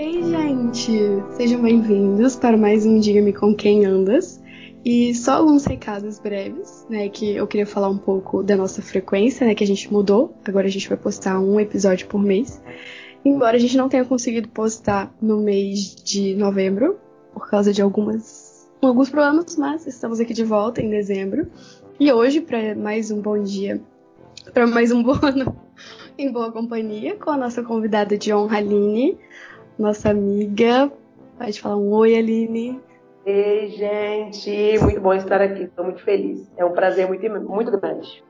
Ei, 0.00 0.22
gente! 0.22 0.92
Sejam 1.32 1.60
bem-vindos 1.60 2.36
para 2.36 2.56
mais 2.56 2.86
um 2.86 3.00
Diga-me 3.00 3.32
com 3.32 3.52
quem 3.52 3.84
andas. 3.84 4.40
E 4.84 5.12
só 5.12 5.32
alguns 5.32 5.64
recados 5.64 6.20
breves, 6.20 6.86
né? 6.88 7.08
Que 7.08 7.34
eu 7.34 7.48
queria 7.48 7.66
falar 7.66 7.88
um 7.88 7.98
pouco 7.98 8.44
da 8.44 8.56
nossa 8.56 8.80
frequência, 8.80 9.44
né? 9.44 9.56
Que 9.56 9.64
a 9.64 9.66
gente 9.66 9.92
mudou. 9.92 10.36
Agora 10.44 10.68
a 10.68 10.70
gente 10.70 10.88
vai 10.88 10.96
postar 10.96 11.40
um 11.40 11.58
episódio 11.58 12.06
por 12.06 12.22
mês. 12.22 12.62
Embora 13.24 13.56
a 13.56 13.58
gente 13.58 13.76
não 13.76 13.88
tenha 13.88 14.04
conseguido 14.04 14.48
postar 14.50 15.12
no 15.20 15.38
mês 15.38 15.96
de 15.96 16.36
novembro, 16.36 16.96
por 17.34 17.50
causa 17.50 17.72
de 17.72 17.82
algumas, 17.82 18.70
alguns 18.80 19.10
problemas, 19.10 19.56
mas 19.56 19.84
estamos 19.84 20.20
aqui 20.20 20.32
de 20.32 20.44
volta 20.44 20.80
em 20.80 20.88
dezembro. 20.88 21.50
E 21.98 22.12
hoje, 22.12 22.40
para 22.40 22.72
mais 22.76 23.10
um 23.10 23.20
bom 23.20 23.42
dia, 23.42 23.82
para 24.54 24.64
mais 24.64 24.92
um 24.92 25.02
bom 25.02 25.18
ano 25.20 25.56
em 26.16 26.30
boa 26.30 26.52
companhia, 26.52 27.16
com 27.16 27.30
a 27.30 27.36
nossa 27.36 27.64
convidada 27.64 28.16
de 28.16 28.32
honra, 28.32 28.58
Aline, 28.58 29.18
nossa 29.78 30.10
amiga. 30.10 30.90
Pode 31.38 31.60
falar 31.60 31.76
um 31.76 31.90
oi, 31.92 32.16
Aline. 32.16 32.80
Ei, 33.24 33.68
gente, 33.68 34.78
muito 34.82 35.00
bom 35.00 35.12
estar 35.12 35.40
aqui, 35.40 35.64
estou 35.64 35.84
muito 35.84 36.02
feliz. 36.02 36.50
É 36.56 36.64
um 36.64 36.72
prazer 36.72 37.06
muito, 37.06 37.28
muito 37.46 37.70
grande. 37.70 38.22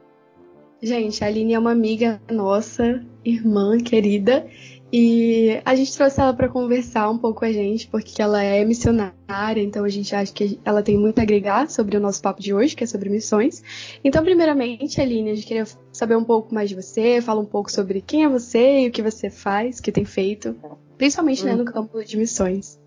Gente, 0.83 1.24
a 1.24 1.27
Aline 1.27 1.55
é 1.55 1.59
uma 1.59 1.73
amiga 1.73 2.21
nossa, 2.30 3.05
irmã 3.24 3.79
querida, 3.79 4.47
e 4.91 5.60
a 5.66 5.74
gente 5.74 5.95
trouxe 5.95 6.19
ela 6.19 6.33
para 6.33 6.48
conversar 6.48 7.10
um 7.10 7.19
pouco 7.19 7.41
com 7.41 7.45
a 7.45 7.52
gente, 7.52 7.87
porque 7.88 8.23
ela 8.23 8.42
é 8.42 8.65
missionária, 8.65 9.60
então 9.60 9.84
a 9.84 9.88
gente 9.88 10.15
acha 10.15 10.33
que 10.33 10.59
ela 10.65 10.83
tem 10.83 10.96
muito 10.96 11.19
a 11.19 11.23
agregar 11.23 11.69
sobre 11.69 11.96
o 11.96 12.01
nosso 12.01 12.23
papo 12.23 12.41
de 12.41 12.55
hoje, 12.55 12.74
que 12.74 12.84
é 12.84 12.87
sobre 12.87 13.10
missões. 13.10 13.62
Então, 14.02 14.24
primeiramente, 14.24 14.98
Aline, 14.98 15.30
a 15.30 15.34
gente 15.34 15.46
queria 15.46 15.66
saber 15.93 16.16
um 16.16 16.24
pouco 16.24 16.55
mais 16.55 16.70
de 16.70 16.74
você, 16.74 17.20
falar 17.20 17.41
um 17.41 17.46
pouco 17.46 17.70
sobre 17.70 18.01
quem 18.01 18.24
é 18.24 18.29
você 18.29 18.80
e 18.80 18.88
o 18.88 18.91
que 18.91 19.02
você 19.02 19.29
faz, 19.29 19.79
o 19.79 19.82
que 19.82 19.93
tem 19.93 20.06
feito, 20.06 20.56
principalmente 20.96 21.45
né, 21.45 21.52
no 21.52 21.59
uhum. 21.59 21.65
campo 21.66 22.02
de 22.02 22.16
missões. 22.16 22.80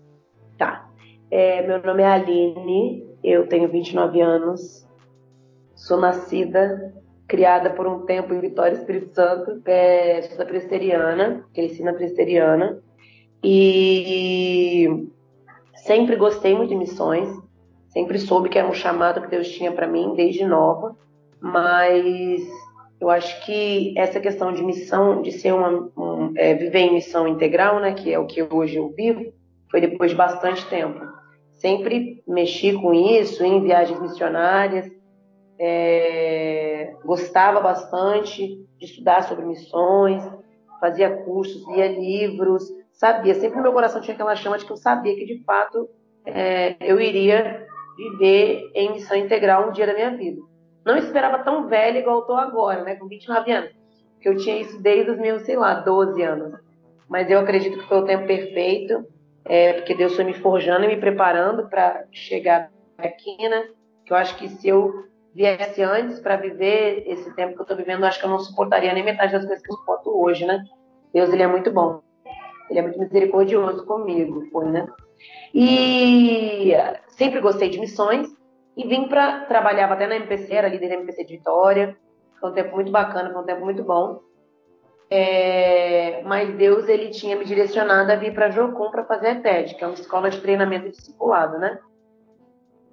Tá. 0.58 0.90
É, 1.30 1.64
meu 1.66 1.80
nome 1.82 2.02
é 2.02 2.06
Aline, 2.06 3.06
eu 3.22 3.46
tenho 3.46 3.70
29 3.70 4.20
anos, 4.20 4.84
sou 5.76 6.00
nascida 6.00 6.92
criada 7.32 7.70
por 7.70 7.86
um 7.86 8.00
tempo 8.00 8.34
em 8.34 8.40
Vitória 8.40 8.74
Espírito 8.74 9.14
Santo, 9.14 9.62
é, 9.64 10.20
sou 10.20 10.36
da 10.36 10.44
presteriana, 10.44 11.42
cresci 11.54 11.82
na 11.82 11.94
presteriana, 11.94 12.78
e 13.42 15.08
sempre 15.76 16.14
gostei 16.16 16.54
muito 16.54 16.68
de 16.68 16.76
missões, 16.76 17.26
sempre 17.88 18.18
soube 18.18 18.50
que 18.50 18.58
era 18.58 18.68
um 18.68 18.74
chamado 18.74 19.22
que 19.22 19.30
Deus 19.30 19.48
tinha 19.48 19.72
para 19.72 19.86
mim 19.86 20.12
desde 20.14 20.44
nova, 20.44 20.94
mas 21.40 22.46
eu 23.00 23.08
acho 23.08 23.42
que 23.46 23.94
essa 23.96 24.20
questão 24.20 24.52
de 24.52 24.62
missão, 24.62 25.22
de 25.22 25.32
ser 25.32 25.54
uma, 25.54 25.90
um, 25.96 26.34
é, 26.36 26.52
viver 26.52 26.80
em 26.80 26.92
missão 26.92 27.26
integral, 27.26 27.80
né, 27.80 27.94
que 27.94 28.12
é 28.12 28.18
o 28.18 28.26
que 28.26 28.42
hoje 28.42 28.76
eu 28.76 28.90
vivo, 28.90 29.32
foi 29.70 29.80
depois 29.80 30.10
de 30.10 30.16
bastante 30.18 30.66
tempo. 30.66 31.00
Sempre 31.54 32.22
mexi 32.28 32.74
com 32.74 32.92
isso 32.92 33.42
em 33.42 33.62
viagens 33.62 33.98
missionárias, 33.98 34.86
é, 35.64 36.96
gostava 37.04 37.60
bastante 37.60 38.66
de 38.80 38.84
estudar 38.84 39.22
sobre 39.22 39.44
missões, 39.44 40.28
fazia 40.80 41.18
cursos, 41.18 41.64
lia 41.68 41.86
livros, 41.86 42.64
sabia, 42.92 43.32
sempre 43.34 43.58
no 43.58 43.62
meu 43.62 43.72
coração 43.72 44.00
tinha 44.00 44.12
aquela 44.12 44.34
chama 44.34 44.58
de 44.58 44.64
que 44.64 44.72
eu 44.72 44.76
sabia 44.76 45.14
que 45.14 45.24
de 45.24 45.44
fato 45.44 45.88
é, 46.26 46.74
eu 46.80 47.00
iria 47.00 47.64
viver 47.96 48.72
em 48.74 48.94
missão 48.94 49.16
integral 49.16 49.68
um 49.68 49.72
dia 49.72 49.86
da 49.86 49.94
minha 49.94 50.10
vida. 50.16 50.42
Não 50.84 50.96
esperava 50.96 51.44
tão 51.44 51.68
velha 51.68 52.00
igual 52.00 52.22
estou 52.22 52.34
agora, 52.34 52.82
né, 52.82 52.96
com 52.96 53.06
29 53.06 53.52
anos, 53.52 53.70
que 54.20 54.28
eu 54.28 54.36
tinha 54.36 54.60
isso 54.60 54.82
desde 54.82 55.12
os 55.12 55.18
meus, 55.18 55.42
sei 55.42 55.56
lá, 55.56 55.74
12 55.74 56.20
anos. 56.22 56.58
Mas 57.08 57.30
eu 57.30 57.38
acredito 57.38 57.78
que 57.78 57.86
foi 57.86 57.98
o 57.98 58.04
tempo 58.04 58.26
perfeito, 58.26 59.06
é, 59.44 59.74
porque 59.74 59.94
Deus 59.94 60.16
foi 60.16 60.24
me 60.24 60.34
forjando 60.34 60.86
e 60.86 60.88
me 60.88 60.96
preparando 60.96 61.68
para 61.68 62.04
chegar 62.10 62.68
aqui, 62.98 63.48
né? 63.48 63.68
Que 64.04 64.12
eu 64.12 64.16
acho 64.16 64.36
que 64.36 64.48
se 64.48 64.68
eu 64.68 65.11
viesse 65.34 65.82
antes 65.82 66.20
para 66.20 66.36
viver 66.36 67.04
esse 67.06 67.34
tempo 67.34 67.54
que 67.54 67.60
eu 67.60 67.64
estou 67.64 67.76
vivendo, 67.76 68.04
acho 68.04 68.18
que 68.18 68.26
eu 68.26 68.30
não 68.30 68.38
suportaria 68.38 68.92
nem 68.92 69.04
metade 69.04 69.32
das 69.32 69.44
coisas 69.44 69.64
que 69.64 69.72
eu 69.72 69.76
suporto 69.76 70.10
hoje, 70.10 70.44
né? 70.44 70.64
Deus, 71.12 71.32
ele 71.32 71.42
é 71.42 71.46
muito 71.46 71.70
bom. 71.70 72.00
Ele 72.68 72.78
é 72.78 72.82
muito 72.82 72.98
misericordioso 72.98 73.84
comigo, 73.84 74.46
foi, 74.50 74.66
né? 74.66 74.86
E 75.54 76.72
sempre 77.08 77.40
gostei 77.40 77.68
de 77.68 77.78
missões 77.78 78.28
e 78.76 78.86
vim 78.86 79.08
para 79.08 79.44
trabalhava 79.46 79.94
até 79.94 80.06
na 80.06 80.16
MPC, 80.16 80.54
era 80.54 80.68
líder 80.68 80.88
da 80.88 80.94
MPC 80.94 81.24
de 81.24 81.36
Vitória. 81.36 81.96
Foi 82.40 82.50
um 82.50 82.54
tempo 82.54 82.74
muito 82.74 82.90
bacana, 82.90 83.30
foi 83.30 83.42
um 83.42 83.46
tempo 83.46 83.64
muito 83.64 83.82
bom. 83.82 84.20
É, 85.10 86.22
mas 86.24 86.54
Deus 86.56 86.88
ele 86.88 87.10
tinha 87.10 87.36
me 87.36 87.44
direcionado 87.44 88.10
a 88.10 88.16
vir 88.16 88.32
para 88.32 88.50
Jocum 88.50 88.90
para 88.90 89.04
fazer 89.04 89.28
a 89.28 89.40
TED, 89.40 89.74
que 89.74 89.84
é 89.84 89.86
uma 89.86 89.94
escola 89.94 90.30
de 90.30 90.40
treinamento 90.40 90.88
discipulado, 90.88 91.58
né? 91.58 91.78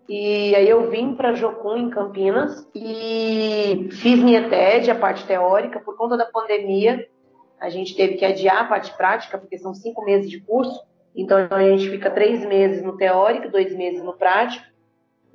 E 0.10 0.56
aí 0.56 0.68
eu 0.68 0.90
vim 0.90 1.14
para 1.14 1.36
Jocum, 1.36 1.78
em 1.78 1.90
Campinas, 1.92 2.68
e 2.74 3.90
fiz 3.92 4.20
minha 4.20 4.50
TED, 4.50 4.90
a 4.90 4.96
parte 4.96 5.24
teórica, 5.28 5.80
por 5.80 5.96
conta 5.96 6.18
da 6.18 6.26
pandemia. 6.26 7.08
A 7.62 7.70
gente 7.70 7.96
teve 7.96 8.16
que 8.16 8.26
adiar 8.26 8.64
a 8.64 8.68
parte 8.68 8.92
prática, 8.98 9.38
porque 9.38 9.60
são 9.60 9.72
cinco 9.76 10.04
meses 10.04 10.28
de 10.28 10.42
curso. 10.42 10.84
Então 11.16 11.38
a 11.52 11.62
gente 11.62 11.88
fica 11.92 12.10
três 12.10 12.44
meses 12.44 12.82
no 12.82 12.98
teórico, 12.98 13.52
dois 13.52 13.72
meses 13.76 14.04
no 14.04 14.14
prático. 14.14 14.66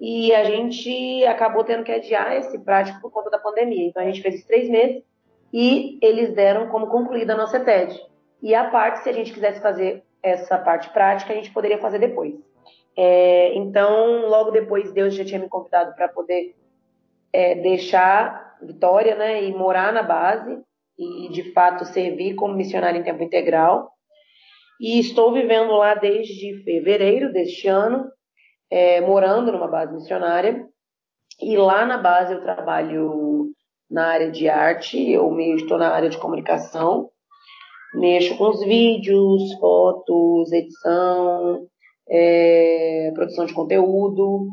E 0.01 0.34
a 0.34 0.43
gente 0.43 1.25
acabou 1.27 1.63
tendo 1.63 1.84
que 1.84 1.93
adiar 1.93 2.37
esse 2.37 2.59
prático 2.59 3.01
por 3.01 3.13
conta 3.13 3.31
da 3.31 3.39
pandemia. 3.39 3.87
Então 3.87 4.03
a 4.03 4.07
gente 4.07 4.23
fez 4.23 4.34
esses 4.34 4.47
três 4.47 4.69
meses 4.69 5.05
e 5.53 6.01
eles 6.03 6.34
deram 6.34 6.67
como 6.67 6.89
concluída 6.89 7.34
a 7.34 7.37
nossa 7.37 7.61
TED. 7.61 7.97
E 8.43 8.57
a 8.57 8.65
parte, 8.65 9.05
se 9.05 9.09
a 9.09 9.13
gente 9.13 9.33
quisesse 9.33 9.61
fazer 9.61 10.03
essa 10.21 10.59
parte 10.59 10.91
prática, 10.91 11.33
a 11.33 11.37
gente 11.37 11.53
poderia 11.53 11.79
fazer 11.79 12.01
depois. 12.01 12.34
É, 12.97 13.55
então, 13.55 14.28
logo 14.28 14.50
depois, 14.50 14.93
Deus 14.93 15.15
já 15.15 15.25
tinha 15.25 15.41
me 15.41 15.49
convidado 15.49 15.94
para 15.94 16.09
poder 16.09 16.55
é, 17.32 17.56
deixar 17.56 18.44
Vitória 18.62 19.15
né, 19.15 19.44
e 19.44 19.53
morar 19.53 19.93
na 19.93 20.03
base 20.03 20.59
e, 20.99 21.28
de 21.31 21.53
fato, 21.53 21.84
servir 21.84 22.34
como 22.34 22.54
missionária 22.54 22.99
em 22.99 23.03
tempo 23.03 23.22
integral. 23.22 23.91
E 24.81 24.99
estou 24.99 25.33
vivendo 25.33 25.72
lá 25.72 25.94
desde 25.94 26.62
fevereiro 26.65 27.33
deste 27.33 27.69
ano, 27.69 28.06
é, 28.71 29.00
morando 29.00 29.53
numa 29.53 29.69
base 29.69 29.93
missionária. 29.93 30.66
E 31.41 31.56
lá 31.56 31.84
na 31.84 31.99
base 31.99 32.33
eu 32.33 32.43
trabalho 32.43 33.50
na 33.91 34.06
área 34.06 34.31
de 34.31 34.49
arte, 34.49 35.10
eu 35.10 35.31
meio 35.31 35.56
estou 35.56 35.78
na 35.78 35.91
área 35.91 36.09
de 36.09 36.19
comunicação, 36.19 37.10
mexo 37.94 38.37
com 38.37 38.49
os 38.49 38.65
vídeos, 38.65 39.53
fotos, 39.60 40.53
edição, 40.53 41.66
é, 42.09 43.10
produção 43.15 43.47
de 43.47 43.54
conteúdo. 43.54 44.48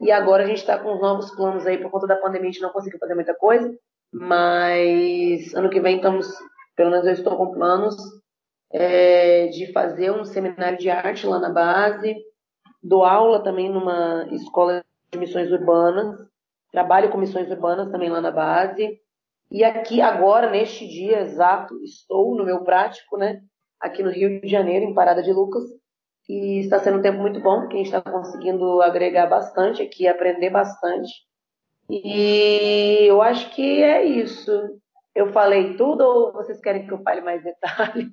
E 0.00 0.10
agora 0.10 0.44
a 0.44 0.46
gente 0.46 0.58
está 0.58 0.78
com 0.78 0.94
os 0.94 1.00
novos 1.00 1.30
planos 1.32 1.66
aí, 1.66 1.78
por 1.78 1.90
conta 1.90 2.06
da 2.06 2.16
pandemia 2.16 2.48
a 2.48 2.52
gente 2.52 2.62
não 2.62 2.70
conseguiu 2.70 2.98
fazer 2.98 3.14
muita 3.14 3.34
coisa, 3.34 3.70
mas 4.12 5.54
ano 5.54 5.68
que 5.68 5.80
vem 5.80 5.96
estamos, 5.96 6.26
pelo 6.74 6.90
menos 6.90 7.06
eu 7.06 7.12
estou 7.12 7.36
com 7.36 7.52
planos 7.52 7.96
é, 8.72 9.48
de 9.48 9.72
fazer 9.72 10.10
um 10.10 10.24
seminário 10.24 10.78
de 10.78 10.88
arte 10.88 11.26
lá 11.26 11.38
na 11.38 11.50
base, 11.50 12.16
dou 12.82 13.04
aula 13.04 13.42
também 13.42 13.70
numa 13.70 14.26
escola 14.32 14.82
de 15.12 15.18
missões 15.18 15.50
urbanas, 15.52 16.16
trabalho 16.72 17.10
com 17.10 17.18
missões 17.18 17.50
urbanas 17.50 17.90
também 17.90 18.08
lá 18.08 18.20
na 18.20 18.30
base. 18.30 18.98
E 19.50 19.64
aqui 19.64 20.00
agora, 20.00 20.48
neste 20.48 20.86
dia 20.86 21.20
exato, 21.20 21.74
estou 21.82 22.36
no 22.36 22.44
meu 22.44 22.62
prático, 22.62 23.16
né? 23.16 23.40
Aqui 23.80 24.02
no 24.02 24.10
Rio 24.10 24.40
de 24.40 24.48
Janeiro, 24.48 24.84
em 24.84 24.94
Parada 24.94 25.22
de 25.22 25.32
Lucas, 25.32 25.64
e 26.30 26.60
está 26.60 26.78
sendo 26.78 26.98
um 26.98 27.02
tempo 27.02 27.18
muito 27.18 27.40
bom, 27.40 27.66
que 27.66 27.74
a 27.74 27.78
gente 27.78 27.86
está 27.86 28.00
conseguindo 28.00 28.80
agregar 28.82 29.26
bastante 29.26 29.82
aqui, 29.82 30.06
aprender 30.06 30.48
bastante. 30.48 31.10
E 31.90 33.04
eu 33.08 33.20
acho 33.20 33.52
que 33.52 33.82
é 33.82 34.04
isso. 34.04 34.52
Eu 35.12 35.32
falei 35.32 35.76
tudo 35.76 36.02
ou 36.02 36.32
vocês 36.32 36.60
querem 36.60 36.86
que 36.86 36.92
eu 36.92 37.02
fale 37.02 37.20
mais 37.20 37.42
detalhes? 37.42 38.08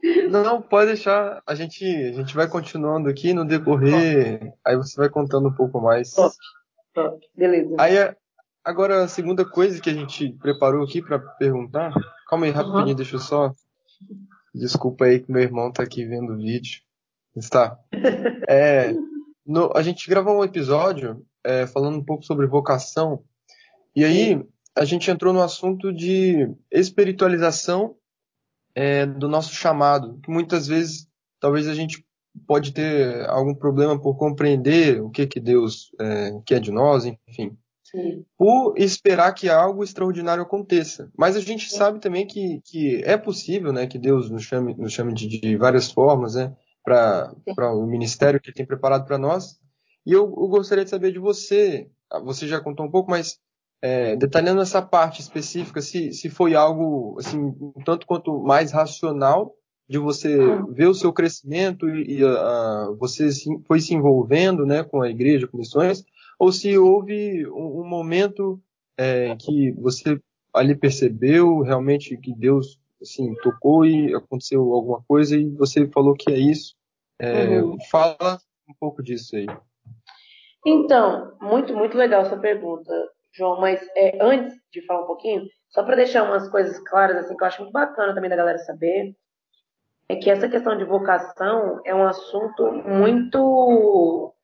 Não, 0.30 0.62
pode 0.62 0.86
deixar. 0.86 1.42
A 1.46 1.54
gente, 1.54 1.84
a 1.84 2.12
gente 2.12 2.34
vai 2.34 2.48
continuando 2.48 3.10
aqui 3.10 3.34
no 3.34 3.44
decorrer. 3.44 4.38
Top. 4.38 4.52
Aí 4.66 4.76
você 4.76 4.96
vai 4.96 5.10
contando 5.10 5.48
um 5.48 5.54
pouco 5.54 5.78
mais. 5.78 6.14
Top. 6.14 6.34
Top. 6.94 7.26
Beleza. 7.36 7.76
Aí, 7.78 7.96
agora, 8.64 9.04
a 9.04 9.08
segunda 9.08 9.44
coisa 9.44 9.78
que 9.78 9.90
a 9.90 9.94
gente 9.94 10.32
preparou 10.40 10.84
aqui 10.84 11.02
para 11.02 11.18
perguntar. 11.18 11.92
Calma 12.26 12.46
aí, 12.46 12.50
rapidinho, 12.50 12.86
uhum. 12.86 12.94
deixa 12.94 13.16
eu 13.16 13.20
só. 13.20 13.52
Desculpa 14.54 15.04
aí 15.04 15.20
que 15.20 15.30
meu 15.30 15.42
irmão 15.42 15.70
tá 15.70 15.82
aqui 15.82 16.06
vendo 16.06 16.32
o 16.32 16.38
vídeo. 16.38 16.80
Está. 17.36 17.78
É, 18.48 18.92
no, 19.46 19.72
a 19.74 19.82
gente 19.82 20.08
gravou 20.08 20.38
um 20.38 20.44
episódio 20.44 21.24
é, 21.44 21.66
falando 21.66 21.98
um 21.98 22.04
pouco 22.04 22.24
sobre 22.24 22.46
vocação, 22.46 23.22
e 23.94 24.04
aí 24.04 24.44
a 24.76 24.84
gente 24.84 25.10
entrou 25.10 25.32
no 25.32 25.42
assunto 25.42 25.92
de 25.92 26.48
espiritualização 26.70 27.96
é, 28.74 29.06
do 29.06 29.28
nosso 29.28 29.54
chamado, 29.54 30.18
que 30.22 30.30
muitas 30.30 30.66
vezes 30.66 31.08
talvez 31.38 31.66
a 31.68 31.74
gente 31.74 32.04
pode 32.46 32.72
ter 32.72 33.28
algum 33.28 33.54
problema 33.54 34.00
por 34.00 34.16
compreender 34.16 35.02
o 35.02 35.10
que 35.10 35.26
que 35.26 35.40
Deus 35.40 35.90
é, 36.00 36.32
quer 36.46 36.60
de 36.60 36.70
nós, 36.70 37.04
enfim. 37.04 37.56
Sim. 37.90 38.24
por 38.38 38.74
esperar 38.78 39.32
que 39.34 39.48
algo 39.48 39.82
extraordinário 39.82 40.44
aconteça. 40.44 41.10
Mas 41.16 41.34
a 41.34 41.40
gente 41.40 41.68
Sim. 41.68 41.76
sabe 41.76 41.98
também 41.98 42.24
que, 42.24 42.60
que 42.64 43.02
é 43.04 43.16
possível, 43.16 43.72
né, 43.72 43.88
que 43.88 43.98
Deus 43.98 44.30
nos 44.30 44.44
chame, 44.44 44.74
nos 44.74 44.92
chame 44.92 45.12
de, 45.12 45.26
de 45.26 45.56
várias 45.56 45.90
formas, 45.90 46.36
né, 46.36 46.54
para 46.84 47.74
o 47.74 47.86
ministério 47.86 48.40
que 48.40 48.52
tem 48.52 48.66
preparado 48.66 49.06
para 49.06 49.18
nós. 49.18 49.58
E 50.06 50.12
eu, 50.12 50.22
eu, 50.22 50.48
gostaria 50.48 50.84
de 50.84 50.90
saber 50.90 51.12
de 51.12 51.18
você, 51.18 51.88
você 52.24 52.48
já 52.48 52.60
contou 52.60 52.86
um 52.86 52.90
pouco, 52.90 53.10
mas 53.10 53.38
é, 53.82 54.16
detalhando 54.16 54.60
essa 54.60 54.82
parte 54.82 55.20
específica, 55.20 55.80
se, 55.80 56.12
se 56.12 56.28
foi 56.28 56.54
algo 56.54 57.16
assim, 57.18 57.38
um 57.38 57.72
tanto 57.84 58.06
quanto 58.06 58.42
mais 58.42 58.72
racional 58.72 59.54
de 59.88 59.98
você 59.98 60.38
ver 60.72 60.86
o 60.86 60.94
seu 60.94 61.12
crescimento 61.12 61.88
e, 61.88 62.24
uh, 62.24 62.96
você 62.96 63.28
foi 63.66 63.80
se 63.80 63.92
envolvendo 63.92 64.64
né, 64.64 64.84
com 64.84 65.02
a 65.02 65.10
igreja, 65.10 65.48
com 65.48 65.58
missões, 65.58 66.04
ou 66.38 66.52
se 66.52 66.78
houve 66.78 67.44
um, 67.48 67.80
um 67.80 67.88
momento 67.88 68.60
é, 68.96 69.34
que 69.36 69.72
você 69.72 70.20
ali 70.54 70.76
percebeu 70.76 71.60
realmente 71.60 72.16
que 72.16 72.34
Deus 72.34 72.79
assim 73.00 73.34
tocou 73.42 73.84
e 73.84 74.14
aconteceu 74.14 74.60
alguma 74.72 75.02
coisa 75.06 75.36
e 75.36 75.48
você 75.50 75.86
falou 75.88 76.14
que 76.14 76.30
é 76.30 76.36
isso. 76.36 76.74
É, 77.18 77.60
uhum. 77.62 77.76
Fala 77.90 78.38
um 78.68 78.74
pouco 78.78 79.02
disso 79.02 79.36
aí. 79.36 79.46
Então, 80.64 81.36
muito, 81.40 81.74
muito 81.74 81.96
legal 81.96 82.22
essa 82.22 82.36
pergunta, 82.36 82.92
João, 83.32 83.60
mas 83.60 83.80
é, 83.96 84.18
antes 84.20 84.54
de 84.72 84.84
falar 84.84 85.04
um 85.04 85.06
pouquinho, 85.06 85.46
só 85.70 85.82
para 85.82 85.96
deixar 85.96 86.24
umas 86.24 86.48
coisas 86.48 86.78
claras, 86.80 87.16
assim, 87.16 87.36
que 87.36 87.42
eu 87.42 87.46
acho 87.46 87.62
muito 87.62 87.72
bacana 87.72 88.14
também 88.14 88.28
da 88.28 88.36
galera 88.36 88.58
saber, 88.58 89.14
é 90.08 90.16
que 90.16 90.30
essa 90.30 90.48
questão 90.48 90.76
de 90.76 90.84
vocação 90.84 91.80
é 91.84 91.94
um 91.94 92.06
assunto 92.06 92.72
muito 92.72 94.34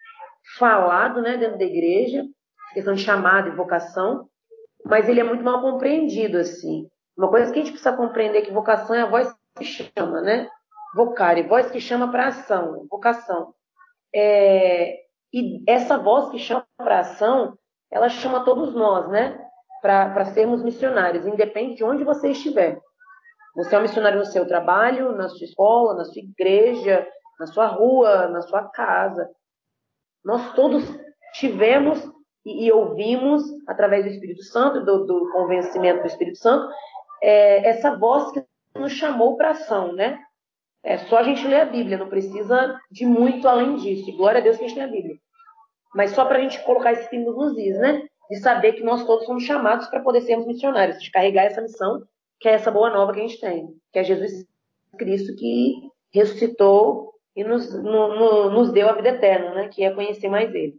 falado 0.58 1.20
né, 1.20 1.36
dentro 1.36 1.58
da 1.58 1.64
igreja, 1.64 2.24
questão 2.72 2.94
de 2.94 3.02
chamada 3.02 3.48
e 3.48 3.56
vocação, 3.56 4.28
mas 4.84 5.08
ele 5.08 5.20
é 5.20 5.24
muito 5.24 5.42
mal 5.42 5.60
compreendido, 5.60 6.38
assim. 6.38 6.88
Uma 7.16 7.28
coisa 7.28 7.52
que 7.52 7.58
a 7.58 7.62
gente 7.62 7.72
precisa 7.72 7.96
compreender 7.96 8.38
é 8.38 8.42
que 8.42 8.52
vocação 8.52 8.94
é 8.94 9.02
a 9.02 9.06
voz 9.06 9.34
que 9.56 9.64
chama, 9.64 10.20
né? 10.20 10.48
Vocare, 10.94 11.42
voz 11.42 11.70
que 11.70 11.80
chama 11.80 12.10
para 12.10 12.28
ação, 12.28 12.86
vocação. 12.90 13.54
É, 14.14 14.98
e 15.32 15.62
essa 15.66 15.96
voz 15.96 16.30
que 16.30 16.38
chama 16.38 16.66
para 16.76 17.00
ação, 17.00 17.56
ela 17.90 18.08
chama 18.08 18.44
todos 18.44 18.74
nós, 18.74 19.08
né? 19.08 19.38
Para 19.80 20.24
sermos 20.26 20.62
missionários, 20.62 21.26
independe 21.26 21.76
de 21.76 21.84
onde 21.84 22.04
você 22.04 22.30
estiver. 22.30 22.80
Você 23.54 23.74
é 23.74 23.78
um 23.78 23.82
missionário 23.82 24.18
no 24.18 24.26
seu 24.26 24.46
trabalho, 24.46 25.12
na 25.12 25.28
sua 25.28 25.44
escola, 25.44 25.94
na 25.94 26.04
sua 26.04 26.20
igreja, 26.20 27.06
na 27.40 27.46
sua 27.46 27.66
rua, 27.66 28.28
na 28.28 28.42
sua 28.42 28.64
casa. 28.68 29.28
Nós 30.24 30.52
todos 30.54 30.84
tivemos 31.34 32.02
e, 32.44 32.66
e 32.66 32.72
ouvimos, 32.72 33.42
através 33.66 34.04
do 34.04 34.10
Espírito 34.10 34.42
Santo, 34.42 34.84
do, 34.84 35.06
do 35.06 35.30
convencimento 35.32 36.02
do 36.02 36.06
Espírito 36.06 36.38
Santo, 36.38 36.68
é, 37.22 37.68
essa 37.68 37.96
voz 37.96 38.32
que 38.32 38.44
nos 38.74 38.92
chamou 38.92 39.36
para 39.36 39.50
ação, 39.50 39.92
né? 39.92 40.18
É 40.82 40.98
só 40.98 41.18
a 41.18 41.22
gente 41.22 41.46
ler 41.46 41.62
a 41.62 41.64
Bíblia, 41.64 41.98
não 41.98 42.08
precisa 42.08 42.78
de 42.90 43.04
muito 43.04 43.48
além 43.48 43.76
disso. 43.76 44.08
E 44.08 44.16
glória 44.16 44.40
a 44.40 44.42
Deus 44.42 44.56
que 44.56 44.64
a 44.64 44.68
gente 44.68 44.76
tem 44.76 44.84
a 44.84 44.88
Bíblia 44.88 45.16
mas 45.96 46.10
só 46.10 46.26
para 46.26 46.36
a 46.36 46.40
gente 46.42 46.62
colocar 46.62 46.92
esses 46.92 47.08
pingos 47.08 47.34
nos 47.34 47.56
is, 47.56 47.78
né? 47.78 48.06
De 48.30 48.36
saber 48.36 48.74
que 48.74 48.82
nós 48.82 49.06
todos 49.06 49.24
somos 49.24 49.44
chamados 49.44 49.88
para 49.88 50.00
poder 50.00 50.20
sermos 50.20 50.46
missionários, 50.46 51.02
de 51.02 51.10
carregar 51.10 51.44
essa 51.44 51.62
missão, 51.62 52.02
que 52.38 52.46
é 52.46 52.52
essa 52.52 52.70
boa 52.70 52.90
nova 52.90 53.14
que 53.14 53.20
a 53.20 53.22
gente 53.26 53.40
tem, 53.40 53.68
que 53.90 53.98
é 53.98 54.04
Jesus 54.04 54.44
Cristo 54.98 55.34
que 55.34 55.88
ressuscitou 56.12 57.14
e 57.34 57.42
nos, 57.42 57.72
no, 57.82 58.14
no, 58.14 58.50
nos 58.50 58.72
deu 58.72 58.90
a 58.90 58.92
vida 58.92 59.08
eterna, 59.08 59.54
né? 59.54 59.68
Que 59.68 59.84
é 59.84 59.90
conhecer 59.90 60.28
mais 60.28 60.54
Ele. 60.54 60.74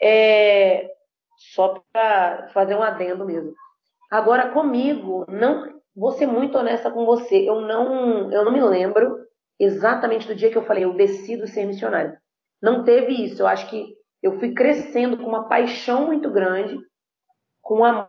É, 0.00 0.88
só 1.36 1.82
para 1.92 2.48
fazer 2.54 2.76
um 2.76 2.82
adendo 2.82 3.24
mesmo. 3.24 3.54
Agora 4.10 4.50
comigo, 4.50 5.24
não 5.28 5.74
vou 5.94 6.12
ser 6.12 6.26
muito 6.26 6.58
honesta 6.58 6.90
com 6.90 7.04
você, 7.04 7.48
eu 7.48 7.60
não, 7.60 8.30
eu 8.32 8.44
não 8.44 8.52
me 8.52 8.62
lembro 8.62 9.16
exatamente 9.58 10.26
do 10.26 10.34
dia 10.34 10.50
que 10.50 10.58
eu 10.58 10.64
falei, 10.64 10.84
eu 10.84 10.94
decido 10.94 11.46
ser 11.46 11.66
missionário. 11.66 12.16
Não 12.60 12.82
teve 12.82 13.12
isso. 13.12 13.42
Eu 13.42 13.46
acho 13.46 13.68
que 13.68 13.94
eu 14.22 14.38
fui 14.38 14.54
crescendo 14.54 15.18
com 15.18 15.24
uma 15.24 15.48
paixão 15.48 16.06
muito 16.06 16.30
grande, 16.30 16.78
com 17.60 17.80
um 17.80 17.84
amor 17.84 18.08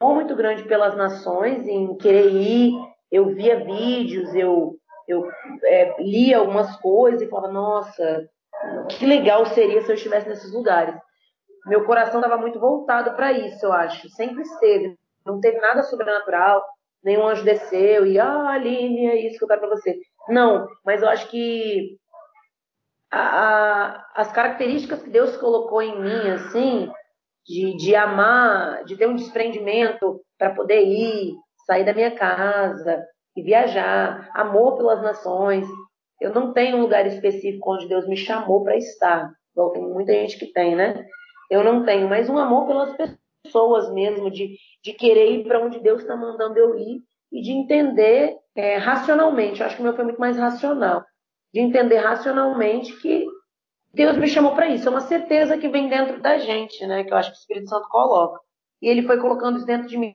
muito 0.00 0.34
grande 0.34 0.64
pelas 0.64 0.96
nações, 0.96 1.66
em 1.66 1.96
querer 1.96 2.30
ir. 2.30 2.72
Eu 3.10 3.26
via 3.34 3.64
vídeos, 3.64 4.34
eu, 4.34 4.76
eu 5.06 5.28
é, 5.64 6.02
lia 6.02 6.38
algumas 6.38 6.76
coisas 6.78 7.22
e 7.22 7.28
falava, 7.28 7.52
nossa, 7.52 8.28
que 8.88 9.06
legal 9.06 9.46
seria 9.46 9.82
se 9.82 9.90
eu 9.90 9.94
estivesse 9.94 10.28
nesses 10.28 10.52
lugares. 10.52 10.96
Meu 11.66 11.84
coração 11.84 12.20
estava 12.20 12.40
muito 12.40 12.58
voltado 12.58 13.14
para 13.14 13.32
isso, 13.32 13.64
eu 13.64 13.72
acho. 13.72 14.08
Sempre 14.10 14.42
esteve. 14.42 14.98
Não 15.24 15.40
teve 15.40 15.58
nada 15.58 15.82
sobrenatural, 15.82 16.64
nenhum 17.02 17.26
anjo 17.26 17.44
desceu 17.44 18.06
e, 18.06 18.18
ah, 18.18 18.50
Aline, 18.50 19.06
é 19.06 19.26
isso 19.26 19.38
que 19.38 19.44
eu 19.44 19.48
quero 19.48 19.60
para 19.60 19.70
você. 19.70 19.98
Não, 20.28 20.66
mas 20.84 21.02
eu 21.02 21.08
acho 21.08 21.28
que 21.28 21.96
a, 23.10 24.06
as 24.14 24.32
características 24.32 25.02
que 25.02 25.10
Deus 25.10 25.36
colocou 25.36 25.82
em 25.82 26.00
mim, 26.00 26.30
assim, 26.30 26.90
de, 27.46 27.76
de 27.76 27.94
amar, 27.94 28.84
de 28.84 28.96
ter 28.96 29.06
um 29.06 29.16
desprendimento 29.16 30.20
para 30.38 30.54
poder 30.54 30.82
ir, 30.84 31.34
sair 31.66 31.84
da 31.84 31.92
minha 31.92 32.10
casa 32.12 33.04
e 33.36 33.42
viajar, 33.42 34.30
amor 34.34 34.76
pelas 34.76 35.02
nações. 35.02 35.66
Eu 36.20 36.32
não 36.32 36.52
tenho 36.52 36.76
um 36.76 36.82
lugar 36.82 37.06
específico 37.06 37.74
onde 37.74 37.88
Deus 37.88 38.06
me 38.06 38.16
chamou 38.16 38.62
para 38.62 38.76
estar, 38.76 39.30
igual 39.52 39.72
tem 39.72 39.82
muita 39.82 40.12
gente 40.12 40.38
que 40.38 40.52
tem, 40.52 40.76
né? 40.76 41.04
Eu 41.50 41.62
não 41.64 41.84
tenho, 41.84 42.08
mas 42.08 42.30
um 42.30 42.38
amor 42.38 42.66
pelas 42.66 42.96
pessoas 42.96 43.21
mesmo, 43.92 44.30
de, 44.30 44.56
de 44.82 44.92
querer 44.92 45.32
ir 45.32 45.44
para 45.44 45.60
onde 45.60 45.80
Deus 45.80 46.02
está 46.02 46.16
mandando 46.16 46.58
eu 46.58 46.78
ir 46.78 47.02
e 47.30 47.42
de 47.42 47.50
entender 47.50 48.36
é, 48.54 48.76
racionalmente. 48.76 49.60
Eu 49.60 49.66
acho 49.66 49.76
que 49.76 49.82
o 49.82 49.84
meu 49.84 49.94
foi 49.94 50.04
muito 50.04 50.20
mais 50.20 50.36
racional 50.36 51.04
de 51.52 51.60
entender 51.60 51.98
racionalmente 51.98 52.96
que 53.00 53.26
Deus 53.92 54.16
me 54.16 54.26
chamou 54.26 54.54
para 54.54 54.68
isso. 54.68 54.88
É 54.88 54.90
uma 54.90 55.00
certeza 55.00 55.58
que 55.58 55.68
vem 55.68 55.88
dentro 55.88 56.20
da 56.20 56.38
gente, 56.38 56.86
né? 56.86 57.04
Que 57.04 57.12
eu 57.12 57.16
acho 57.16 57.30
que 57.30 57.36
o 57.36 57.40
Espírito 57.40 57.68
Santo 57.68 57.88
coloca. 57.88 58.40
E 58.80 58.88
ele 58.88 59.02
foi 59.02 59.18
colocando 59.18 59.58
isso 59.58 59.66
dentro 59.66 59.88
de 59.88 59.98
mim 59.98 60.14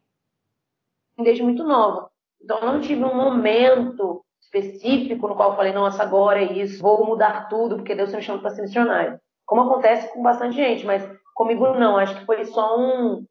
desde 1.24 1.44
muito 1.44 1.63
nova. 1.63 2.09
Então, 2.41 2.59
eu 2.59 2.74
não 2.74 2.81
tive 2.81 3.03
um 3.03 3.15
momento 3.15 4.24
específico 4.41 5.27
no 5.27 5.35
qual 5.35 5.51
eu 5.51 5.56
falei, 5.56 5.74
nossa, 5.74 6.03
agora 6.03 6.39
é 6.39 6.53
isso, 6.53 6.81
vou 6.81 7.06
mudar 7.06 7.47
tudo, 7.50 7.77
porque 7.77 7.95
Deus 7.95 8.13
me 8.13 8.21
chamou 8.21 8.41
para 8.41 8.51
ser 8.51 8.62
missionário. 8.62 9.19
Como 9.45 9.62
acontece 9.62 10.13
com 10.13 10.21
bastante 10.21 10.56
gente, 10.56 10.85
mas 10.85 11.03
comigo 11.38 11.74
não. 11.74 11.98
Acho 11.98 12.19
que 12.19 12.25
foi 12.25 12.44
só 12.45 12.78
um, 12.78 13.25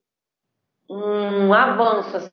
um 0.88 1.52
avanço. 1.52 2.16
Assim. 2.16 2.30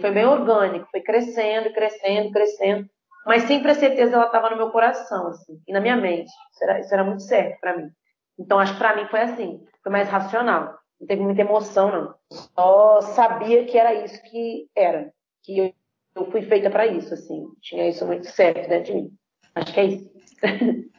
Foi 0.00 0.10
bem 0.10 0.26
orgânico, 0.26 0.88
foi 0.90 1.00
crescendo, 1.00 1.72
crescendo, 1.72 2.32
crescendo. 2.32 2.88
Mas 3.24 3.44
sempre 3.44 3.70
a 3.70 3.74
certeza 3.74 4.16
ela 4.16 4.26
estava 4.26 4.50
no 4.50 4.56
meu 4.56 4.70
coração, 4.70 5.28
assim, 5.28 5.58
e 5.66 5.72
na 5.72 5.80
minha 5.80 5.96
mente. 5.96 6.30
Isso 6.52 6.64
era, 6.64 6.80
isso 6.80 6.92
era 6.92 7.04
muito 7.04 7.22
certo 7.22 7.58
para 7.60 7.76
mim. 7.76 7.88
Então, 8.38 8.58
acho 8.58 8.72
que 8.72 8.78
para 8.78 8.96
mim 8.96 9.06
foi 9.08 9.20
assim, 9.20 9.64
foi 9.82 9.92
mais 9.92 10.08
racional. 10.08 10.76
Não 11.00 11.06
teve 11.06 11.22
muita 11.22 11.40
emoção, 11.40 11.90
não. 11.90 12.14
Só 12.54 13.00
sabia 13.00 13.64
que 13.64 13.78
era 13.78 13.94
isso 13.94 14.20
que 14.24 14.68
era. 14.76 15.10
Que 15.42 15.58
eu, 15.58 15.74
eu 16.16 16.30
fui 16.30 16.42
feita 16.42 16.68
para 16.68 16.86
isso, 16.86 17.14
assim. 17.14 17.46
Tinha 17.62 17.88
isso 17.88 18.04
muito 18.06 18.26
certo 18.26 18.68
dentro 18.68 18.92
de 18.92 18.94
mim. 18.94 19.10
Acho 19.54 19.72
que 19.72 19.80
é 19.80 19.84
isso. 19.84 20.10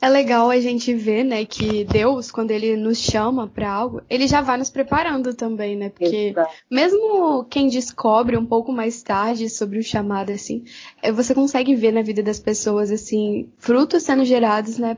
É 0.00 0.08
legal 0.08 0.48
a 0.48 0.60
gente 0.60 0.94
ver, 0.94 1.24
né, 1.24 1.44
que 1.44 1.84
Deus, 1.84 2.30
quando 2.30 2.52
ele 2.52 2.76
nos 2.76 2.98
chama 2.98 3.48
para 3.48 3.68
algo, 3.68 4.00
ele 4.08 4.28
já 4.28 4.40
vai 4.40 4.56
nos 4.56 4.70
preparando 4.70 5.34
também, 5.34 5.76
né? 5.76 5.88
Porque 5.88 6.28
Exato. 6.28 6.54
mesmo 6.70 7.44
quem 7.44 7.68
descobre 7.68 8.36
um 8.36 8.46
pouco 8.46 8.70
mais 8.70 9.02
tarde 9.02 9.48
sobre 9.50 9.78
o 9.78 9.82
chamado, 9.82 10.30
assim, 10.30 10.64
é, 11.02 11.10
você 11.10 11.34
consegue 11.34 11.74
ver 11.74 11.92
na 11.92 12.02
vida 12.02 12.22
das 12.22 12.38
pessoas, 12.38 12.92
assim, 12.92 13.52
frutos 13.58 14.04
sendo 14.04 14.24
gerados, 14.24 14.78
né, 14.78 14.96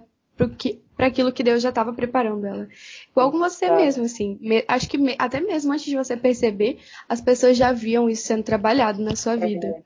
para 0.96 1.06
aquilo 1.06 1.32
que 1.32 1.42
Deus 1.42 1.62
já 1.62 1.70
estava 1.70 1.94
preparando 1.94 2.46
ela. 2.46 2.68
Igual 3.10 3.30
com 3.30 3.38
você 3.38 3.66
Exato. 3.66 3.80
mesmo, 3.80 4.04
assim. 4.04 4.38
Me, 4.40 4.64
acho 4.68 4.88
que 4.88 4.98
me, 4.98 5.16
até 5.18 5.40
mesmo 5.40 5.72
antes 5.72 5.86
de 5.86 5.96
você 5.96 6.14
perceber, 6.14 6.78
as 7.08 7.22
pessoas 7.22 7.56
já 7.56 7.72
viam 7.72 8.08
isso 8.08 8.26
sendo 8.26 8.42
trabalhado 8.42 9.02
na 9.02 9.16
sua 9.16 9.32
é 9.32 9.36
vida. 9.38 9.82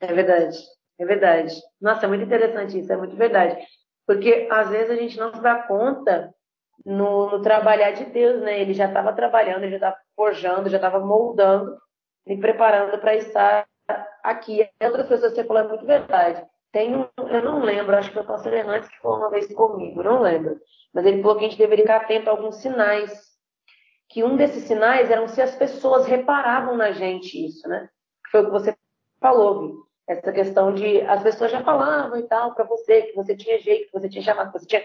É 0.00 0.12
verdade. 0.14 0.58
É 0.98 1.04
verdade. 1.04 1.54
Nossa, 1.80 2.06
é 2.06 2.08
muito 2.08 2.24
interessante 2.24 2.78
isso, 2.78 2.92
é 2.92 2.96
muito 2.96 3.16
verdade. 3.16 3.56
Porque 4.10 4.48
às 4.50 4.68
vezes 4.70 4.90
a 4.90 4.96
gente 4.96 5.16
não 5.16 5.32
se 5.32 5.40
dá 5.40 5.62
conta 5.62 6.34
no, 6.84 7.30
no 7.30 7.42
trabalhar 7.42 7.92
de 7.92 8.06
Deus, 8.06 8.42
né? 8.42 8.60
Ele 8.60 8.74
já 8.74 8.86
estava 8.86 9.12
trabalhando, 9.12 9.62
ele 9.62 9.70
já 9.70 9.76
estava 9.76 9.96
forjando, 10.16 10.68
já 10.68 10.78
estava 10.78 10.98
moldando, 10.98 11.78
me 12.26 12.36
preparando 12.36 12.98
para 12.98 13.14
estar 13.14 13.64
aqui. 14.24 14.62
E 14.62 14.84
outras 14.84 15.06
pessoas 15.06 15.32
você 15.32 15.44
falou 15.44 15.62
é 15.62 15.68
muito 15.68 15.86
verdade. 15.86 16.44
Tem 16.72 16.92
um, 16.96 17.06
eu 17.28 17.40
não 17.40 17.60
lembro, 17.62 17.96
acho 17.96 18.08
que 18.08 18.14
foi 18.14 18.24
o 18.24 18.26
pastor 18.26 18.52
Hernandes 18.52 18.88
que 18.88 18.98
falou 18.98 19.18
uma 19.18 19.30
vez 19.30 19.46
comigo, 19.54 20.02
não 20.02 20.22
lembro. 20.22 20.58
Mas 20.92 21.06
ele 21.06 21.22
falou 21.22 21.38
que 21.38 21.44
a 21.44 21.48
gente 21.48 21.58
deveria 21.58 21.84
ficar 21.84 21.98
atento 21.98 22.28
a 22.28 22.32
alguns 22.32 22.56
sinais. 22.56 23.12
Que 24.08 24.24
um 24.24 24.36
desses 24.36 24.64
sinais 24.64 25.08
eram 25.08 25.28
se 25.28 25.40
as 25.40 25.54
pessoas 25.54 26.04
reparavam 26.04 26.76
na 26.76 26.90
gente 26.90 27.46
isso, 27.46 27.68
né? 27.68 27.88
Foi 28.32 28.40
o 28.40 28.46
que 28.46 28.50
você 28.50 28.76
falou, 29.20 29.60
Vi 29.60 29.89
essa 30.10 30.32
questão 30.32 30.74
de 30.74 31.00
as 31.02 31.22
pessoas 31.22 31.50
já 31.50 31.62
falavam 31.62 32.18
e 32.18 32.22
tal 32.24 32.54
para 32.54 32.64
você 32.64 33.02
que 33.02 33.14
você 33.14 33.36
tinha 33.36 33.58
jeito, 33.60 33.86
que 33.86 33.92
você 33.92 34.08
tinha 34.08 34.22
chamado, 34.22 34.52
que 34.52 34.58
você 34.58 34.66
tinha 34.66 34.82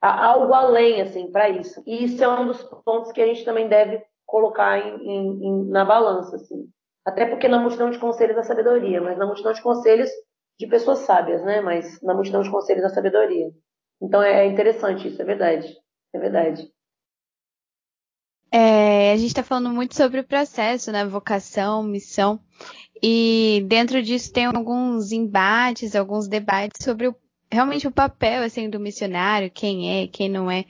algo 0.00 0.54
além, 0.54 1.02
assim, 1.02 1.30
para 1.30 1.48
isso. 1.48 1.82
E 1.86 2.04
isso 2.04 2.22
é 2.22 2.28
um 2.28 2.46
dos 2.46 2.62
pontos 2.62 3.10
que 3.10 3.20
a 3.20 3.26
gente 3.26 3.44
também 3.44 3.68
deve 3.68 4.02
colocar 4.24 4.78
em, 4.78 5.44
em, 5.44 5.64
na 5.68 5.84
balança, 5.84 6.36
assim. 6.36 6.68
Até 7.04 7.26
porque 7.26 7.48
na 7.48 7.58
multidão 7.58 7.90
de 7.90 7.98
conselhos 7.98 8.36
da 8.36 8.44
sabedoria, 8.44 9.00
mas 9.00 9.18
na 9.18 9.26
multidão 9.26 9.52
de 9.52 9.62
conselhos 9.62 10.10
de 10.58 10.66
pessoas 10.66 11.00
sábias, 11.00 11.42
né? 11.42 11.60
Mas 11.60 12.00
na 12.02 12.14
multidão 12.14 12.42
de 12.42 12.50
conselhos 12.50 12.82
da 12.82 12.90
sabedoria. 12.90 13.50
Então 14.00 14.22
é 14.22 14.46
interessante 14.46 15.08
isso, 15.08 15.20
é 15.20 15.24
verdade. 15.24 15.76
É 16.12 16.18
verdade. 16.18 16.70
É, 18.50 19.12
a 19.12 19.16
gente 19.16 19.28
está 19.28 19.42
falando 19.42 19.70
muito 19.70 19.94
sobre 19.94 20.20
o 20.20 20.26
processo, 20.26 20.90
né? 20.90 21.04
Vocação, 21.04 21.82
missão. 21.82 22.40
E 23.02 23.64
dentro 23.66 24.02
disso 24.02 24.32
tem 24.32 24.46
alguns 24.46 25.12
embates, 25.12 25.94
alguns 25.94 26.28
debates 26.28 26.84
sobre 26.84 27.08
o, 27.08 27.14
realmente 27.50 27.86
o 27.86 27.92
papel 27.92 28.42
assim 28.42 28.68
do 28.68 28.80
missionário, 28.80 29.50
quem 29.50 30.02
é, 30.02 30.06
quem 30.08 30.28
não 30.28 30.50
é. 30.50 30.64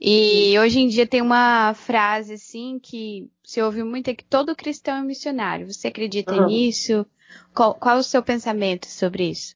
E 0.00 0.58
hoje 0.58 0.80
em 0.80 0.88
dia 0.88 1.06
tem 1.06 1.22
uma 1.22 1.74
frase 1.74 2.34
assim 2.34 2.78
que 2.80 3.30
se 3.44 3.62
ouve 3.62 3.84
muito 3.84 4.08
é 4.08 4.14
que 4.14 4.24
todo 4.24 4.56
cristão 4.56 4.96
é 4.96 5.02
missionário. 5.02 5.72
Você 5.72 5.88
acredita 5.88 6.32
uhum. 6.32 6.46
nisso? 6.46 7.06
Qual, 7.54 7.74
qual, 7.74 7.98
o 7.98 8.02
seu 8.02 8.22
pensamento 8.22 8.86
sobre 8.86 9.30
isso? 9.30 9.54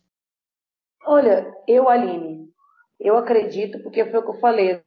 Olha, 1.04 1.52
eu, 1.66 1.88
Aline, 1.88 2.48
eu 2.98 3.16
acredito, 3.16 3.82
porque 3.82 4.04
foi 4.04 4.20
o 4.20 4.22
que 4.22 4.30
eu 4.30 4.40
falei. 4.40 4.80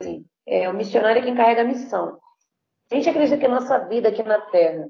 Assim, 0.00 0.24
é, 0.46 0.68
o 0.68 0.74
missionário 0.74 1.20
é 1.20 1.24
quem 1.24 1.34
carrega 1.34 1.62
a 1.62 1.64
missão. 1.64 2.18
A 2.90 2.94
gente 2.94 3.08
acredita 3.08 3.38
que 3.38 3.46
a 3.46 3.50
nossa 3.50 3.78
vida 3.88 4.08
aqui 4.08 4.22
na 4.22 4.40
Terra 4.40 4.88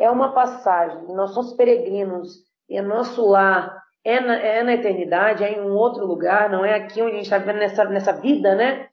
é 0.00 0.10
uma 0.10 0.32
passagem, 0.32 1.14
nós 1.14 1.32
somos 1.32 1.52
peregrinos, 1.52 2.38
e 2.68 2.76
é 2.76 2.82
nosso 2.82 3.24
lar 3.28 3.80
é 4.04 4.18
na, 4.18 4.34
é 4.34 4.62
na 4.62 4.72
eternidade, 4.72 5.44
é 5.44 5.52
em 5.52 5.60
um 5.60 5.74
outro 5.74 6.06
lugar, 6.06 6.48
não 6.48 6.64
é 6.64 6.74
aqui 6.74 7.02
onde 7.02 7.12
a 7.12 7.14
gente 7.16 7.24
está 7.24 7.38
vivendo 7.38 7.58
nessa, 7.58 7.84
nessa 7.84 8.12
vida, 8.12 8.54
né? 8.54 8.88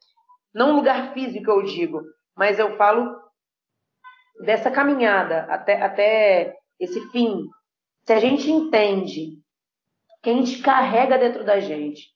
Não 0.54 0.72
um 0.72 0.76
lugar 0.76 1.12
físico, 1.14 1.50
eu 1.50 1.62
digo, 1.62 2.02
mas 2.36 2.58
eu 2.58 2.76
falo 2.76 3.16
dessa 4.44 4.70
caminhada 4.70 5.46
até, 5.48 5.82
até 5.82 6.54
esse 6.78 7.00
fim. 7.10 7.46
Se 8.04 8.12
a 8.12 8.20
gente 8.20 8.50
entende 8.50 9.38
que 10.22 10.30
a 10.30 10.32
gente 10.34 10.60
carrega 10.60 11.18
dentro 11.18 11.44
da 11.44 11.58
gente 11.58 12.08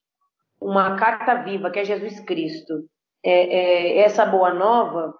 uma 0.61 0.95
carta 0.95 1.35
viva, 1.43 1.71
que 1.71 1.79
é 1.79 1.85
Jesus 1.85 2.19
Cristo, 2.21 2.85
é, 3.23 3.31
é, 3.31 3.97
essa 3.99 4.25
boa 4.25 4.53
nova, 4.53 5.13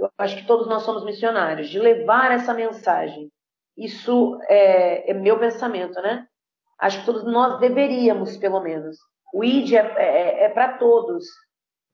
eu 0.00 0.10
acho 0.18 0.36
que 0.36 0.46
todos 0.46 0.66
nós 0.66 0.82
somos 0.82 1.04
missionários, 1.04 1.68
de 1.68 1.78
levar 1.78 2.32
essa 2.32 2.54
mensagem. 2.54 3.30
Isso 3.76 4.38
é, 4.48 5.10
é 5.10 5.14
meu 5.14 5.38
pensamento, 5.38 6.00
né? 6.00 6.26
Acho 6.78 7.00
que 7.00 7.06
todos 7.06 7.24
nós 7.24 7.60
deveríamos, 7.60 8.36
pelo 8.36 8.60
menos. 8.60 8.96
O 9.32 9.44
ID 9.44 9.74
é, 9.74 9.94
é, 9.96 10.44
é 10.44 10.48
para 10.48 10.78
todos, 10.78 11.24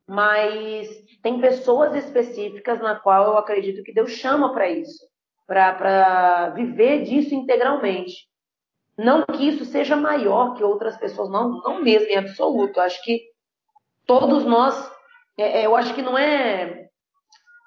mas 0.07 0.89
tem 1.23 1.41
pessoas 1.41 1.95
específicas 1.95 2.81
na 2.81 2.95
qual 2.95 3.25
eu 3.25 3.39
acredito 3.39 3.83
que 3.83 3.93
Deus 3.93 4.13
chama 4.13 4.53
para 4.53 4.71
isso, 4.71 5.05
para 5.47 6.51
viver 6.51 7.03
disso 7.03 7.35
integralmente. 7.35 8.29
Não 8.97 9.27
que 9.27 9.49
isso 9.49 9.65
seja 9.65 9.97
maior 9.97 10.55
que 10.55 10.65
outras 10.65 10.97
pessoas, 10.97 11.29
não, 11.29 11.61
não 11.61 11.83
mesmo 11.83 12.09
em 12.09 12.17
absoluto. 12.17 12.81
Acho 12.81 13.03
que 13.03 13.23
todos 14.07 14.45
nós, 14.45 14.91
é, 15.37 15.61
é, 15.63 15.67
eu 15.67 15.77
acho 15.77 15.95
que 15.95 16.01
não 16.01 16.17
é, 16.17 16.86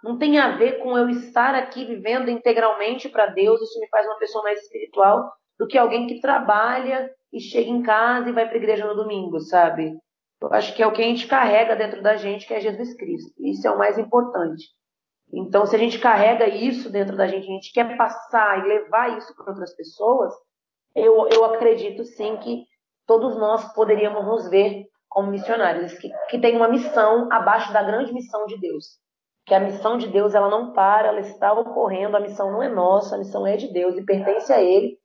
não 0.04 0.18
tem 0.18 0.38
a 0.38 0.56
ver 0.58 0.80
com 0.80 0.98
eu 0.98 1.10
estar 1.10 1.56
aqui 1.56 1.86
vivendo 1.86 2.30
integralmente 2.30 3.10
para 3.10 3.28
Deus. 3.28 3.62
Isso 3.62 3.80
me 3.80 3.88
faz 3.90 4.06
uma 4.06 4.18
pessoa 4.18 4.44
mais 4.44 4.62
espiritual 4.62 5.32
do 5.58 5.68
que 5.68 5.78
alguém 5.78 6.08
que 6.08 6.22
trabalha 6.22 7.10
e 7.34 7.40
chega 7.40 7.70
em 7.70 7.84
casa 7.84 8.30
e 8.30 8.34
vai 8.34 8.46
para 8.46 8.56
a 8.56 8.58
igreja 8.58 8.88
no 8.88 8.96
domingo, 8.96 9.40
sabe? 9.40 9.98
Eu 10.42 10.54
acho 10.54 10.74
que 10.74 10.82
é 10.82 10.88
o 10.88 10.92
que 10.94 11.02
a 11.02 11.06
gente 11.06 11.28
carrega 11.28 11.76
dentro 11.76 12.02
da 12.02 12.16
gente, 12.16 12.48
que 12.48 12.54
é 12.54 12.62
Jesus 12.62 12.96
Cristo. 12.96 13.34
Isso 13.40 13.68
é 13.68 13.72
o 13.72 13.78
mais 13.78 13.98
importante. 13.98 14.66
Então, 15.32 15.66
se 15.66 15.76
a 15.76 15.80
gente 15.80 16.00
carrega 16.00 16.48
isso 16.48 16.90
dentro 16.90 17.16
da 17.16 17.28
gente, 17.28 17.44
a 17.44 17.54
gente 17.54 17.74
quer 17.74 17.98
passar 17.98 18.60
e 18.60 18.68
levar 18.68 19.18
isso 19.18 19.36
para 19.36 19.52
outras 19.52 19.76
pessoas, 19.76 20.34
eu, 20.96 21.28
eu 21.28 21.46
acredito 21.46 22.04
sim 22.04 22.38
que 22.38 22.64
todos 23.06 23.38
nós 23.38 23.74
poderíamos 23.74 24.26
nos 24.26 24.50
ver 24.50 24.86
como 25.08 25.32
missionários, 25.32 25.94
que, 25.94 26.10
que 26.30 26.40
tem 26.40 26.56
uma 26.56 26.68
missão 26.68 27.32
abaixo 27.32 27.74
da 27.74 27.84
grande 27.84 28.14
missão 28.14 28.46
de 28.46 28.58
Deus. 28.60 28.98
Que 29.46 29.54
a 29.54 29.60
missão 29.60 29.98
de 29.98 30.08
Deus 30.08 30.36
ela 30.36 30.50
não 30.50 30.74
para, 30.74 31.08
ela 31.08 31.20
está 31.20 31.54
ocorrendo, 31.54 32.16
a 32.16 32.20
missão 32.20 32.52
não 32.52 32.62
é 32.62 32.70
nossa, 32.70 33.16
a 33.16 33.18
missão 33.18 33.46
é 33.48 33.58
de 33.58 33.72
Deus 33.72 33.98
e 33.98 34.06
pertence 34.06 34.52
a 34.54 34.62
Ele. 34.62 34.98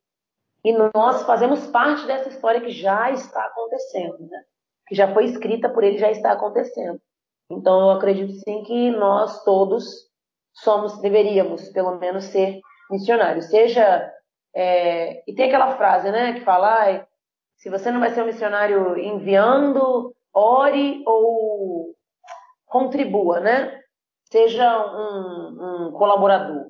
E 0.65 0.73
nós 0.95 1.23
fazemos 1.23 1.67
parte 1.67 2.07
dessa 2.07 2.29
história 2.29 2.61
que 2.61 2.71
já 2.71 3.11
está 3.11 3.45
acontecendo, 3.45 4.19
né? 4.21 4.43
que 4.87 4.95
já 4.95 5.13
foi 5.13 5.25
escrita 5.25 5.69
por 5.69 5.83
Ele, 5.83 5.99
já 5.99 6.11
está 6.11 6.33
acontecendo. 6.33 7.01
Então 7.51 7.81
eu 7.81 7.91
acredito 7.91 8.33
sim 8.33 8.63
que 8.65 8.91
nós 8.91 9.43
todos 9.45 9.85
somos, 10.53 11.01
deveríamos 11.01 11.69
pelo 11.71 11.99
menos 11.99 12.25
ser 12.25 12.61
missionários. 12.91 13.47
Seja 13.47 14.11
é, 14.55 15.23
e 15.29 15.35
tem 15.35 15.47
aquela 15.49 15.77
frase, 15.77 16.11
né, 16.11 16.35
que 16.35 16.41
fala, 16.41 16.89
ah, 16.89 17.07
se 17.57 17.69
você 17.69 17.91
não 17.91 18.01
vai 18.01 18.11
ser 18.11 18.23
um 18.23 18.27
missionário 18.27 18.97
enviando, 18.99 20.15
ore 20.33 21.03
ou 21.07 21.95
contribua, 22.67 23.41
né? 23.41 23.81
Seja 24.35 24.85
um, 24.93 25.87
um 25.87 25.93
colaborador, 25.93 26.67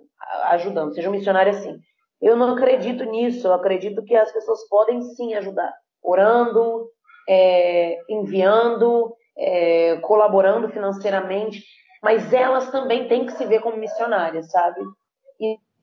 ajudando, 0.50 0.92
seja 0.92 1.08
um 1.08 1.12
missionário 1.12 1.50
assim. 1.50 1.78
Eu 2.20 2.36
não 2.36 2.52
acredito 2.52 3.04
nisso, 3.04 3.46
eu 3.46 3.54
acredito 3.54 4.04
que 4.04 4.14
as 4.14 4.30
pessoas 4.30 4.68
podem 4.68 5.00
sim 5.00 5.32
ajudar, 5.32 5.72
orando, 6.02 6.90
é, 7.26 7.98
enviando, 8.06 9.16
é, 9.34 9.96
colaborando 10.02 10.68
financeiramente, 10.68 11.64
mas 12.02 12.34
elas 12.34 12.70
também 12.70 13.08
têm 13.08 13.24
que 13.24 13.32
se 13.32 13.46
ver 13.46 13.62
como 13.62 13.78
missionárias, 13.78 14.50
sabe? 14.50 14.82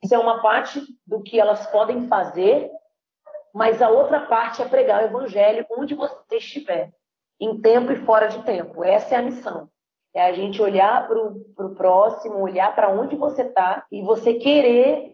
Isso 0.04 0.14
é 0.14 0.20
uma 0.20 0.40
parte 0.40 0.80
do 1.08 1.24
que 1.24 1.40
elas 1.40 1.66
podem 1.66 2.08
fazer, 2.08 2.70
mas 3.56 3.82
a 3.82 3.90
outra 3.90 4.20
parte 4.28 4.62
é 4.62 4.70
pregar 4.70 5.02
o 5.02 5.06
evangelho 5.08 5.66
onde 5.72 5.96
você 5.96 6.38
estiver, 6.38 6.92
em 7.40 7.60
tempo 7.60 7.92
e 7.92 8.06
fora 8.06 8.28
de 8.28 8.44
tempo. 8.44 8.84
Essa 8.84 9.16
é 9.16 9.18
a 9.18 9.24
missão. 9.24 9.68
É 10.13 10.24
a 10.24 10.34
gente 10.34 10.62
olhar 10.62 11.08
para 11.08 11.65
o 11.65 11.75
próximo, 11.75 12.41
olhar 12.41 12.75
para 12.75 12.91
onde 12.91 13.15
você 13.15 13.44
está 13.44 13.86
e 13.91 14.01
você 14.01 14.34
querer 14.34 15.13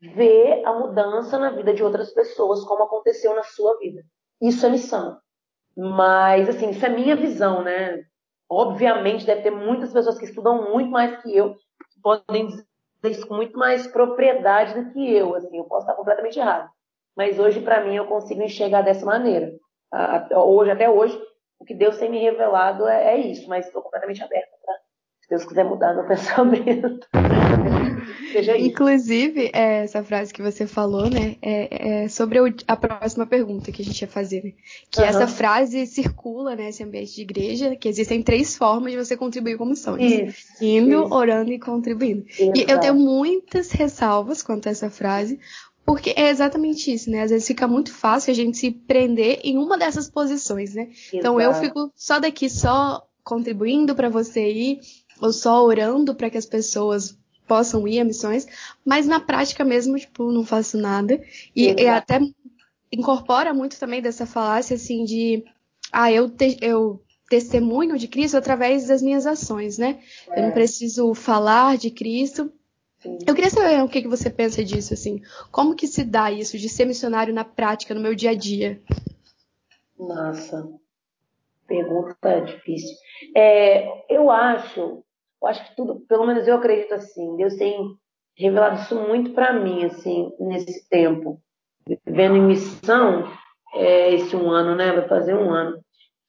ver 0.00 0.62
a 0.64 0.72
mudança 0.72 1.38
na 1.38 1.50
vida 1.50 1.74
de 1.74 1.82
outras 1.82 2.12
pessoas, 2.12 2.64
como 2.64 2.84
aconteceu 2.84 3.34
na 3.34 3.42
sua 3.42 3.76
vida. 3.78 4.02
Isso 4.40 4.64
é 4.64 4.70
missão. 4.70 5.18
Mas, 5.76 6.48
assim, 6.48 6.70
isso 6.70 6.84
é 6.86 6.88
minha 6.88 7.14
visão, 7.14 7.62
né? 7.62 8.02
Obviamente, 8.48 9.26
deve 9.26 9.42
ter 9.42 9.50
muitas 9.50 9.92
pessoas 9.92 10.18
que 10.18 10.24
estudam 10.24 10.70
muito 10.70 10.90
mais 10.90 11.20
que 11.20 11.36
eu, 11.36 11.54
que 11.54 12.00
podem 12.02 12.46
dizer 12.46 12.64
isso 13.04 13.26
com 13.26 13.34
muito 13.34 13.58
mais 13.58 13.86
propriedade 13.86 14.74
do 14.74 14.90
que 14.92 15.12
eu, 15.12 15.34
assim, 15.34 15.56
eu 15.56 15.64
posso 15.64 15.82
estar 15.82 15.94
completamente 15.94 16.38
errado. 16.38 16.70
Mas 17.16 17.38
hoje, 17.38 17.60
para 17.60 17.84
mim, 17.84 17.96
eu 17.96 18.06
consigo 18.06 18.42
enxergar 18.42 18.82
dessa 18.82 19.04
maneira. 19.04 19.52
Hoje, 20.34 20.70
até 20.70 20.88
hoje, 20.88 21.20
o 21.58 21.64
que 21.64 21.74
Deus 21.74 21.98
tem 21.98 22.10
me 22.10 22.18
revelado 22.18 22.86
é, 22.86 23.14
é 23.14 23.18
isso, 23.18 23.48
mas 23.48 23.66
estou 23.66 23.82
completamente 23.82 24.22
aberta 24.22 24.50
para, 24.64 24.74
se 25.20 25.28
Deus 25.28 25.44
quiser 25.44 25.64
mudar 25.64 25.94
meu 25.94 26.06
pensamento. 26.08 27.06
Seja 28.32 28.56
isso. 28.56 28.68
Inclusive, 28.68 29.50
é, 29.52 29.84
essa 29.84 30.04
frase 30.04 30.32
que 30.32 30.42
você 30.42 30.66
falou, 30.66 31.08
né, 31.08 31.36
é, 31.42 32.04
é 32.04 32.08
sobre 32.08 32.38
a 32.66 32.76
próxima 32.76 33.26
pergunta 33.26 33.72
que 33.72 33.82
a 33.82 33.84
gente 33.84 34.00
ia 34.00 34.08
fazer, 34.08 34.42
né? 34.44 34.52
Que 34.90 35.00
uhum. 35.00 35.06
essa 35.06 35.26
frase 35.26 35.86
circula, 35.86 36.54
né, 36.54 36.68
esse 36.68 36.82
ambiente 36.82 37.14
de 37.14 37.22
igreja, 37.22 37.76
que 37.76 37.88
existem 37.88 38.22
três 38.22 38.56
formas 38.56 38.92
de 38.92 38.98
você 38.98 39.16
contribuir 39.16 39.56
com 39.56 39.64
missões. 39.64 40.02
Isso, 40.02 40.64
Indo, 40.64 41.04
isso. 41.04 41.14
orando 41.14 41.52
e 41.52 41.58
contribuindo. 41.58 42.24
Exato. 42.28 42.58
E 42.58 42.70
eu 42.70 42.80
tenho 42.80 42.94
muitas 42.94 43.72
ressalvas 43.72 44.42
quanto 44.42 44.68
a 44.68 44.70
essa 44.70 44.90
frase, 44.90 45.40
porque 45.88 46.12
é 46.14 46.28
exatamente 46.28 46.92
isso, 46.92 47.10
né? 47.10 47.22
Às 47.22 47.30
vezes 47.30 47.46
fica 47.46 47.66
muito 47.66 47.94
fácil 47.94 48.30
a 48.30 48.34
gente 48.34 48.58
se 48.58 48.70
prender 48.70 49.40
em 49.42 49.56
uma 49.56 49.78
dessas 49.78 50.06
posições, 50.06 50.74
né? 50.74 50.90
Exato. 50.90 51.16
Então 51.16 51.40
eu 51.40 51.54
fico 51.54 51.90
só 51.96 52.20
daqui, 52.20 52.50
só 52.50 53.08
contribuindo 53.24 53.94
para 53.94 54.10
você 54.10 54.52
ir, 54.52 54.80
ou 55.18 55.32
só 55.32 55.64
orando 55.64 56.14
para 56.14 56.28
que 56.28 56.36
as 56.36 56.44
pessoas 56.44 57.18
possam 57.46 57.88
ir 57.88 58.00
a 58.00 58.04
missões, 58.04 58.46
mas 58.84 59.06
na 59.06 59.18
prática 59.18 59.64
mesmo, 59.64 59.98
tipo, 59.98 60.30
não 60.30 60.44
faço 60.44 60.76
nada. 60.76 61.22
E, 61.56 61.72
e 61.80 61.88
até 61.88 62.20
incorpora 62.92 63.54
muito 63.54 63.80
também 63.80 64.02
dessa 64.02 64.26
falácia, 64.26 64.76
assim, 64.76 65.04
de, 65.04 65.42
ah, 65.90 66.12
eu, 66.12 66.28
te, 66.28 66.58
eu 66.60 67.02
testemunho 67.30 67.96
de 67.96 68.08
Cristo 68.08 68.36
através 68.36 68.88
das 68.88 69.00
minhas 69.00 69.26
ações, 69.26 69.78
né? 69.78 70.00
É. 70.28 70.38
Eu 70.38 70.42
não 70.42 70.50
é. 70.50 70.52
preciso 70.52 71.14
falar 71.14 71.78
de 71.78 71.90
Cristo. 71.90 72.52
Sim. 73.16 73.18
Eu 73.26 73.34
queria 73.34 73.50
saber 73.50 73.82
o 73.82 73.88
que, 73.88 74.02
que 74.02 74.08
você 74.08 74.30
pensa 74.30 74.64
disso, 74.64 74.94
assim. 74.94 75.22
Como 75.50 75.74
que 75.74 75.86
se 75.86 76.04
dá 76.04 76.30
isso 76.30 76.58
de 76.58 76.68
ser 76.68 76.84
missionário 76.84 77.32
na 77.32 77.44
prática, 77.44 77.94
no 77.94 78.00
meu 78.00 78.14
dia 78.14 78.30
a 78.30 78.34
dia? 78.34 78.80
Nossa, 79.98 80.68
pergunta 81.66 82.40
difícil. 82.40 82.96
É, 83.34 84.14
eu 84.14 84.30
acho 84.30 85.02
eu 85.40 85.48
acho 85.48 85.64
que 85.68 85.76
tudo, 85.76 86.00
pelo 86.08 86.26
menos 86.26 86.46
eu 86.46 86.56
acredito 86.56 86.94
assim, 86.94 87.36
Deus 87.36 87.54
tem 87.54 87.96
revelado 88.36 88.80
isso 88.82 88.94
muito 88.96 89.32
para 89.32 89.52
mim, 89.52 89.84
assim, 89.84 90.32
nesse 90.38 90.88
tempo. 90.88 91.40
Vivendo 92.04 92.36
em 92.36 92.46
missão, 92.46 93.24
é, 93.74 94.14
esse 94.14 94.34
um 94.36 94.50
ano, 94.50 94.74
né? 94.74 94.92
Vai 94.92 95.08
fazer 95.08 95.34
um 95.34 95.50
ano. 95.50 95.78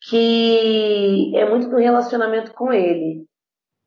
que 0.01 1.35
é 1.35 1.49
muito 1.49 1.69
do 1.69 1.75
relacionamento 1.75 2.53
com 2.53 2.71
Ele. 2.71 3.25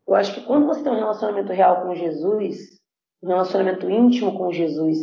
Eu 0.07 0.15
acho 0.15 0.35
que 0.35 0.43
quando 0.43 0.67
você 0.67 0.83
tem 0.83 0.93
um 0.93 0.97
relacionamento 0.97 1.53
real 1.53 1.83
com 1.83 1.95
Jesus, 1.95 2.82
um 3.23 3.29
relacionamento 3.29 3.89
íntimo 3.89 4.37
com 4.37 4.53
Jesus, 4.53 4.99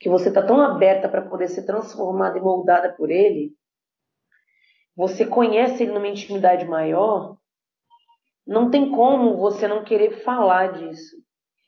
que 0.00 0.08
você 0.08 0.28
está 0.28 0.42
tão 0.42 0.60
aberta 0.60 1.08
para 1.08 1.22
poder 1.22 1.48
ser 1.48 1.64
transformada 1.64 2.38
e 2.38 2.42
moldada 2.42 2.92
por 2.92 3.10
Ele, 3.10 3.52
você 4.96 5.24
conhece 5.24 5.82
Ele 5.82 5.92
numa 5.92 6.08
intimidade 6.08 6.64
maior, 6.66 7.36
não 8.46 8.70
tem 8.70 8.90
como 8.90 9.36
você 9.36 9.68
não 9.68 9.84
querer 9.84 10.22
falar 10.22 10.72
disso. 10.72 11.16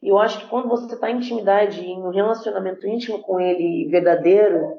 Eu 0.02 0.18
acho 0.18 0.40
que 0.40 0.48
quando 0.48 0.68
você 0.68 0.94
está 0.94 1.10
em 1.10 1.16
intimidade, 1.16 1.80
em 1.84 1.98
um 2.02 2.10
relacionamento 2.10 2.86
íntimo 2.86 3.20
com 3.20 3.40
Ele 3.40 3.88
verdadeiro, 3.90 4.78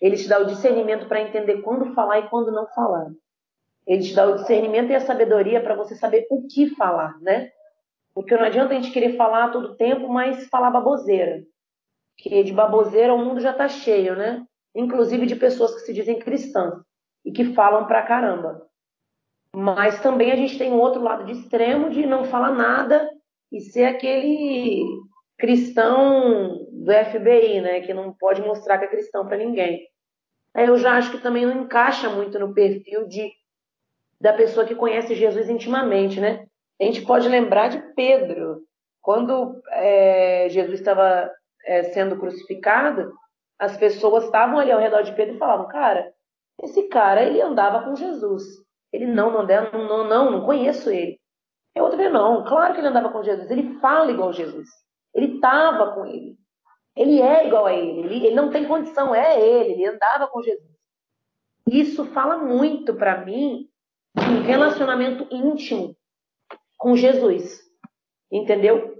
Ele 0.00 0.16
te 0.16 0.28
dá 0.28 0.40
o 0.40 0.46
discernimento 0.46 1.06
para 1.06 1.22
entender 1.22 1.62
quando 1.62 1.94
falar 1.94 2.20
e 2.20 2.28
quando 2.28 2.50
não 2.50 2.66
falar. 2.68 3.10
Ele 3.86 4.02
te 4.02 4.14
dá 4.14 4.26
o 4.26 4.34
discernimento 4.34 4.90
e 4.90 4.94
a 4.94 5.00
sabedoria 5.00 5.62
para 5.62 5.76
você 5.76 5.94
saber 5.94 6.26
o 6.30 6.46
que 6.48 6.74
falar, 6.74 7.16
né? 7.20 7.50
Porque 8.16 8.34
não 8.34 8.44
adianta 8.44 8.72
a 8.72 8.80
gente 8.80 8.94
querer 8.94 9.14
falar 9.14 9.50
todo 9.50 9.76
tempo, 9.76 10.08
mas 10.08 10.48
falar 10.48 10.70
baboseira. 10.70 11.44
Que 12.16 12.42
de 12.42 12.50
baboseira 12.50 13.12
o 13.12 13.18
mundo 13.18 13.42
já 13.42 13.50
está 13.50 13.68
cheio, 13.68 14.16
né? 14.16 14.42
Inclusive 14.74 15.26
de 15.26 15.36
pessoas 15.36 15.74
que 15.74 15.80
se 15.80 15.92
dizem 15.92 16.18
cristãs 16.18 16.80
e 17.22 17.30
que 17.30 17.52
falam 17.52 17.86
pra 17.86 18.06
caramba. 18.06 18.66
Mas 19.54 20.00
também 20.00 20.32
a 20.32 20.36
gente 20.36 20.56
tem 20.56 20.72
um 20.72 20.80
outro 20.80 21.02
lado 21.02 21.26
de 21.26 21.32
extremo 21.32 21.90
de 21.90 22.06
não 22.06 22.24
falar 22.24 22.52
nada 22.52 23.06
e 23.52 23.60
ser 23.60 23.84
aquele 23.84 24.82
cristão 25.36 26.66
do 26.72 26.90
FBI, 26.90 27.60
né? 27.60 27.80
Que 27.82 27.92
não 27.92 28.14
pode 28.14 28.40
mostrar 28.40 28.78
que 28.78 28.86
é 28.86 28.88
cristão 28.88 29.26
para 29.26 29.36
ninguém. 29.36 29.86
Eu 30.54 30.78
já 30.78 30.96
acho 30.96 31.10
que 31.10 31.18
também 31.18 31.44
não 31.44 31.64
encaixa 31.64 32.08
muito 32.08 32.38
no 32.38 32.54
perfil 32.54 33.06
de 33.06 33.30
da 34.18 34.32
pessoa 34.32 34.64
que 34.64 34.74
conhece 34.74 35.14
Jesus 35.14 35.50
intimamente, 35.50 36.18
né? 36.18 36.46
A 36.80 36.84
gente 36.84 37.02
pode 37.02 37.28
lembrar 37.28 37.68
de 37.68 37.78
Pedro, 37.94 38.62
quando 39.00 39.62
é, 39.70 40.48
Jesus 40.50 40.80
estava 40.80 41.30
é, 41.64 41.84
sendo 41.84 42.18
crucificado, 42.18 43.12
as 43.58 43.76
pessoas 43.76 44.24
estavam 44.24 44.58
ali 44.58 44.70
ao 44.70 44.80
redor 44.80 45.02
de 45.02 45.14
Pedro 45.14 45.36
e 45.36 45.38
falavam, 45.38 45.68
cara, 45.68 46.12
esse 46.62 46.88
cara 46.88 47.22
ele 47.22 47.40
andava 47.40 47.84
com 47.84 47.96
Jesus. 47.96 48.42
Ele 48.92 49.06
não, 49.06 49.30
não, 49.30 49.46
não, 49.72 50.08
não, 50.08 50.30
não 50.30 50.44
conheço 50.44 50.90
ele. 50.90 51.18
É 51.74 51.82
outro 51.82 51.98
vez, 51.98 52.12
não, 52.12 52.44
claro 52.44 52.74
que 52.74 52.80
ele 52.80 52.88
andava 52.88 53.10
com 53.10 53.22
Jesus. 53.22 53.50
Ele 53.50 53.78
fala 53.80 54.10
igual 54.10 54.32
Jesus. 54.32 54.68
Ele 55.14 55.36
estava 55.36 55.94
com 55.94 56.06
ele. 56.06 56.36
Ele 56.96 57.20
é 57.20 57.46
igual 57.46 57.66
a 57.66 57.72
ele. 57.72 58.00
ele. 58.00 58.26
Ele 58.26 58.34
não 58.34 58.50
tem 58.50 58.66
condição, 58.66 59.14
é 59.14 59.40
ele. 59.40 59.74
Ele 59.74 59.86
andava 59.86 60.26
com 60.28 60.42
Jesus. 60.42 60.76
Isso 61.68 62.06
fala 62.06 62.38
muito 62.38 62.94
para 62.94 63.24
mim 63.24 63.68
um 64.16 64.42
relacionamento 64.42 65.26
íntimo 65.30 65.94
com 66.76 66.96
Jesus. 66.96 67.60
Entendeu? 68.30 68.94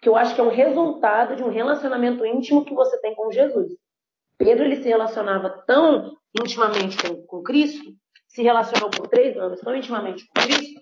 Que 0.00 0.08
eu 0.08 0.16
acho 0.16 0.34
que 0.34 0.40
é 0.40 0.44
um 0.44 0.50
resultado 0.50 1.36
de 1.36 1.42
um 1.42 1.50
relacionamento 1.50 2.24
íntimo 2.24 2.64
que 2.64 2.74
você 2.74 3.00
tem 3.00 3.14
com 3.14 3.32
Jesus. 3.32 3.72
Pedro 4.36 4.64
ele 4.64 4.76
se 4.76 4.88
relacionava 4.88 5.50
tão 5.66 6.16
intimamente 6.38 6.96
com, 6.96 7.22
com 7.26 7.42
Cristo, 7.42 7.94
se 8.28 8.42
relacionou 8.42 8.90
por 8.90 9.06
três 9.08 9.36
anos 9.36 9.60
tão 9.60 9.74
intimamente 9.74 10.26
com 10.26 10.42
Cristo, 10.42 10.80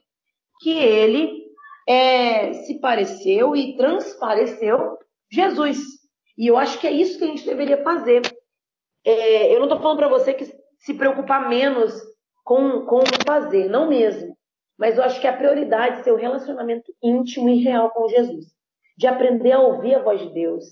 que 0.61 0.79
ele 0.79 1.43
é, 1.87 2.53
se 2.55 2.81
pareceu 2.81 3.55
e 3.55 3.77
transpareceu 3.77 4.99
Jesus. 5.31 5.79
E 6.37 6.47
eu 6.47 6.57
acho 6.57 6.79
que 6.79 6.87
é 6.87 6.93
isso 6.93 7.19
que 7.19 7.25
a 7.25 7.29
gente 7.29 7.45
deveria 7.45 7.83
fazer. 7.83 8.23
É, 9.05 9.55
eu 9.55 9.59
não 9.59 9.67
estou 9.67 9.81
falando 9.81 9.99
para 9.99 10.09
você 10.09 10.33
que 10.33 10.45
se 10.79 10.95
preocupar 10.95 11.49
menos 11.49 11.93
com, 12.45 12.87
com 12.87 13.01
o 13.01 13.25
fazer, 13.27 13.69
não 13.69 13.89
mesmo. 13.89 14.37
Mas 14.79 14.97
eu 14.97 15.05
acho 15.05 15.21
que 15.21 15.27
a 15.27 15.37
prioridade 15.37 16.09
é 16.09 16.13
o 16.13 16.17
relacionamento 16.17 16.93
íntimo 17.03 17.49
e 17.49 17.63
real 17.63 17.91
com 17.91 18.09
Jesus. 18.09 18.47
De 18.97 19.07
aprender 19.07 19.53
a 19.53 19.61
ouvir 19.61 19.95
a 19.95 20.03
voz 20.03 20.21
de 20.21 20.33
Deus. 20.33 20.65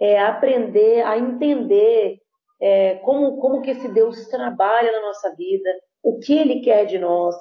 É, 0.00 0.18
aprender 0.18 1.02
a 1.02 1.18
entender 1.18 2.18
é, 2.60 2.96
como, 2.96 3.38
como 3.38 3.62
que 3.62 3.70
esse 3.70 3.88
Deus 3.88 4.26
trabalha 4.28 4.92
na 4.92 5.02
nossa 5.02 5.34
vida, 5.34 5.70
o 6.02 6.18
que 6.18 6.36
Ele 6.36 6.60
quer 6.60 6.86
de 6.86 6.98
nós, 6.98 7.34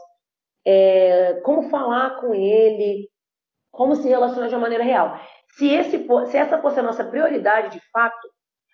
é, 0.66 1.36
como 1.44 1.70
falar 1.70 2.22
com 2.22 2.34
Ele, 2.34 3.10
como 3.72 3.96
se 3.96 4.08
relacionar 4.08 4.48
de 4.48 4.56
uma 4.56 4.62
maneira 4.62 4.84
real. 4.84 5.20
Se, 5.58 5.68
esse, 5.68 6.08
se 6.28 6.38
essa 6.38 6.62
fosse 6.62 6.80
a 6.80 6.84
nossa 6.84 7.04
prioridade, 7.04 7.78
de 7.78 7.92
fato, 7.92 8.28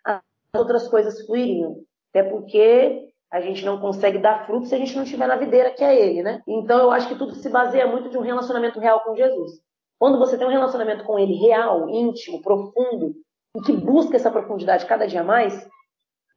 as 0.05 0.21
outras 0.55 0.87
coisas 0.87 1.25
fluiriam. 1.25 1.77
Até 2.09 2.23
porque 2.23 3.08
a 3.31 3.39
gente 3.39 3.63
não 3.63 3.79
consegue 3.79 4.17
dar 4.17 4.45
fruto 4.45 4.65
se 4.65 4.75
a 4.75 4.77
gente 4.77 4.95
não 4.95 5.03
estiver 5.03 5.27
na 5.27 5.35
videira 5.35 5.71
que 5.71 5.83
é 5.83 5.95
Ele, 5.95 6.23
né? 6.23 6.41
Então 6.47 6.79
eu 6.79 6.91
acho 6.91 7.07
que 7.07 7.15
tudo 7.15 7.35
se 7.35 7.49
baseia 7.49 7.85
muito 7.87 8.09
de 8.09 8.17
um 8.17 8.21
relacionamento 8.21 8.79
real 8.79 9.01
com 9.01 9.15
Jesus. 9.15 9.61
Quando 9.99 10.17
você 10.17 10.37
tem 10.37 10.47
um 10.47 10.51
relacionamento 10.51 11.03
com 11.03 11.19
Ele 11.19 11.33
real, 11.35 11.87
íntimo, 11.89 12.41
profundo, 12.41 13.13
e 13.55 13.61
que 13.61 13.73
busca 13.73 14.15
essa 14.15 14.31
profundidade 14.31 14.85
cada 14.85 15.05
dia 15.05 15.23
mais, 15.23 15.67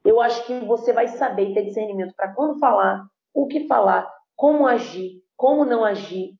eu 0.04 0.20
acho 0.20 0.44
que 0.46 0.60
você 0.60 0.92
vai 0.92 1.08
saber 1.08 1.50
e 1.50 1.54
ter 1.54 1.64
discernimento 1.64 2.14
para 2.14 2.32
quando 2.34 2.58
falar, 2.58 3.06
o 3.32 3.46
que 3.46 3.66
falar, 3.66 4.10
como 4.36 4.66
agir, 4.66 5.22
como 5.36 5.64
não 5.64 5.84
agir. 5.84 6.34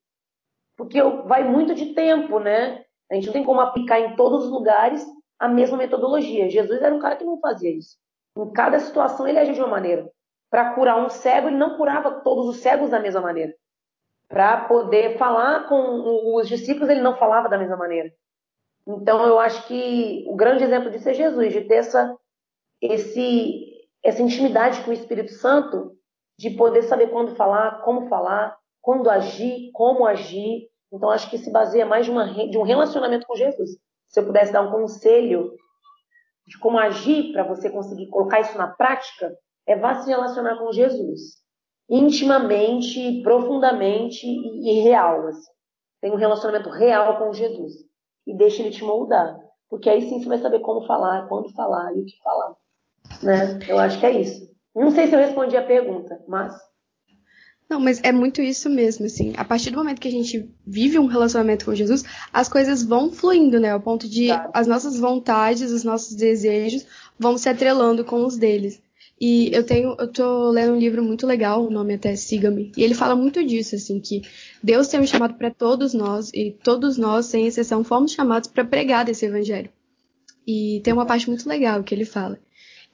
Porque 0.77 1.01
vai 1.03 1.45
muito 1.49 1.75
de 1.75 1.95
tempo, 1.95 2.39
né? 2.39 2.85
A 3.11 3.15
gente 3.15 3.27
não 3.27 3.33
tem 3.33 3.45
como 3.45 3.61
aplicar 3.61 4.01
em 4.01 4.17
todos 4.17 4.45
os 4.45 4.51
lugares 4.51 5.07
a 5.39 5.49
mesma 5.49 5.77
metodologia. 5.77 6.51
Jesus 6.51 6.83
era 6.83 6.95
um 6.95 6.99
cara 6.99 7.17
que 7.17 7.25
não 7.25 7.39
fazia 7.41 7.71
isso. 7.71 7.97
Em 8.37 8.51
cada 8.53 8.79
situação 8.79 9.27
ele 9.27 9.39
agia 9.39 9.55
de 9.55 9.61
uma 9.61 9.69
maneira 9.69 10.11
para 10.53 10.75
curar 10.75 11.03
um 11.03 11.09
cego, 11.09 11.49
ele 11.49 11.57
não 11.57 11.79
curava 11.79 12.21
todos 12.21 12.47
os 12.47 12.59
cegos 12.59 12.91
da 12.91 13.01
mesma 13.01 13.23
maneira. 13.23 13.55
Para 14.29 14.67
poder 14.67 15.17
falar 15.17 15.67
com 15.67 16.37
os 16.37 16.47
discípulos, 16.47 16.91
ele 16.91 17.01
não 17.01 17.17
falava 17.17 17.49
da 17.49 17.57
mesma 17.57 17.75
maneira. 17.75 18.13
Então, 18.87 19.27
eu 19.27 19.41
acho 19.41 19.67
que 19.67 20.27
o 20.29 20.37
grande 20.37 20.63
exemplo 20.63 20.91
disso 20.91 21.09
é 21.09 21.15
Jesus, 21.15 21.55
de 21.55 21.63
ter 21.63 21.77
essa, 21.77 22.15
esse, 22.83 23.89
essa 24.05 24.21
intimidade 24.21 24.83
com 24.83 24.91
o 24.91 24.95
Espírito 24.95 25.33
Santo, 25.33 25.97
de 26.39 26.51
poder 26.51 26.83
saber 26.83 27.07
quando 27.09 27.35
falar, 27.35 27.81
como 27.81 28.11
falar, 28.11 28.55
quando 28.83 29.09
agir, 29.09 29.71
como 29.73 30.05
agir. 30.05 30.69
Então, 30.93 31.09
acho 31.09 31.31
que 31.31 31.39
se 31.39 31.51
baseia 31.51 31.87
mais 31.87 32.05
de, 32.05 32.11
uma, 32.11 32.27
de 32.27 32.59
um 32.59 32.63
relacionamento 32.63 33.27
com 33.27 33.37
Jesus. 33.37 33.71
Se 34.07 34.21
eu 34.21 34.27
pudesse 34.27 34.53
dar 34.53 34.61
um 34.61 34.71
conselho 34.71 35.57
de 36.47 36.59
como 36.59 36.79
agir 36.79 37.33
para 37.33 37.43
você 37.43 37.71
conseguir 37.71 38.09
colocar 38.09 38.41
isso 38.41 38.59
na 38.59 38.67
prática, 38.67 39.35
é 39.67 39.77
vá 39.77 39.95
se 40.01 40.09
relacionar 40.09 40.59
com 40.59 40.73
Jesus. 40.73 41.43
Intimamente, 41.89 43.21
profundamente 43.23 44.27
e, 44.27 44.81
real. 44.83 45.27
Assim. 45.29 45.51
Tem 46.01 46.11
um 46.11 46.17
relacionamento 46.17 46.71
real 46.71 47.19
com 47.19 47.33
Jesus. 47.33 47.73
E 48.27 48.37
deixa 48.37 48.63
ele 48.63 48.71
te 48.71 48.85
moldar. 48.85 49.39
Porque 49.69 49.89
aí 49.89 50.03
sim 50.03 50.21
você 50.21 50.29
vai 50.29 50.39
saber 50.39 50.61
como 50.61 50.87
falar, 50.87 51.29
quando 51.29 51.53
falar 51.53 51.95
e 51.97 52.01
o 52.01 52.05
que 52.05 52.19
falar. 52.23 52.55
Né? 53.23 53.59
Eu 53.69 53.79
acho 53.79 53.99
que 53.99 54.07
é 54.07 54.21
isso. 54.21 54.51
Não 54.75 54.91
sei 54.91 55.07
se 55.07 55.15
eu 55.15 55.19
respondi 55.19 55.57
a 55.57 55.67
pergunta, 55.67 56.23
mas. 56.27 56.55
Não, 57.69 57.81
mas 57.81 58.01
é 58.03 58.13
muito 58.13 58.43
isso 58.43 58.69
mesmo, 58.69 59.07
assim. 59.07 59.33
A 59.37 59.45
partir 59.45 59.71
do 59.71 59.79
momento 59.79 60.01
que 60.01 60.09
a 60.09 60.13
gente 60.13 60.51
vive 60.67 60.99
um 60.99 61.07
relacionamento 61.07 61.65
com 61.65 61.75
Jesus, 61.75 62.05
as 62.33 62.49
coisas 62.49 62.83
vão 62.83 63.11
fluindo, 63.11 63.59
né? 63.59 63.71
Ao 63.71 63.81
ponto 63.81 64.09
de 64.09 64.27
claro. 64.27 64.51
as 64.53 64.67
nossas 64.67 64.99
vontades, 64.99 65.71
os 65.71 65.85
nossos 65.85 66.15
desejos 66.15 66.87
vão 67.19 67.39
se 67.39 67.49
atrelando 67.49 68.05
com 68.05 68.25
os 68.25 68.37
deles. 68.37 68.83
E 69.25 69.55
eu 69.55 69.63
tenho, 69.63 69.95
eu 70.01 70.09
tô 70.09 70.51
lendo 70.51 70.73
um 70.73 70.79
livro 70.81 71.01
muito 71.01 71.29
legal, 71.29 71.65
o 71.65 71.71
nome 71.71 71.95
até 71.95 72.17
Siga-me. 72.17 72.73
E 72.77 72.83
ele 72.83 72.93
fala 72.93 73.15
muito 73.15 73.47
disso, 73.47 73.77
assim, 73.77 74.01
que 74.01 74.23
Deus 74.61 74.89
tem 74.89 74.99
um 74.99 75.07
chamado 75.07 75.35
para 75.35 75.49
todos 75.49 75.95
nós, 75.95 76.33
e 76.35 76.51
todos 76.65 76.99
nós, 76.99 77.27
sem 77.27 77.47
exceção, 77.47 77.85
fomos 77.85 78.11
chamados 78.11 78.51
para 78.51 78.65
pregar 78.65 79.05
desse 79.05 79.25
evangelho. 79.25 79.71
E 80.45 80.81
tem 80.83 80.93
uma 80.93 81.07
parte 81.07 81.29
muito 81.29 81.49
legal 81.49 81.85
que 81.85 81.95
ele 81.95 82.05
fala. 82.05 82.37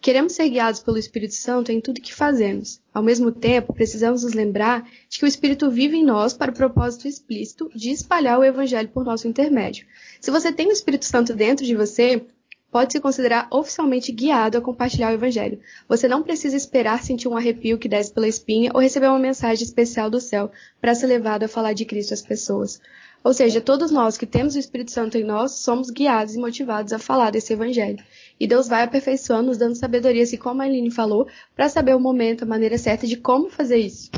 Queremos 0.02 0.34
ser 0.34 0.50
guiados 0.50 0.80
pelo 0.80 0.98
Espírito 0.98 1.32
Santo 1.32 1.72
em 1.72 1.80
tudo 1.80 1.98
que 1.98 2.14
fazemos. 2.14 2.78
Ao 2.92 3.02
mesmo 3.02 3.32
tempo, 3.32 3.72
precisamos 3.72 4.22
nos 4.22 4.34
lembrar 4.34 4.86
de 5.08 5.18
que 5.18 5.24
o 5.24 5.26
Espírito 5.26 5.70
vive 5.70 5.96
em 5.96 6.04
nós 6.04 6.34
para 6.34 6.50
o 6.50 6.54
propósito 6.54 7.08
explícito 7.08 7.70
de 7.74 7.88
espalhar 7.88 8.38
o 8.38 8.44
Evangelho 8.44 8.90
por 8.90 9.02
nosso 9.02 9.26
intermédio. 9.26 9.86
Se 10.20 10.30
você 10.30 10.52
tem 10.52 10.68
o 10.68 10.72
Espírito 10.72 11.06
Santo 11.06 11.34
dentro 11.34 11.64
de 11.64 11.74
você, 11.74 12.22
pode 12.70 12.92
se 12.92 13.00
considerar 13.00 13.48
oficialmente 13.50 14.12
guiado 14.12 14.58
a 14.58 14.60
compartilhar 14.60 15.10
o 15.10 15.14
Evangelho. 15.14 15.60
Você 15.88 16.06
não 16.06 16.22
precisa 16.22 16.56
esperar 16.56 17.02
sentir 17.02 17.28
um 17.28 17.36
arrepio 17.36 17.78
que 17.78 17.88
desce 17.88 18.12
pela 18.12 18.28
espinha 18.28 18.70
ou 18.74 18.80
receber 18.80 19.08
uma 19.08 19.18
mensagem 19.18 19.64
especial 19.64 20.10
do 20.10 20.20
céu 20.20 20.50
para 20.80 20.94
ser 20.94 21.06
levado 21.06 21.44
a 21.44 21.48
falar 21.48 21.72
de 21.72 21.84
Cristo 21.84 22.14
às 22.14 22.22
pessoas. 22.22 22.80
Ou 23.24 23.34
seja, 23.34 23.60
todos 23.60 23.90
nós 23.90 24.16
que 24.16 24.26
temos 24.26 24.54
o 24.54 24.58
Espírito 24.58 24.92
Santo 24.92 25.18
em 25.18 25.24
nós 25.24 25.52
somos 25.52 25.90
guiados 25.90 26.34
e 26.34 26.38
motivados 26.38 26.92
a 26.92 26.98
falar 26.98 27.30
desse 27.30 27.52
Evangelho. 27.52 27.98
E 28.38 28.46
Deus 28.46 28.68
vai 28.68 28.82
aperfeiçoando, 28.82 29.48
nos 29.48 29.58
dando 29.58 29.74
sabedoria, 29.74 30.22
assim 30.22 30.36
como 30.36 30.62
a 30.62 30.64
Aline 30.64 30.90
falou, 30.90 31.26
para 31.56 31.68
saber 31.68 31.96
o 31.96 32.00
momento, 32.00 32.44
a 32.44 32.46
maneira 32.46 32.78
certa 32.78 33.06
de 33.06 33.16
como 33.16 33.50
fazer 33.50 33.78
isso. 33.78 34.10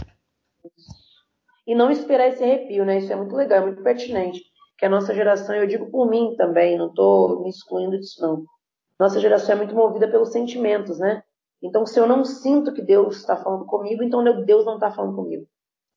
E 1.67 1.75
não 1.75 1.91
esperar 1.91 2.29
esse 2.29 2.43
arrepio, 2.43 2.85
né? 2.85 2.99
Isso 2.99 3.13
é 3.13 3.17
muito 3.17 3.35
legal, 3.35 3.63
é 3.63 3.67
muito 3.67 3.83
pertinente 3.83 4.50
que 4.81 4.87
a 4.87 4.89
nossa 4.89 5.15
geração, 5.15 5.55
eu 5.55 5.67
digo 5.67 5.91
por 5.91 6.09
mim 6.09 6.35
também, 6.39 6.79
não 6.79 6.87
estou 6.87 7.43
me 7.43 7.51
excluindo 7.51 8.01
disso 8.01 8.23
não. 8.23 8.45
Nossa 8.99 9.21
geração 9.21 9.55
é 9.55 9.59
muito 9.59 9.75
movida 9.75 10.09
pelos 10.09 10.33
sentimentos, 10.33 10.99
né? 10.99 11.23
Então, 11.63 11.85
se 11.85 12.01
eu 12.01 12.07
não 12.07 12.25
sinto 12.25 12.73
que 12.73 12.81
Deus 12.81 13.19
está 13.19 13.37
falando 13.37 13.67
comigo, 13.67 14.03
então 14.03 14.25
Deus 14.43 14.65
não 14.65 14.75
está 14.77 14.91
falando 14.91 15.15
comigo. 15.15 15.47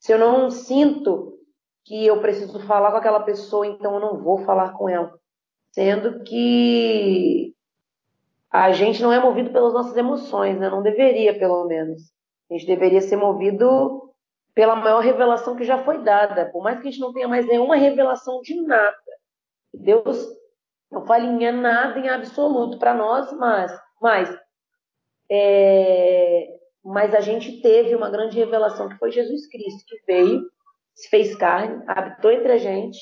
Se 0.02 0.12
eu 0.12 0.20
não 0.20 0.52
sinto 0.52 1.40
que 1.86 2.06
eu 2.06 2.20
preciso 2.20 2.60
falar 2.60 2.92
com 2.92 2.98
aquela 2.98 3.22
pessoa, 3.22 3.66
então 3.66 3.94
eu 3.94 4.00
não 4.02 4.22
vou 4.22 4.40
falar 4.40 4.74
com 4.74 4.90
ela. 4.90 5.14
Sendo 5.72 6.22
que 6.26 7.54
a 8.52 8.74
gente 8.74 9.02
não 9.02 9.14
é 9.14 9.20
movido 9.20 9.52
pelas 9.52 9.74
nossas 9.74 9.96
emoções, 9.96 10.60
né? 10.60 10.70
Não 10.70 10.84
deveria, 10.84 11.40
pelo 11.40 11.66
menos. 11.68 12.12
A 12.52 12.54
gente 12.54 12.68
deveria 12.68 13.00
ser 13.00 13.16
movido 13.16 14.13
pela 14.56 14.76
maior 14.76 15.00
revelação 15.00 15.56
que 15.56 15.64
já 15.64 15.84
foi 15.84 16.00
dada. 16.00 16.50
Por 16.52 16.64
mais 16.64 16.80
que 16.80 16.88
a 16.88 16.92
gente 16.92 17.02
não 17.02 17.14
tenha 17.14 17.28
mais 17.28 17.46
nenhuma 17.46 17.76
revelação 17.76 18.42
de 18.42 18.62
nada. 18.62 18.98
Deus 19.74 20.28
não 20.92 21.06
fala 21.06 21.24
em 21.24 21.52
nada 21.52 22.00
em 22.00 22.10
absoluto 22.10 22.78
para 22.78 22.94
nós, 22.94 23.32
mas, 23.34 23.72
mas 24.00 24.38
é, 25.30 26.48
mas 26.84 27.16
a 27.16 27.22
gente 27.22 27.62
teve 27.62 27.96
uma 27.96 28.10
grande 28.10 28.38
revelação 28.38 28.90
que 28.90 28.98
foi 28.98 29.12
Jesus 29.12 29.48
Cristo, 29.48 29.86
que 29.88 30.04
veio, 30.06 30.44
se 30.94 31.10
fez 31.10 31.36
carne, 31.36 31.84
habitou 31.88 32.32
entre 32.32 32.52
a 32.52 32.58
gente, 32.58 33.00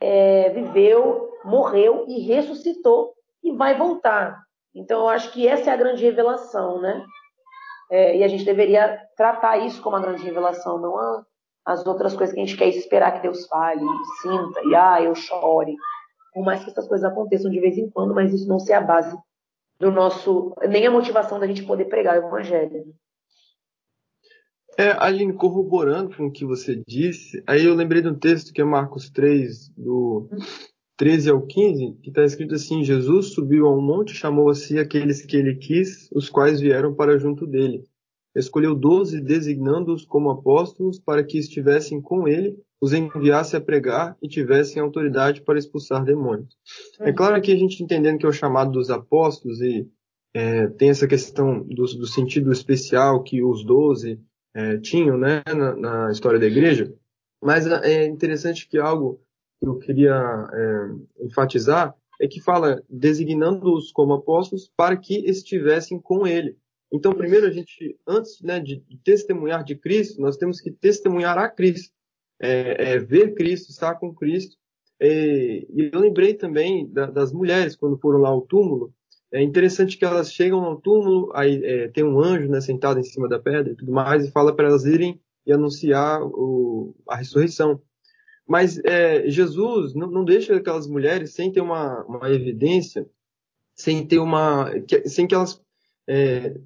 é, 0.00 0.50
viveu, 0.50 1.30
morreu 1.44 2.06
e 2.08 2.20
ressuscitou 2.20 3.12
e 3.42 3.52
vai 3.52 3.76
voltar. 3.76 4.40
Então 4.74 5.00
eu 5.00 5.08
acho 5.08 5.32
que 5.32 5.46
essa 5.46 5.70
é 5.70 5.74
a 5.74 5.76
grande 5.76 6.02
revelação, 6.02 6.80
né? 6.80 7.04
É, 7.90 8.18
e 8.18 8.24
a 8.24 8.28
gente 8.28 8.44
deveria 8.44 8.98
tratar 9.16 9.58
isso 9.58 9.82
como 9.82 9.96
uma 9.96 10.02
grande 10.02 10.22
revelação, 10.22 10.78
não 10.78 10.98
a, 10.98 11.24
as 11.64 11.86
outras 11.86 12.14
coisas 12.14 12.34
que 12.34 12.40
a 12.40 12.44
gente 12.44 12.56
quer 12.56 12.68
esperar 12.68 13.12
que 13.12 13.22
Deus 13.22 13.46
fale, 13.46 13.84
sinta, 14.22 14.60
e 14.64 14.74
ah, 14.74 15.02
eu 15.02 15.14
chore. 15.14 15.74
Por 16.32 16.44
mais 16.44 16.62
que 16.62 16.70
essas 16.70 16.86
coisas 16.86 17.10
aconteçam 17.10 17.50
de 17.50 17.60
vez 17.60 17.78
em 17.78 17.90
quando, 17.90 18.14
mas 18.14 18.32
isso 18.32 18.48
não 18.48 18.58
ser 18.58 18.74
a 18.74 18.80
base 18.80 19.16
do 19.80 19.90
nosso, 19.90 20.54
nem 20.68 20.86
a 20.86 20.90
motivação 20.90 21.38
da 21.38 21.46
gente 21.46 21.64
poder 21.64 21.86
pregar 21.86 22.20
o 22.20 22.26
evangelho. 22.26 22.84
É, 24.76 24.92
Aline, 24.92 25.32
corroborando 25.32 26.16
com 26.16 26.26
o 26.26 26.32
que 26.32 26.44
você 26.44 26.80
disse, 26.86 27.42
aí 27.46 27.64
eu 27.64 27.74
lembrei 27.74 28.00
de 28.00 28.08
um 28.08 28.18
texto 28.18 28.52
que 28.52 28.60
é 28.60 28.64
Marcos 28.64 29.10
3, 29.10 29.70
do 29.76 30.28
13 30.98 31.30
ao 31.30 31.40
15, 31.40 31.96
que 32.02 32.10
está 32.10 32.24
escrito 32.24 32.56
assim: 32.56 32.84
Jesus 32.84 33.28
subiu 33.32 33.66
a 33.66 33.74
um 33.74 33.80
monte, 33.80 34.12
chamou 34.12 34.50
a 34.50 34.54
si 34.54 34.78
aqueles 34.78 35.24
que 35.24 35.36
ele 35.36 35.54
quis, 35.54 36.10
os 36.12 36.28
quais 36.28 36.60
vieram 36.60 36.92
para 36.92 37.18
junto 37.18 37.46
dele. 37.46 37.84
Escolheu 38.34 38.74
doze, 38.74 39.20
designando-os 39.20 40.04
como 40.04 40.30
apóstolos, 40.30 40.98
para 40.98 41.24
que 41.24 41.38
estivessem 41.38 42.00
com 42.00 42.28
ele, 42.28 42.58
os 42.80 42.92
enviasse 42.92 43.56
a 43.56 43.60
pregar 43.60 44.16
e 44.22 44.28
tivessem 44.28 44.82
autoridade 44.82 45.40
para 45.42 45.58
expulsar 45.58 46.04
demônios. 46.04 46.56
É 47.00 47.12
claro 47.12 47.40
que 47.40 47.52
a 47.52 47.56
gente 47.56 47.82
entendendo 47.82 48.18
que 48.18 48.26
é 48.26 48.28
o 48.28 48.32
chamado 48.32 48.72
dos 48.72 48.90
apóstolos 48.90 49.60
e 49.60 49.88
é, 50.34 50.66
tem 50.68 50.90
essa 50.90 51.06
questão 51.06 51.62
do, 51.62 51.84
do, 51.84 52.06
sentido 52.06 52.52
especial 52.52 53.22
que 53.22 53.42
os 53.42 53.64
doze 53.64 54.20
é, 54.54 54.78
tinham 54.78 55.16
né, 55.16 55.42
na, 55.48 55.76
na, 55.76 56.10
história 56.10 56.38
da 56.38 56.46
igreja, 56.46 56.92
mas 57.42 57.66
é 57.66 58.04
interessante 58.06 58.68
que 58.68 58.78
algo 58.78 59.20
que 59.60 59.66
eu 59.66 59.78
queria 59.78 60.48
é, 60.52 61.24
enfatizar 61.24 61.94
é 62.20 62.26
que 62.26 62.40
fala 62.40 62.82
designando-os 62.88 63.92
como 63.92 64.14
apóstolos 64.14 64.70
para 64.76 64.96
que 64.96 65.14
estivessem 65.28 66.00
com 66.00 66.26
ele. 66.26 66.56
Então, 66.92 67.12
primeiro 67.12 67.46
a 67.46 67.50
gente, 67.50 67.98
antes 68.06 68.40
né, 68.42 68.58
de 68.58 68.82
testemunhar 69.04 69.62
de 69.62 69.76
Cristo, 69.76 70.20
nós 70.20 70.36
temos 70.36 70.60
que 70.60 70.70
testemunhar 70.70 71.38
a 71.38 71.48
Cristo 71.48 71.92
é, 72.40 72.92
é, 72.92 72.98
ver 72.98 73.34
Cristo, 73.34 73.70
estar 73.70 73.94
com 73.96 74.14
Cristo. 74.14 74.56
E, 75.00 75.66
eu 75.92 76.00
lembrei 76.00 76.34
também 76.34 76.88
da, 76.90 77.06
das 77.06 77.32
mulheres 77.32 77.76
quando 77.76 77.98
foram 77.98 78.18
lá 78.18 78.30
ao 78.30 78.42
túmulo. 78.42 78.92
É 79.30 79.42
interessante 79.42 79.98
que 79.98 80.04
elas 80.04 80.32
chegam 80.32 80.64
ao 80.64 80.80
túmulo, 80.80 81.30
aí 81.34 81.62
é, 81.62 81.88
tem 81.88 82.02
um 82.02 82.18
anjo 82.18 82.48
né, 82.48 82.60
sentado 82.60 82.98
em 82.98 83.04
cima 83.04 83.28
da 83.28 83.38
pedra 83.38 83.72
e 83.72 83.76
tudo 83.76 83.92
mais, 83.92 84.24
e 84.24 84.30
fala 84.30 84.54
para 84.54 84.68
elas 84.68 84.84
irem 84.84 85.20
e 85.46 85.52
anunciar 85.52 86.22
o, 86.22 86.94
a 87.06 87.16
ressurreição. 87.16 87.80
Mas 88.48 88.78
é, 88.84 89.28
Jesus 89.28 89.94
não, 89.94 90.10
não, 90.10 90.24
deixa 90.24 90.56
aquelas 90.56 90.86
mulheres 90.86 91.34
sem 91.34 91.52
ter 91.52 91.60
uma, 91.60 92.02
uma 92.04 92.30
evidência, 92.30 93.06
sem 93.74 94.06
ter 94.06 94.18
uma, 94.18 94.72
sem 95.04 95.26
que 95.26 95.34
elas 95.34 95.60
é, 96.08 96.58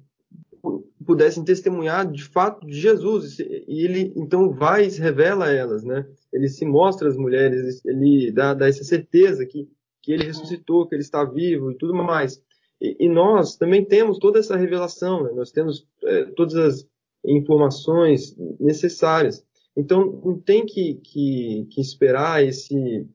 pudessem 1.05 1.43
testemunhar 1.43 2.09
de 2.09 2.23
fato 2.23 2.65
de 2.65 2.79
Jesus. 2.79 3.37
E 3.39 3.85
ele 3.85 4.13
então 4.15 4.49
vai 4.51 4.85
e 4.85 4.91
se 4.91 5.01
revela 5.01 5.47
a 5.47 5.51
elas, 5.51 5.83
né? 5.83 6.07
Ele 6.31 6.47
se 6.47 6.65
mostra 6.65 7.09
às 7.09 7.17
mulheres, 7.17 7.83
ele 7.85 8.31
dá, 8.31 8.53
dá 8.53 8.67
essa 8.67 8.85
certeza 8.85 9.45
que, 9.45 9.69
que 10.01 10.13
ele 10.13 10.23
ressuscitou, 10.23 10.87
que 10.87 10.95
ele 10.95 11.03
está 11.03 11.25
vivo 11.25 11.71
e 11.71 11.77
tudo 11.77 11.93
mais. 11.93 12.41
E, 12.81 13.05
e 13.05 13.09
nós 13.09 13.57
também 13.57 13.83
temos 13.83 14.17
toda 14.19 14.39
essa 14.39 14.55
revelação, 14.55 15.23
né? 15.23 15.31
nós 15.35 15.51
temos 15.51 15.85
é, 16.03 16.25
todas 16.35 16.55
as 16.55 16.87
informações 17.25 18.35
necessárias. 18.59 19.45
Então, 19.75 20.21
não 20.23 20.39
tem 20.39 20.65
que, 20.65 20.95
que, 20.95 21.67
que 21.71 21.81
esperar 21.81 22.43
esse, 22.43 23.07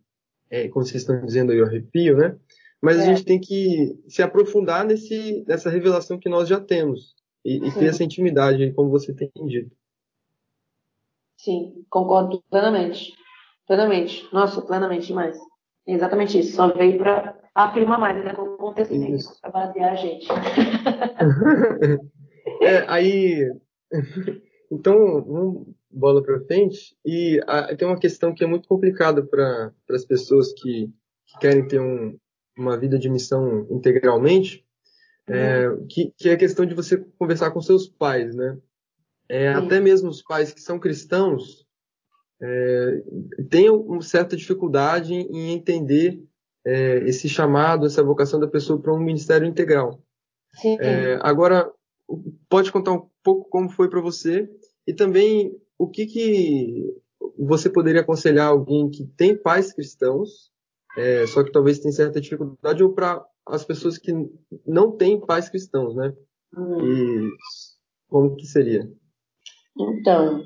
é, 0.50 0.68
como 0.68 0.84
vocês 0.84 1.02
estão 1.02 1.24
dizendo 1.24 1.52
aí, 1.52 1.60
o 1.60 1.64
arrepio, 1.64 2.16
né? 2.16 2.36
Mas 2.80 2.98
é. 2.98 3.02
a 3.02 3.04
gente 3.04 3.24
tem 3.24 3.40
que 3.40 3.96
se 4.08 4.22
aprofundar 4.22 4.84
nesse, 4.84 5.44
nessa 5.46 5.70
revelação 5.70 6.18
que 6.18 6.28
nós 6.28 6.48
já 6.48 6.60
temos 6.60 7.14
e, 7.44 7.56
e 7.56 7.72
ter 7.72 7.86
essa 7.86 8.04
intimidade, 8.04 8.72
como 8.72 8.90
você 8.90 9.14
tem 9.14 9.30
dito. 9.46 9.74
Sim, 11.36 11.84
concordo 11.88 12.42
plenamente. 12.50 13.14
Plenamente. 13.66 14.28
Nossa, 14.32 14.60
plenamente 14.62 15.06
demais. 15.06 15.38
É 15.86 15.92
exatamente 15.92 16.38
isso. 16.38 16.56
Só 16.56 16.72
veio 16.72 16.98
para 16.98 17.38
afirmar 17.54 17.98
mais, 17.98 18.24
né? 18.24 18.34
Com 18.34 18.42
o 18.42 18.56
contexto 18.56 18.94
para 19.40 19.50
basear 19.50 19.92
a 19.92 19.96
gente. 19.96 20.26
é, 22.62 22.84
aí. 22.88 23.50
Então, 24.70 25.24
vamos 25.24 25.66
bola 25.90 26.22
para 26.22 26.40
frente. 26.40 26.96
E 27.04 27.40
a, 27.46 27.74
tem 27.74 27.86
uma 27.86 27.98
questão 27.98 28.34
que 28.34 28.44
é 28.44 28.46
muito 28.46 28.68
complicada 28.68 29.22
para 29.22 29.72
as 29.90 30.04
pessoas 30.04 30.52
que, 30.52 30.90
que, 31.26 31.38
querem 31.40 31.66
ter 31.66 31.80
um, 31.80 32.18
uma 32.56 32.76
vida 32.76 32.98
de 32.98 33.08
missão 33.08 33.66
integralmente, 33.70 34.64
é, 35.26 35.68
uhum. 35.68 35.86
que, 35.86 36.12
que, 36.16 36.28
é 36.28 36.32
a 36.32 36.38
questão 36.38 36.64
de 36.64 36.74
você 36.74 36.96
conversar 37.18 37.50
com 37.50 37.60
seus 37.60 37.86
pais, 37.86 38.34
né? 38.34 38.58
É, 39.28 39.48
até 39.48 39.78
mesmo 39.78 40.08
os 40.08 40.22
pais 40.22 40.52
que 40.52 40.60
são 40.60 40.78
cristãos 40.78 41.66
é, 42.40 43.02
têm 43.50 43.68
uma 43.68 44.00
certa 44.00 44.34
dificuldade 44.34 45.12
em 45.12 45.52
entender 45.52 46.22
é, 46.64 46.98
esse 47.00 47.28
chamado, 47.28 47.86
essa 47.86 48.02
vocação 48.02 48.40
da 48.40 48.48
pessoa 48.48 48.80
para 48.80 48.92
um 48.92 48.98
ministério 48.98 49.46
integral. 49.46 50.02
É, 50.80 51.18
agora, 51.20 51.70
pode 52.48 52.72
contar 52.72 52.92
um 52.92 53.08
pouco 53.22 53.48
como 53.50 53.68
foi 53.68 53.88
para 53.88 54.00
você 54.00 54.48
e 54.86 54.94
também 54.94 55.54
o 55.78 55.88
que, 55.88 56.06
que 56.06 56.94
você 57.38 57.70
poderia 57.70 58.00
aconselhar 58.00 58.48
alguém 58.48 58.90
que 58.90 59.06
tem 59.16 59.36
pais 59.36 59.72
cristãos, 59.72 60.50
é, 60.96 61.26
só 61.28 61.44
que 61.44 61.52
talvez 61.52 61.78
tenha 61.78 61.92
certa 61.92 62.20
dificuldade, 62.20 62.82
ou 62.82 62.92
para 62.92 63.24
as 63.46 63.64
pessoas 63.64 63.96
que 63.96 64.12
não 64.66 64.90
têm 64.92 65.20
pais 65.20 65.48
cristãos, 65.48 65.94
né? 65.94 66.12
Hum. 66.56 66.84
E 66.84 67.30
como 68.08 68.34
que 68.36 68.46
seria? 68.46 68.90
Então, 69.78 70.42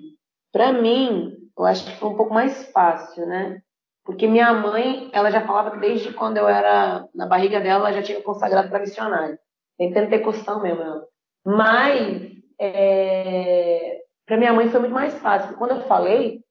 para 0.53 0.73
mim, 0.73 1.37
eu 1.57 1.64
acho 1.64 1.85
que 1.85 1.99
foi 1.99 2.11
um 2.11 2.16
pouco 2.16 2.35
mais 2.35 2.66
fácil, 2.71 3.27
né? 3.27 3.62
Porque 4.05 4.27
minha 4.27 4.53
mãe, 4.53 5.11
ela 5.12 5.31
já 5.31 5.47
falava 5.47 5.71
que 5.71 5.81
desde 5.81 6.12
quando 6.12 6.37
eu 6.37 6.49
era 6.49 7.09
na 7.14 7.27
barriga 7.27 7.61
dela, 7.61 7.88
ela 7.88 7.92
já 7.92 8.03
tinha 8.03 8.21
consagrado 8.21 8.68
para 8.68 8.81
missionária. 8.81 9.38
Tem 9.79 9.92
pentecostão 9.92 10.61
mesmo. 10.61 10.83
Ela. 10.83 11.07
Mas, 11.45 12.33
é, 12.61 14.02
para 14.27 14.37
minha 14.37 14.53
mãe 14.53 14.69
foi 14.69 14.81
muito 14.81 14.95
mais 14.95 15.15
fácil. 15.15 15.57
Quando 15.57 15.73
eu 15.73 15.83
falei 15.83 16.43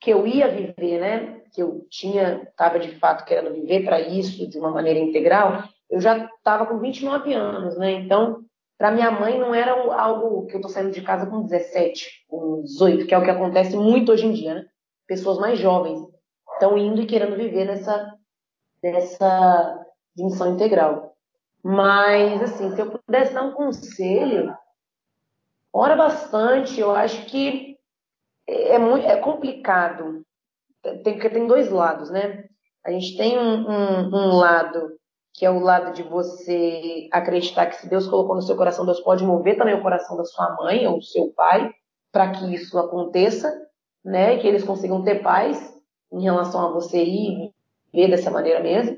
que 0.00 0.10
eu 0.10 0.26
ia 0.26 0.48
viver, 0.48 1.00
né? 1.00 1.40
Que 1.52 1.62
eu 1.62 1.86
tinha, 1.90 2.42
estava 2.42 2.78
de 2.78 2.98
fato 2.98 3.24
querendo 3.24 3.52
viver 3.52 3.84
para 3.84 4.00
isso 4.00 4.48
de 4.48 4.58
uma 4.58 4.70
maneira 4.70 4.98
integral, 4.98 5.64
eu 5.90 6.00
já 6.00 6.26
estava 6.26 6.66
com 6.66 6.78
29 6.78 7.32
anos, 7.32 7.78
né? 7.78 7.92
Então, 7.92 8.44
para 8.76 8.90
minha 8.90 9.10
mãe 9.10 9.38
não 9.38 9.54
era 9.54 9.72
algo 9.72 10.46
que 10.46 10.54
eu 10.54 10.58
estou 10.58 10.70
saindo 10.70 10.90
de 10.90 11.02
casa 11.02 11.26
com 11.26 11.42
17, 11.42 12.26
com 12.28 12.62
18, 12.62 13.06
que 13.06 13.14
é 13.14 13.18
o 13.18 13.24
que 13.24 13.30
acontece 13.30 13.76
muito 13.76 14.12
hoje 14.12 14.26
em 14.26 14.32
dia, 14.32 14.54
né? 14.54 14.66
Pessoas 15.06 15.38
mais 15.38 15.58
jovens 15.58 16.00
estão 16.52 16.76
indo 16.76 17.00
e 17.00 17.06
querendo 17.06 17.36
viver 17.36 17.64
nessa, 17.64 18.14
nessa 18.82 19.86
dimensão 20.14 20.54
integral. 20.54 21.14
Mas, 21.62 22.42
assim, 22.42 22.70
se 22.74 22.80
eu 22.80 22.90
pudesse 22.90 23.32
dar 23.32 23.42
um 23.42 23.52
conselho, 23.52 24.54
ora 25.76 25.94
bastante, 25.94 26.80
eu 26.80 26.90
acho 26.94 27.26
que 27.26 27.76
é, 28.46 28.78
muito, 28.78 29.06
é 29.06 29.16
complicado. 29.16 30.22
Tem, 31.04 31.18
tem 31.18 31.46
dois 31.46 31.70
lados, 31.70 32.10
né? 32.10 32.44
A 32.84 32.90
gente 32.90 33.16
tem 33.16 33.38
um, 33.38 33.68
um, 33.68 34.14
um 34.14 34.36
lado 34.36 34.96
que 35.34 35.44
é 35.44 35.50
o 35.50 35.58
lado 35.58 35.92
de 35.92 36.02
você 36.02 37.08
acreditar 37.12 37.66
que 37.66 37.76
se 37.76 37.90
Deus 37.90 38.06
colocou 38.06 38.34
no 38.34 38.40
seu 38.40 38.56
coração, 38.56 38.86
Deus 38.86 39.00
pode 39.00 39.22
mover 39.22 39.58
também 39.58 39.74
o 39.74 39.82
coração 39.82 40.16
da 40.16 40.24
sua 40.24 40.56
mãe 40.56 40.86
ou 40.86 40.96
do 40.96 41.04
seu 41.04 41.30
pai 41.36 41.70
para 42.10 42.30
que 42.30 42.54
isso 42.54 42.78
aconteça, 42.78 43.52
né? 44.02 44.34
E 44.34 44.38
que 44.38 44.46
eles 44.46 44.64
consigam 44.64 45.04
ter 45.04 45.22
paz 45.22 45.74
em 46.10 46.22
relação 46.22 46.66
a 46.66 46.72
você 46.72 47.04
ir 47.04 47.52
ver 47.92 48.08
dessa 48.08 48.30
maneira 48.30 48.60
mesmo. 48.60 48.96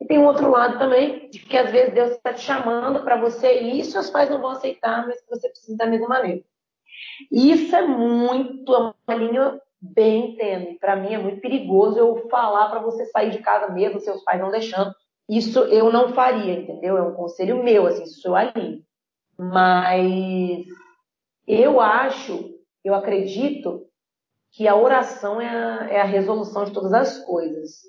E 0.00 0.06
tem 0.06 0.18
um 0.18 0.26
outro 0.26 0.50
lado 0.50 0.78
também, 0.78 1.28
de 1.30 1.38
que 1.38 1.56
às 1.56 1.70
vezes 1.70 1.94
Deus 1.94 2.10
está 2.10 2.32
te 2.32 2.42
chamando 2.42 3.02
para 3.02 3.16
você 3.16 3.60
e 3.60 3.84
seus 3.84 4.10
pais 4.10 4.28
não 4.28 4.40
vão 4.40 4.50
aceitar, 4.50 5.06
mas 5.06 5.24
você 5.28 5.48
precisa 5.48 5.76
da 5.76 5.86
mesma 5.86 6.08
maneira. 6.08 6.42
Isso 7.30 7.74
é 7.74 7.86
muito, 7.86 8.74
é 8.74 8.78
uma 9.08 9.16
linha 9.16 9.60
bem 9.80 10.36
tênue. 10.36 10.78
Para 10.78 10.96
mim 10.96 11.14
é 11.14 11.18
muito 11.18 11.40
perigoso 11.40 11.98
eu 11.98 12.28
falar 12.28 12.68
para 12.68 12.80
você 12.80 13.06
sair 13.06 13.30
de 13.30 13.38
casa 13.38 13.72
mesmo, 13.72 14.00
seus 14.00 14.22
pais 14.22 14.40
não 14.40 14.50
deixando. 14.50 14.94
Isso 15.28 15.60
eu 15.60 15.90
não 15.90 16.12
faria, 16.12 16.60
entendeu? 16.60 16.96
É 16.96 17.02
um 17.02 17.14
conselho 17.14 17.62
meu, 17.62 17.86
assim, 17.86 18.06
sou 18.06 18.36
alinho. 18.36 18.82
Mas 19.38 20.64
eu 21.46 21.80
acho, 21.80 22.54
eu 22.84 22.94
acredito 22.94 23.86
que 24.52 24.66
a 24.66 24.76
oração 24.76 25.40
é 25.40 25.48
a, 25.48 25.88
é 25.90 26.00
a 26.00 26.04
resolução 26.04 26.64
de 26.64 26.72
todas 26.72 26.92
as 26.92 27.18
coisas. 27.24 27.82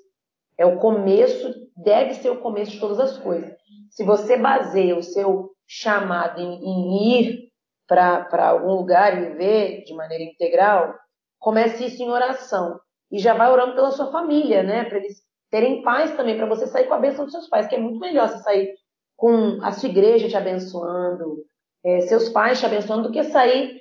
É 0.58 0.66
o 0.66 0.78
começo, 0.78 1.54
deve 1.76 2.14
ser 2.14 2.30
o 2.30 2.40
começo 2.40 2.72
de 2.72 2.80
todas 2.80 2.98
as 2.98 3.16
coisas. 3.18 3.50
Se 3.90 4.04
você 4.04 4.36
baseia 4.36 4.96
o 4.96 5.02
seu 5.02 5.50
chamado 5.66 6.40
em, 6.40 6.64
em 6.64 7.20
ir 7.20 7.48
para 7.86 8.48
algum 8.48 8.72
lugar 8.74 9.16
e 9.16 9.28
viver 9.30 9.84
de 9.84 9.94
maneira 9.94 10.24
integral, 10.24 10.94
comece 11.38 11.86
isso 11.86 12.02
em 12.02 12.10
oração. 12.10 12.78
E 13.10 13.18
já 13.18 13.34
vai 13.34 13.50
orando 13.50 13.74
pela 13.74 13.90
sua 13.90 14.10
família, 14.10 14.62
né? 14.62 14.84
Para 14.84 14.98
eles 14.98 15.22
terem 15.50 15.82
paz 15.82 16.14
também, 16.16 16.36
para 16.36 16.46
você 16.46 16.66
sair 16.66 16.86
com 16.86 16.94
a 16.94 16.98
bênção 16.98 17.24
dos 17.24 17.32
seus 17.32 17.48
pais, 17.48 17.66
que 17.66 17.74
é 17.74 17.80
muito 17.80 17.98
melhor 17.98 18.28
você 18.28 18.38
sair 18.42 18.74
com 19.16 19.58
a 19.62 19.72
sua 19.72 19.88
igreja 19.88 20.28
te 20.28 20.36
abençoando, 20.36 21.44
é, 21.84 22.00
seus 22.02 22.28
pais 22.28 22.60
te 22.60 22.66
abençoando, 22.66 23.04
do 23.04 23.12
que 23.12 23.24
sair 23.24 23.80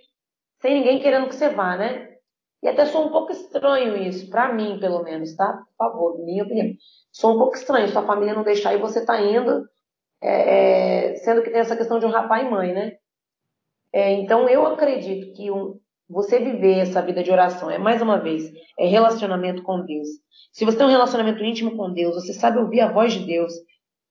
sem 0.62 0.76
ninguém 0.76 1.00
querendo 1.00 1.28
que 1.28 1.36
você 1.36 1.50
vá, 1.50 1.76
né? 1.78 2.16
E 2.63 2.67
até 2.67 2.86
sou 2.86 3.06
um 3.06 3.12
pouco 3.12 3.32
estranho 3.32 3.98
isso, 3.98 4.30
para 4.30 4.52
mim, 4.54 4.80
pelo 4.80 5.04
menos, 5.04 5.36
tá? 5.36 5.63
Por 5.78 5.86
favor, 5.86 6.26
minha 6.26 6.43
opinião. 6.43 6.74
Sou 7.12 7.36
um 7.36 7.38
pouco 7.38 7.56
estranho, 7.56 7.88
sua 7.88 8.04
família 8.04 8.34
não 8.34 8.43
deixar 8.43 8.74
e 8.74 8.80
você 8.80 9.06
tá 9.06 9.22
indo, 9.22 9.63
é, 10.22 11.12
é, 11.12 11.15
sendo 11.17 11.43
que 11.43 11.52
tem 11.52 11.60
essa 11.60 11.78
questão 11.78 12.00
de 12.00 12.06
um 12.06 12.12
rapaz 12.12 12.46
e 12.46 12.50
mãe, 12.50 12.74
né? 12.74 12.93
É, 13.93 14.12
então, 14.13 14.50
eu 14.50 14.65
acredito 14.65 15.34
que 15.34 15.52
um, 15.52 15.80
você 16.10 16.39
viver 16.39 16.80
essa 16.80 17.02
vida 17.02 17.24
de 17.24 17.32
oração 17.32 17.70
é, 17.70 17.78
mais 17.78 18.02
uma 18.02 18.17
vez, 18.17 18.52
é 18.80 18.88
relacionamento 18.88 19.62
com 19.62 19.86
Deus. 19.86 20.08
Se 20.52 20.65
você 20.65 20.78
tem 20.78 20.88
um 20.88 20.91
relacionamento 20.91 21.43
íntimo 21.43 21.78
com 21.78 21.93
Deus, 21.93 22.15
você 22.15 22.34
sabe 22.34 22.58
ouvir 22.58 22.82
a 22.82 22.91
voz 22.91 23.13
de 23.13 23.26
Deus, 23.26 23.54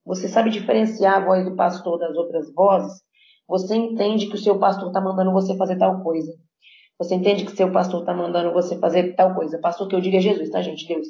você 0.05 0.29
sabe 0.29 0.51
diferenciar 0.51 1.17
a 1.17 1.25
voz 1.25 1.45
do 1.45 1.57
pastor 1.57 1.99
das 1.99 2.17
outras 2.17 2.53
vozes, 2.55 3.03
você 3.49 3.75
entende 3.75 4.29
que 4.29 4.35
o 4.35 4.39
seu 4.39 4.59
pastor 4.59 4.89
está 4.89 5.01
mandando 5.01 5.33
você 5.33 5.57
fazer 5.57 5.79
tal 5.79 6.03
coisa. 6.03 6.33
Você 6.99 7.15
entende 7.15 7.45
que 7.45 7.57
seu 7.57 7.71
pastor 7.71 8.01
está 8.01 8.15
mandando 8.15 8.53
você 8.53 8.79
fazer 8.79 9.15
tal 9.15 9.35
coisa. 9.35 9.59
Pastor 9.59 9.89
que 9.89 9.95
eu 9.95 10.01
digo 10.01 10.17
é 10.17 10.21
Jesus, 10.21 10.51
tá, 10.51 10.63
gente? 10.63 10.87
Deus. 10.87 11.09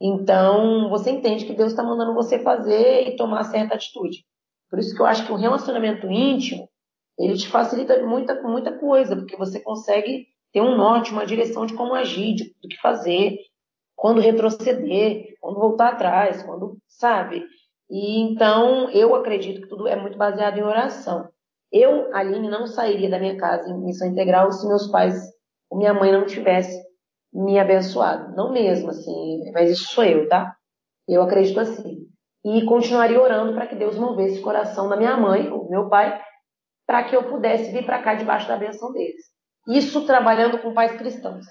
Então, 0.00 0.88
você 0.88 1.10
entende 1.10 1.44
que 1.44 1.52
Deus 1.52 1.72
está 1.72 1.82
mandando 1.82 2.14
você 2.14 2.38
fazer 2.38 3.08
e 3.08 3.16
tomar 3.16 3.44
certa 3.44 3.74
atitude. 3.74 4.24
Por 4.70 4.78
isso 4.78 4.94
que 4.94 5.00
eu 5.00 5.06
acho 5.06 5.24
que 5.26 5.32
o 5.32 5.36
relacionamento 5.36 6.06
íntimo, 6.10 6.68
ele 7.18 7.36
te 7.36 7.48
facilita 7.48 8.04
muita, 8.06 8.40
muita 8.42 8.78
coisa, 8.78 9.16
porque 9.16 9.36
você 9.36 9.60
consegue 9.60 10.26
ter 10.52 10.60
um 10.60 10.76
norte, 10.76 11.10
uma 11.10 11.26
direção 11.26 11.66
de 11.66 11.74
como 11.74 11.94
agir, 11.94 12.34
de, 12.34 12.54
do 12.62 12.68
que 12.68 12.80
fazer, 12.80 13.38
quando 13.96 14.20
retroceder, 14.20 15.36
quando 15.40 15.58
voltar 15.58 15.92
atrás, 15.92 16.42
quando, 16.44 16.78
sabe? 16.86 17.44
E 17.90 18.20
então, 18.20 18.90
eu 18.90 19.14
acredito 19.16 19.62
que 19.62 19.68
tudo 19.68 19.88
é 19.88 19.96
muito 19.96 20.16
baseado 20.16 20.58
em 20.58 20.62
oração. 20.62 21.28
Eu, 21.72 22.14
Aline, 22.14 22.48
não 22.48 22.66
sairia 22.66 23.10
da 23.10 23.18
minha 23.18 23.36
casa 23.36 23.68
em 23.68 23.78
missão 23.84 24.08
integral 24.08 24.50
se 24.52 24.66
meus 24.66 24.86
pais 24.86 25.14
ou 25.70 25.78
minha 25.78 25.92
mãe 25.92 26.10
não 26.10 26.26
tivesse 26.26 26.82
me 27.32 27.58
abençoado. 27.58 28.34
Não 28.34 28.52
mesmo, 28.52 28.90
assim, 28.90 29.50
mas 29.52 29.70
isso 29.70 29.92
sou 29.92 30.04
eu, 30.04 30.28
tá? 30.28 30.56
Eu 31.06 31.22
acredito 31.22 31.60
assim. 31.60 32.06
E 32.44 32.64
continuaria 32.64 33.20
orando 33.20 33.52
para 33.54 33.66
que 33.66 33.74
Deus 33.74 33.96
movesse 33.96 34.38
o 34.38 34.42
coração 34.42 34.88
da 34.88 34.96
minha 34.96 35.16
mãe, 35.16 35.50
ou 35.50 35.68
meu 35.68 35.88
pai, 35.88 36.20
para 36.86 37.04
que 37.04 37.14
eu 37.14 37.28
pudesse 37.28 37.70
vir 37.70 37.84
para 37.84 38.02
cá 38.02 38.14
debaixo 38.14 38.48
da 38.48 38.56
benção 38.56 38.92
deles. 38.92 39.22
Isso 39.68 40.06
trabalhando 40.06 40.58
com 40.58 40.72
pais 40.72 40.96
cristãos. 40.96 41.44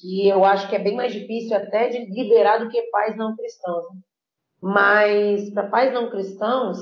Que 0.00 0.28
eu 0.28 0.44
acho 0.44 0.68
que 0.68 0.76
é 0.76 0.78
bem 0.78 0.94
mais 0.94 1.12
difícil 1.12 1.56
até 1.56 1.88
de 1.88 2.06
liberar 2.12 2.58
do 2.58 2.68
que 2.68 2.82
pais 2.90 3.16
não 3.16 3.34
cristãos. 3.34 3.84
Mas 4.62 5.50
para 5.52 5.68
pais 5.68 5.92
não 5.92 6.10
cristãos, 6.10 6.78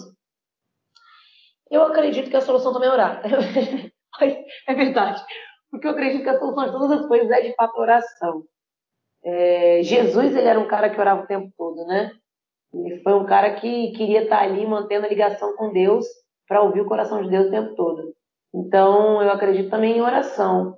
eu 1.74 1.82
acredito 1.82 2.30
que 2.30 2.36
a 2.36 2.40
solução 2.40 2.72
também 2.72 2.88
é 2.88 2.92
orar. 2.92 3.22
é 4.68 4.74
verdade. 4.74 5.24
Porque 5.70 5.86
eu 5.86 5.92
acredito 5.92 6.22
que 6.22 6.28
a 6.28 6.38
solução 6.38 6.64
de 6.66 6.72
todas 6.72 6.90
as 6.92 7.06
coisas 7.06 7.30
é 7.30 7.40
de 7.40 7.54
fato 7.54 7.78
oração. 7.78 8.44
É, 9.24 9.82
Jesus, 9.82 10.36
ele 10.36 10.48
era 10.48 10.60
um 10.60 10.68
cara 10.68 10.90
que 10.90 11.00
orava 11.00 11.22
o 11.22 11.26
tempo 11.26 11.52
todo, 11.56 11.86
né? 11.86 12.12
Ele 12.72 13.00
foi 13.02 13.14
um 13.14 13.24
cara 13.24 13.54
que 13.54 13.92
queria 13.92 14.24
estar 14.24 14.40
ali 14.40 14.66
mantendo 14.66 15.06
a 15.06 15.08
ligação 15.08 15.56
com 15.56 15.72
Deus 15.72 16.04
para 16.46 16.62
ouvir 16.62 16.80
o 16.80 16.86
coração 16.86 17.22
de 17.22 17.30
Deus 17.30 17.46
o 17.46 17.50
tempo 17.50 17.74
todo. 17.74 18.14
Então, 18.54 19.22
eu 19.22 19.30
acredito 19.30 19.70
também 19.70 19.96
em 19.96 20.00
oração. 20.00 20.76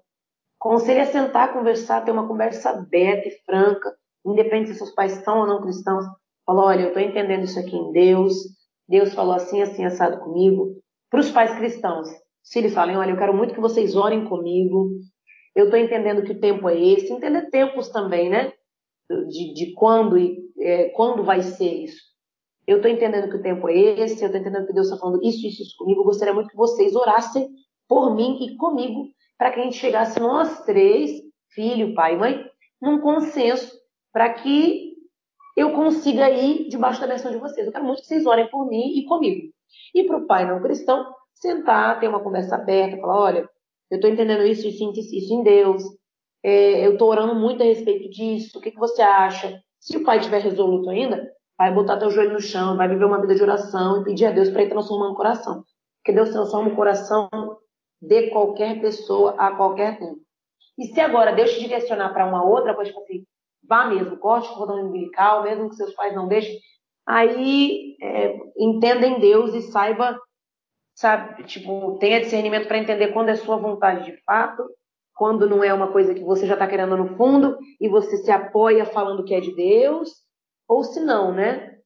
Conselho 0.59 1.01
é 1.01 1.07
sentar, 1.07 1.53
conversar, 1.53 2.05
ter 2.05 2.11
uma 2.11 2.27
conversa 2.27 2.71
aberta 2.71 3.29
e 3.29 3.39
franca, 3.45 3.95
independente 4.25 4.71
se 4.71 4.79
seus 4.79 4.93
pais 4.93 5.13
são 5.25 5.41
ou 5.41 5.47
não 5.47 5.61
cristãos. 5.61 6.05
Falar, 6.45 6.65
olha, 6.65 6.83
eu 6.83 6.89
estou 6.89 7.03
entendendo 7.03 7.45
isso 7.45 7.59
aqui 7.59 7.77
em 7.77 7.93
Deus, 7.93 8.35
Deus 8.89 9.13
falou 9.15 9.35
assim, 9.35 9.61
assim, 9.63 9.85
assado 9.85 10.21
comigo. 10.21 10.81
Para 11.17 11.23
os 11.23 11.31
pais 11.31 11.57
cristãos, 11.57 12.09
se 12.43 12.59
eles 12.59 12.75
falem, 12.75 12.95
olha, 12.95 13.13
eu 13.13 13.17
quero 13.17 13.35
muito 13.35 13.55
que 13.55 13.61
vocês 13.61 13.97
orem 13.97 14.27
comigo, 14.27 14.91
eu 15.55 15.65
estou 15.65 15.81
entendendo 15.81 16.23
que 16.23 16.33
o 16.33 16.39
tempo 16.39 16.69
é 16.69 16.79
esse, 16.79 17.11
entender 17.11 17.49
tempos 17.49 17.89
também, 17.89 18.29
né? 18.29 18.53
De, 19.09 19.55
de 19.55 19.73
quando 19.73 20.19
e 20.19 20.37
é, 20.61 20.91
quando 20.91 21.25
vai 21.25 21.41
ser 21.41 21.85
isso. 21.85 22.03
Eu 22.67 22.77
estou 22.77 22.91
entendendo 22.91 23.31
que 23.31 23.37
o 23.37 23.43
tempo 23.43 23.67
é 23.67 23.75
esse, 23.99 24.23
eu 24.23 24.27
estou 24.27 24.39
entendendo 24.39 24.67
que 24.67 24.75
Deus 24.75 24.89
está 24.89 24.99
falando 24.99 25.25
isso, 25.25 25.47
isso, 25.47 25.63
isso 25.63 25.75
comigo. 25.79 26.03
Eu 26.03 26.05
gostaria 26.05 26.35
muito 26.35 26.51
que 26.51 26.57
vocês 26.57 26.95
orassem 26.95 27.49
por 27.89 28.15
mim 28.15 28.37
e 28.43 28.55
comigo, 28.59 29.07
para 29.39 29.53
que 29.53 29.61
a 29.61 29.63
gente 29.63 29.79
chegasse 29.79 30.21
nós 30.21 30.67
três, 30.67 31.13
filho, 31.55 31.95
pai 31.95 32.17
e 32.17 32.19
mãe, 32.19 32.45
num 32.79 33.01
consenso, 33.01 33.75
para 34.13 34.35
que 34.35 34.93
eu 35.57 35.73
consiga 35.73 36.29
ir 36.29 36.69
debaixo 36.69 37.01
da 37.01 37.07
bênção 37.07 37.33
de 37.33 37.39
vocês. 37.39 37.67
Eu 37.67 37.73
quero 37.73 37.87
muito 37.87 38.03
que 38.03 38.07
vocês 38.07 38.27
orem 38.27 38.51
por 38.51 38.69
mim 38.69 38.99
e 38.99 39.07
comigo. 39.07 39.56
E 39.95 40.05
para 40.05 40.19
o 40.19 40.27
pai 40.27 40.47
não 40.47 40.63
cristão, 40.63 41.07
sentar, 41.35 42.01
ter 42.01 42.09
uma 42.09 42.23
conversa 42.23 42.57
aberta, 42.57 43.01
falar, 43.01 43.21
olha, 43.21 43.51
eu 43.91 43.97
estou 43.97 44.11
entendendo 44.11 44.45
isso, 44.45 44.67
isso, 44.67 44.91
isso 44.95 45.35
em 45.35 45.43
Deus, 45.43 45.83
é, 46.43 46.87
eu 46.87 46.93
estou 46.93 47.09
orando 47.09 47.35
muito 47.35 47.63
a 47.63 47.67
respeito 47.67 48.09
disso, 48.11 48.59
o 48.59 48.61
que, 48.61 48.71
que 48.71 48.79
você 48.79 49.03
acha? 49.03 49.61
Se 49.81 49.97
o 49.97 50.05
pai 50.05 50.21
tiver 50.21 50.41
resoluto 50.41 50.91
ainda, 50.91 51.31
vai 51.59 51.73
botar 51.73 51.99
teu 51.99 52.11
joelho 52.11 52.35
no 52.35 52.41
chão, 52.41 52.77
vai 52.77 52.89
viver 52.89 53.05
uma 53.05 53.21
vida 53.21 53.35
de 53.35 53.43
oração 53.43 54.01
e 54.01 54.05
pedir 54.05 54.27
a 54.27 54.31
Deus 54.31 54.51
para 54.51 54.63
ele 54.63 54.71
transformar 54.71 55.11
o 55.11 55.15
coração. 55.15 55.65
Porque 55.99 56.13
Deus 56.13 56.31
transforma 56.31 56.71
o 56.71 56.77
coração 56.77 57.29
de 58.01 58.31
qualquer 58.31 58.81
pessoa 58.81 59.35
a 59.39 59.55
qualquer 59.57 59.99
tempo. 59.99 60.21
E 60.79 60.87
se 60.87 61.01
agora 61.01 61.35
Deus 61.35 61.53
te 61.53 61.61
direcionar 61.61 62.13
para 62.13 62.27
uma 62.27 62.45
outra 62.45 62.75
coisa, 62.75 62.91
tipo 62.91 63.03
assim, 63.03 63.25
vá 63.67 63.87
mesmo, 63.87 64.19
corte 64.19 64.49
o 64.51 64.55
cordão 64.55 64.87
umbilical, 64.87 65.43
mesmo 65.43 65.69
que 65.71 65.77
seus 65.77 65.95
pais 65.95 66.15
não 66.15 66.29
deixem, 66.29 66.59
aí 67.07 67.97
é, 68.03 68.37
entenda 68.59 69.07
em 69.07 69.21
Deus 69.21 69.55
e 69.55 69.63
saiba, 69.63 70.19
sabe, 70.95 71.45
tipo, 71.45 71.99
tenha 71.99 72.21
discernimento 72.21 72.67
para 72.67 72.79
entender 72.79 73.09
quando 73.13 73.29
é 73.29 73.37
sua 73.37 73.57
vontade 73.57 74.05
de 74.05 74.23
fato, 74.25 74.65
quando 75.15 75.49
não 75.49 75.65
é 75.65 75.73
uma 75.73 75.93
coisa 75.93 76.15
que 76.15 76.23
você 76.23 76.47
já 76.47 76.55
está 76.55 76.67
querendo 76.67 76.97
no 76.97 77.17
fundo 77.17 77.57
e 77.81 77.89
você 77.89 78.19
se 78.19 78.31
apoia 78.31 78.85
falando 78.85 79.25
que 79.25 79.35
é 79.35 79.41
de 79.41 79.55
Deus, 79.55 80.11
ou 80.69 80.83
se 80.83 81.01
não, 81.01 81.33
né? 81.33 81.77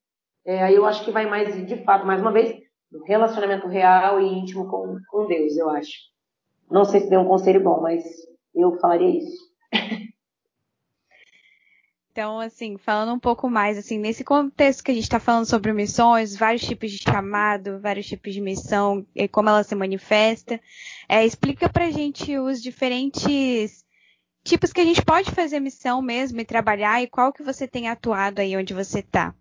É, 0.45 0.63
aí 0.63 0.75
eu 0.75 0.85
acho 0.85 1.05
que 1.05 1.11
vai 1.11 1.27
mais, 1.27 1.67
de 1.67 1.85
fato, 1.85 2.07
mais 2.07 2.21
uma 2.21 2.33
vez, 2.33 2.59
no 2.91 3.05
relacionamento 3.05 3.69
real 3.69 4.21
e 4.21 4.27
íntimo 4.27 4.69
com, 4.69 4.97
com 5.09 5.27
Deus, 5.27 5.57
eu 5.57 5.69
acho. 5.71 5.93
Não 6.71 6.85
sei 6.85 7.01
se 7.01 7.11
deu 7.11 7.21
um 7.21 7.29
conselho 7.29 7.63
bom, 7.63 7.81
mas 7.81 8.03
eu 8.55 8.79
falaria 8.81 9.19
isso. 9.19 9.51
Então, 12.13 12.41
assim, 12.41 12.77
falando 12.77 13.13
um 13.13 13.21
pouco 13.21 13.49
mais, 13.49 13.79
assim, 13.79 13.97
nesse 13.97 14.25
contexto 14.25 14.83
que 14.83 14.91
a 14.91 14.95
gente 14.95 15.05
está 15.05 15.21
falando 15.21 15.47
sobre 15.47 15.73
missões, 15.73 16.37
vários 16.37 16.63
tipos 16.63 16.91
de 16.91 16.99
chamado, 16.99 17.79
vários 17.79 18.07
tipos 18.07 18.35
de 18.35 18.41
missão 18.41 19.07
e 19.15 19.29
como 19.29 19.49
ela 19.49 19.63
se 19.63 19.77
manifesta, 19.77 20.61
é, 21.09 21.25
explica 21.25 21.69
pra 21.69 21.91
gente 21.91 22.37
os 22.37 22.61
diferentes 22.61 23.85
tipos 24.43 24.73
que 24.73 24.81
a 24.81 24.85
gente 24.85 25.05
pode 25.05 25.31
fazer 25.31 25.61
missão 25.61 26.03
mesmo 26.03 26.41
e 26.41 26.45
trabalhar 26.45 27.01
e 27.01 27.07
qual 27.07 27.33
que 27.33 27.45
você 27.45 27.69
tem 27.69 27.89
atuado 27.89 28.41
aí 28.41 28.57
onde 28.57 28.75
você 28.75 28.99
está. 28.99 29.33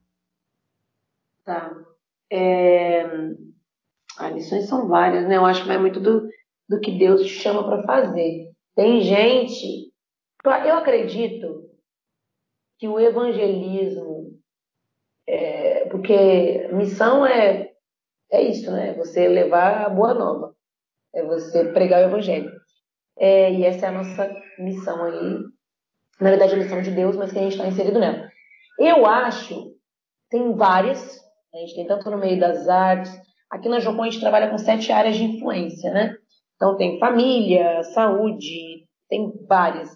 Tá. 1.43 1.75
É... 2.31 3.03
As 4.19 4.33
missões 4.33 4.67
são 4.67 4.87
várias, 4.87 5.27
né? 5.27 5.37
Eu 5.37 5.45
acho 5.45 5.63
que 5.63 5.67
vai 5.67 5.79
muito 5.79 5.99
do, 5.99 6.29
do 6.67 6.79
que 6.79 6.99
Deus 6.99 7.25
chama 7.25 7.63
para 7.63 7.81
fazer. 7.83 8.51
Tem 8.75 9.01
gente. 9.01 9.91
Eu 10.45 10.77
acredito 10.77 11.68
que 12.79 12.87
o 12.87 12.99
evangelismo, 12.99 14.39
é, 15.27 15.85
porque 15.89 16.69
missão 16.73 17.25
é, 17.25 17.69
é 18.31 18.41
isso, 18.41 18.71
né? 18.71 18.93
Você 18.93 19.27
levar 19.27 19.85
a 19.85 19.89
boa 19.89 20.13
nova, 20.13 20.55
é 21.13 21.23
você 21.23 21.71
pregar 21.73 22.01
o 22.01 22.07
evangelho. 22.07 22.51
É, 23.17 23.53
e 23.53 23.65
essa 23.65 23.85
é 23.85 23.89
a 23.89 23.91
nossa 23.91 24.33
missão 24.57 25.03
aí, 25.03 25.39
na 26.19 26.29
verdade 26.29 26.53
a 26.53 26.57
missão 26.57 26.81
de 26.81 26.91
Deus, 26.91 27.15
mas 27.15 27.31
que 27.31 27.39
a 27.39 27.41
gente 27.41 27.51
está 27.51 27.67
inserido 27.67 27.99
nela. 27.99 28.29
Eu 28.79 29.05
acho 29.05 29.77
tem 30.29 30.55
várias. 30.55 31.19
A 31.53 31.57
gente 31.57 31.75
tem 31.75 31.87
tanto 31.87 32.09
no 32.09 32.17
meio 32.17 32.39
das 32.39 32.67
artes. 32.69 33.11
Aqui 33.49 33.67
na 33.67 33.79
Jocum 33.79 34.03
a 34.03 34.05
gente 34.05 34.19
trabalha 34.19 34.49
com 34.49 34.57
sete 34.57 34.91
áreas 34.91 35.17
de 35.17 35.23
influência, 35.23 35.91
né? 35.91 36.15
Então 36.55 36.77
tem 36.77 36.99
família, 36.99 37.83
saúde, 37.83 38.85
tem 39.09 39.33
várias. 39.47 39.89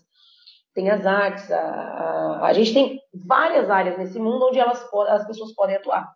Tem 0.73 0.89
as 0.89 1.05
artes, 1.05 1.51
a, 1.51 1.59
a, 1.59 2.47
a 2.47 2.53
gente 2.53 2.73
tem 2.73 2.99
várias 3.13 3.69
áreas 3.69 3.97
nesse 3.97 4.17
mundo 4.17 4.47
onde 4.47 4.59
elas, 4.59 4.83
as 5.09 5.27
pessoas 5.27 5.53
podem 5.53 5.75
atuar. 5.75 6.11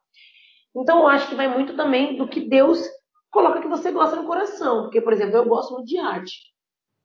Então 0.76 1.00
eu 1.00 1.08
acho 1.08 1.30
que 1.30 1.36
vai 1.36 1.48
muito 1.48 1.76
também 1.76 2.18
do 2.18 2.28
que 2.28 2.48
Deus 2.48 2.82
coloca 3.32 3.62
que 3.62 3.68
você 3.68 3.92
gosta 3.92 4.16
no 4.16 4.26
coração. 4.26 4.84
Porque, 4.84 5.02
por 5.02 5.14
exemplo, 5.14 5.38
eu 5.38 5.46
gosto 5.46 5.74
muito 5.74 5.88
de 5.88 5.98
arte. 5.98 6.34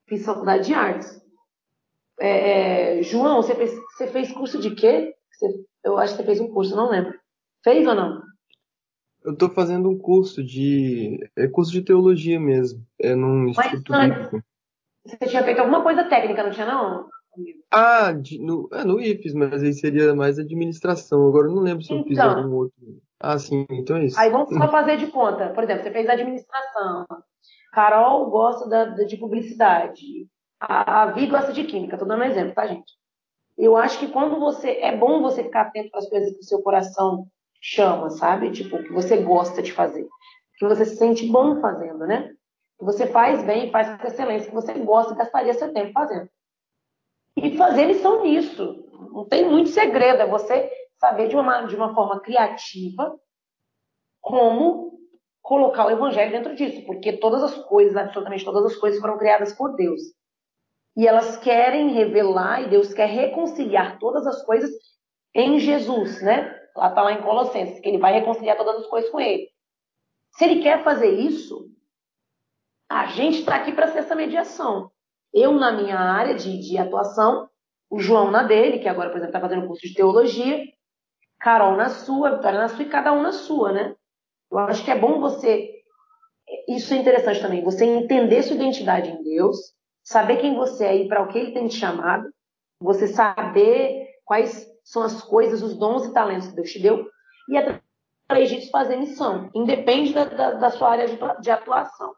Fiz 0.07 0.25
faculdade 0.25 0.65
de 0.65 0.73
artes. 0.73 1.21
É, 2.19 2.99
é, 2.99 3.03
João, 3.03 3.41
você 3.41 3.55
fez, 3.55 3.71
você 3.91 4.07
fez 4.07 4.31
curso 4.31 4.59
de 4.59 4.71
quê? 4.75 5.13
Você, 5.31 5.65
eu 5.83 5.97
acho 5.97 6.13
que 6.13 6.21
você 6.21 6.25
fez 6.25 6.39
um 6.39 6.47
curso, 6.47 6.75
não 6.75 6.89
lembro. 6.89 7.17
Fez 7.63 7.87
ou 7.87 7.95
não? 7.95 8.21
Eu 9.23 9.33
estou 9.33 9.49
fazendo 9.49 9.89
um 9.89 9.97
curso 9.97 10.43
de. 10.43 11.17
É 11.35 11.47
curso 11.47 11.71
de 11.71 11.81
teologia 11.81 12.39
mesmo. 12.39 12.85
É 12.99 13.15
num 13.15 13.47
instituto 13.47 13.93
bíblico. 13.93 14.43
Você 15.05 15.17
tinha 15.27 15.43
feito 15.43 15.59
alguma 15.59 15.81
coisa 15.81 16.03
técnica, 16.03 16.43
não 16.43 16.51
tinha, 16.51 16.65
não? 16.65 17.09
Ah, 17.71 18.11
de, 18.11 18.39
no, 18.39 18.69
é, 18.71 18.83
no 18.83 18.99
IFES, 18.99 19.33
mas 19.33 19.63
aí 19.63 19.73
seria 19.73 20.13
mais 20.13 20.37
administração. 20.37 21.27
Agora 21.27 21.47
eu 21.47 21.55
não 21.55 21.63
lembro 21.63 21.83
se 21.83 21.93
eu 21.93 22.03
fiz 22.03 22.17
então. 22.17 22.37
algum 22.37 22.55
outro. 22.55 22.75
Ah, 23.19 23.39
sim, 23.39 23.65
então 23.69 23.97
é 23.97 24.05
isso. 24.05 24.19
Aí 24.19 24.29
vamos 24.29 24.49
só 24.49 24.67
fazer 24.69 24.97
de 24.97 25.07
conta. 25.07 25.49
Por 25.49 25.63
exemplo, 25.63 25.83
você 25.83 25.91
fez 25.91 26.09
administração. 26.09 27.05
Carol 27.71 28.29
gosta 28.29 28.69
da, 28.69 28.85
de 28.85 29.17
publicidade. 29.17 30.27
A, 30.59 31.03
a 31.03 31.05
Vi 31.11 31.27
gosta 31.27 31.51
de 31.53 31.63
química. 31.63 31.97
Tô 31.97 32.05
dando 32.05 32.21
um 32.21 32.25
exemplo, 32.25 32.53
tá, 32.53 32.67
gente? 32.67 32.91
Eu 33.57 33.77
acho 33.77 33.99
que 33.99 34.07
quando 34.07 34.39
você. 34.39 34.71
É 34.79 34.95
bom 34.95 35.21
você 35.21 35.43
ficar 35.43 35.61
atento 35.61 35.89
para 35.89 35.99
as 35.99 36.09
coisas 36.09 36.33
que 36.33 36.39
o 36.39 36.43
seu 36.43 36.61
coração 36.61 37.25
chama, 37.61 38.09
sabe? 38.09 38.51
Tipo, 38.51 38.83
que 38.83 38.91
você 38.91 39.17
gosta 39.17 39.61
de 39.61 39.71
fazer. 39.71 40.07
Que 40.57 40.67
você 40.67 40.85
se 40.85 40.97
sente 40.97 41.25
bom 41.31 41.59
fazendo, 41.61 42.05
né? 42.05 42.29
Que 42.77 42.85
você 42.85 43.07
faz 43.07 43.43
bem, 43.43 43.71
faz 43.71 43.99
com 43.99 44.07
excelência, 44.07 44.49
que 44.49 44.55
você 44.55 44.73
gosta 44.73 45.13
e 45.13 45.17
gastaria 45.17 45.53
seu 45.53 45.73
tempo 45.73 45.93
fazendo. 45.93 46.29
E 47.35 47.57
fazer 47.57 47.85
lição 47.85 48.23
nisso. 48.23 48.83
Não 49.11 49.25
tem 49.27 49.49
muito 49.49 49.69
segredo. 49.69 50.21
É 50.21 50.27
você 50.27 50.71
saber 50.99 51.27
de 51.27 51.35
uma, 51.35 51.63
de 51.63 51.75
uma 51.75 51.93
forma 51.93 52.19
criativa 52.21 53.17
como 54.21 54.99
colocar 55.41 55.85
o 55.87 55.91
evangelho 55.91 56.31
dentro 56.31 56.55
disso. 56.55 56.85
Porque 56.85 57.17
todas 57.17 57.43
as 57.43 57.55
coisas, 57.65 57.95
absolutamente 57.95 58.45
todas 58.45 58.65
as 58.65 58.75
coisas 58.75 58.99
foram 58.99 59.17
criadas 59.17 59.53
por 59.53 59.75
Deus. 59.75 60.01
E 60.95 61.07
elas 61.07 61.37
querem 61.37 61.89
revelar, 61.89 62.61
e 62.61 62.69
Deus 62.69 62.93
quer 62.93 63.07
reconciliar 63.07 63.97
todas 63.99 64.27
as 64.27 64.43
coisas 64.45 64.69
em 65.33 65.59
Jesus, 65.59 66.21
né? 66.21 66.55
Lá 66.75 66.89
está 66.89 67.01
lá 67.01 67.11
em 67.11 67.21
Colossenses, 67.21 67.79
que 67.79 67.89
ele 67.89 67.97
vai 67.97 68.13
reconciliar 68.13 68.55
todas 68.57 68.77
as 68.77 68.87
coisas 68.87 69.09
com 69.09 69.19
ele. 69.19 69.47
Se 70.33 70.45
ele 70.45 70.61
quer 70.61 70.83
fazer 70.83 71.09
isso, 71.09 71.67
a 72.89 73.07
gente 73.07 73.39
está 73.39 73.55
aqui 73.55 73.71
para 73.71 73.87
ser 73.87 73.99
essa 73.99 74.15
mediação. 74.15 74.91
Eu 75.33 75.53
na 75.53 75.71
minha 75.71 75.97
área 75.97 76.35
de, 76.35 76.59
de 76.59 76.77
atuação, 76.77 77.49
o 77.89 77.99
João 77.99 78.31
na 78.31 78.43
dele, 78.43 78.79
que 78.79 78.87
agora, 78.87 79.09
por 79.09 79.17
exemplo, 79.17 79.35
está 79.35 79.39
fazendo 79.39 79.67
curso 79.67 79.87
de 79.87 79.93
teologia, 79.93 80.63
Carol 81.39 81.75
na 81.75 81.89
sua, 81.89 82.35
Vitória 82.35 82.59
na 82.59 82.69
sua 82.69 82.83
e 82.83 82.89
cada 82.89 83.11
um 83.11 83.21
na 83.21 83.31
sua, 83.31 83.71
né? 83.71 83.95
Eu 84.51 84.59
acho 84.59 84.83
que 84.85 84.91
é 84.91 84.97
bom 84.97 85.19
você. 85.19 85.71
Isso 86.69 86.93
é 86.93 86.97
interessante 86.97 87.41
também, 87.41 87.63
você 87.63 87.85
entender 87.85 88.43
sua 88.43 88.55
identidade 88.55 89.09
em 89.09 89.23
Deus, 89.23 89.57
saber 90.03 90.37
quem 90.37 90.55
você 90.55 90.85
é 90.85 90.95
e 90.97 91.07
para 91.07 91.23
o 91.23 91.27
que 91.27 91.39
ele 91.39 91.51
tem 91.51 91.67
te 91.67 91.75
chamado, 91.75 92.29
você 92.79 93.07
saber 93.07 94.07
quais 94.25 94.67
são 94.83 95.01
as 95.01 95.21
coisas, 95.21 95.63
os 95.63 95.77
dons 95.77 96.05
e 96.05 96.13
talentos 96.13 96.47
que 96.47 96.55
Deus 96.55 96.69
te 96.69 96.81
deu, 96.81 97.07
e 97.49 97.57
através 97.57 98.49
disso 98.49 98.71
fazer 98.71 98.97
missão. 98.97 99.49
Independe 99.55 100.13
da, 100.13 100.25
da, 100.25 100.51
da 100.51 100.69
sua 100.69 100.91
área 100.91 101.07
de, 101.07 101.17
de, 101.41 101.51
atuação. 101.51 102.13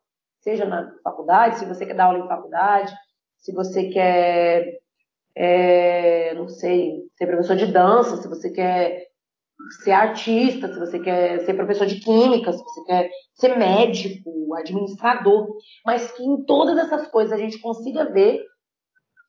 Seja 0.45 0.63
na 0.63 0.93
faculdade, 1.03 1.57
se 1.57 1.65
você 1.65 1.87
quer 1.87 1.95
dar 1.95 2.05
aula 2.05 2.23
em 2.23 2.27
faculdade, 2.27 2.93
se 3.39 3.51
você 3.51 3.89
quer, 3.89 4.79
é, 5.35 6.35
não 6.35 6.47
sei, 6.47 7.01
ser 7.15 7.25
professor 7.25 7.55
de 7.55 7.65
dança, 7.65 8.17
se 8.17 8.27
você 8.27 8.51
quer 8.51 9.07
ser 9.83 9.91
artista, 9.93 10.71
se 10.71 10.79
você 10.79 10.99
quer 10.99 11.39
ser 11.39 11.55
professor 11.55 11.87
de 11.87 11.99
química, 11.99 12.53
se 12.53 12.63
você 12.63 12.83
quer 12.83 13.09
ser 13.33 13.57
médico, 13.57 14.53
administrador, 14.53 15.47
mas 15.83 16.11
que 16.11 16.23
em 16.23 16.45
todas 16.45 16.77
essas 16.77 17.07
coisas 17.07 17.33
a 17.33 17.37
gente 17.37 17.59
consiga 17.59 18.05
ver 18.13 18.45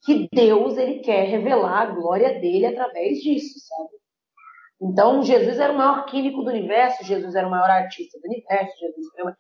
que 0.05 0.29
Deus 0.31 0.77
ele 0.77 0.99
quer 0.99 1.25
revelar 1.29 1.81
a 1.81 1.95
glória 1.95 2.39
dele 2.39 2.67
através 2.67 3.21
disso, 3.21 3.59
sabe? 3.59 3.89
Então, 4.81 5.23
Jesus 5.23 5.59
era 5.59 5.73
o 5.73 5.77
maior 5.77 6.05
químico 6.05 6.43
do 6.43 6.51
universo, 6.51 7.05
Jesus 7.05 7.35
era 7.35 7.47
o 7.47 7.51
maior 7.51 7.71
artista 7.71 8.19
do 8.21 8.27
universo, 8.27 8.79
Jesus 8.79 9.07
era... 9.17 9.37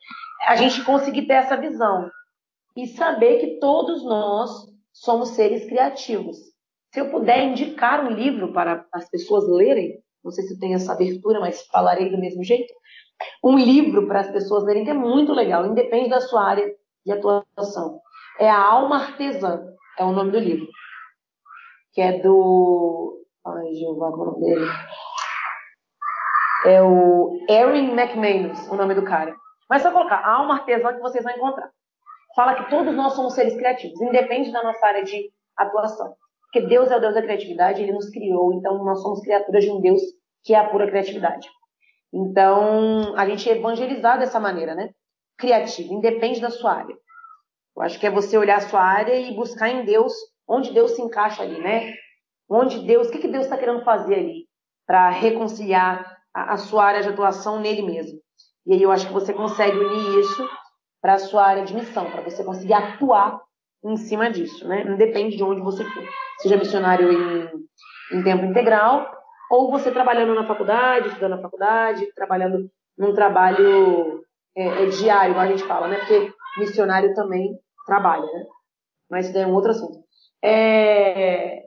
a 0.46 0.56
gente 0.56 0.84
conseguir 0.84 1.26
ter 1.26 1.34
essa 1.34 1.56
visão 1.56 2.10
e 2.76 2.86
saber 2.86 3.38
que 3.38 3.58
todos 3.58 4.02
nós 4.04 4.50
somos 4.92 5.30
seres 5.30 5.66
criativos. 5.66 6.36
Se 6.92 7.00
eu 7.00 7.10
puder 7.10 7.44
indicar 7.44 8.04
um 8.04 8.10
livro 8.10 8.52
para 8.52 8.86
as 8.92 9.08
pessoas 9.10 9.46
lerem, 9.48 9.98
não 10.24 10.30
sei 10.30 10.44
se 10.44 10.58
tem 10.58 10.74
essa 10.74 10.92
abertura, 10.92 11.38
mas 11.38 11.66
falarei 11.66 12.10
do 12.10 12.18
mesmo 12.18 12.42
jeito, 12.42 12.72
um 13.44 13.58
livro 13.58 14.06
para 14.06 14.20
as 14.20 14.30
pessoas 14.30 14.64
lerem 14.64 14.84
que 14.84 14.90
é 14.90 14.94
muito 14.94 15.32
legal, 15.32 15.66
independe 15.66 16.08
da 16.08 16.20
sua 16.20 16.44
área 16.44 16.66
de 17.04 17.12
atuação. 17.12 18.00
É 18.38 18.48
A 18.48 18.58
Alma 18.58 18.96
Artesã, 18.96 19.62
é 19.98 20.04
o 20.04 20.12
nome 20.12 20.32
do 20.32 20.38
livro. 20.38 20.66
Que 21.92 22.00
é 22.02 22.20
do. 22.20 23.24
Ai, 23.46 23.74
Jeová, 23.74 24.10
qual 24.10 24.26
é 24.26 24.28
o 24.28 24.32
nome 24.32 24.40
dele? 24.40 24.66
É 26.64 26.82
o 26.82 27.38
Erin 27.48 27.92
McManus, 27.92 28.66
o 28.68 28.76
nome 28.76 28.94
do 28.94 29.04
cara. 29.04 29.34
Mas 29.68 29.82
só 29.82 29.90
colocar 29.90 30.20
uma 30.42 30.54
artesã 30.54 30.94
que 30.94 31.00
vocês 31.00 31.22
vão 31.22 31.34
encontrar. 31.34 31.70
Fala 32.34 32.54
que 32.54 32.70
todos 32.70 32.94
nós 32.94 33.14
somos 33.14 33.34
seres 33.34 33.56
criativos, 33.56 34.00
independe 34.00 34.52
da 34.52 34.62
nossa 34.62 34.86
área 34.86 35.04
de 35.04 35.30
atuação. 35.56 36.14
Porque 36.42 36.66
Deus 36.66 36.90
é 36.90 36.96
o 36.96 37.00
Deus 37.00 37.14
da 37.14 37.22
criatividade, 37.22 37.82
Ele 37.82 37.92
nos 37.92 38.10
criou, 38.10 38.54
então 38.54 38.82
nós 38.84 39.02
somos 39.02 39.20
criaturas 39.20 39.64
de 39.64 39.70
um 39.70 39.80
Deus 39.80 40.00
que 40.42 40.54
é 40.54 40.58
a 40.58 40.68
pura 40.68 40.86
criatividade. 40.86 41.48
Então, 42.12 43.14
a 43.16 43.26
gente 43.26 43.48
é 43.50 43.56
evangelizado 43.56 44.20
dessa 44.20 44.38
maneira, 44.38 44.74
né? 44.74 44.90
Criativo, 45.36 45.92
independe 45.92 46.40
da 46.40 46.50
sua 46.50 46.72
área. 46.72 46.96
Eu 47.76 47.82
acho 47.82 47.98
que 47.98 48.06
é 48.06 48.10
você 48.10 48.38
olhar 48.38 48.56
a 48.56 48.68
sua 48.68 48.80
área 48.80 49.14
e 49.14 49.34
buscar 49.34 49.68
em 49.68 49.84
Deus 49.84 50.14
onde 50.48 50.72
Deus 50.72 50.92
se 50.92 51.02
encaixa 51.02 51.42
ali, 51.42 51.60
né? 51.60 51.92
Onde 52.48 52.86
Deus, 52.86 53.08
o 53.08 53.10
que, 53.10 53.18
que 53.18 53.28
Deus 53.28 53.44
está 53.44 53.58
querendo 53.58 53.82
fazer 53.82 54.14
ali 54.14 54.46
para 54.86 55.10
reconciliar 55.10 56.15
a, 56.36 56.56
sua 56.58 56.84
área 56.84 57.02
de 57.02 57.08
atuação 57.08 57.58
nele 57.60 57.82
mesmo. 57.82 58.18
E 58.66 58.74
aí 58.74 58.82
eu 58.82 58.92
acho 58.92 59.06
que 59.06 59.12
você 59.12 59.32
consegue 59.32 59.78
unir 59.78 60.20
isso 60.20 60.48
para 61.00 61.14
a 61.14 61.18
sua 61.18 61.46
área 61.46 61.64
de 61.64 61.74
missão, 61.74 62.10
para 62.10 62.22
você 62.22 62.44
conseguir 62.44 62.74
atuar 62.74 63.40
em 63.84 63.96
cima 63.96 64.30
disso, 64.30 64.66
né? 64.68 64.82
Independe 64.82 65.36
de 65.36 65.42
onde 65.42 65.62
você 65.62 65.84
for. 65.84 66.04
Seja 66.38 66.56
missionário 66.56 67.10
em, 67.10 68.18
em 68.18 68.22
tempo 68.22 68.44
integral, 68.44 69.10
ou 69.50 69.70
você 69.70 69.90
trabalhando 69.90 70.34
na 70.34 70.46
faculdade, 70.46 71.08
estudando 71.08 71.36
na 71.36 71.42
faculdade, 71.42 72.12
trabalhando 72.14 72.68
num 72.98 73.14
trabalho 73.14 74.24
é, 74.56 74.84
é 74.84 74.86
diário, 74.86 75.34
como 75.34 75.46
a 75.46 75.48
gente 75.48 75.64
fala, 75.64 75.88
né? 75.88 75.98
Porque 75.98 76.32
missionário 76.58 77.14
também 77.14 77.56
trabalha, 77.86 78.26
né? 78.26 78.44
Mas 79.08 79.26
isso 79.26 79.34
daí 79.34 79.44
é 79.44 79.46
um 79.46 79.54
outro 79.54 79.70
assunto. 79.70 80.04
É... 80.42 81.62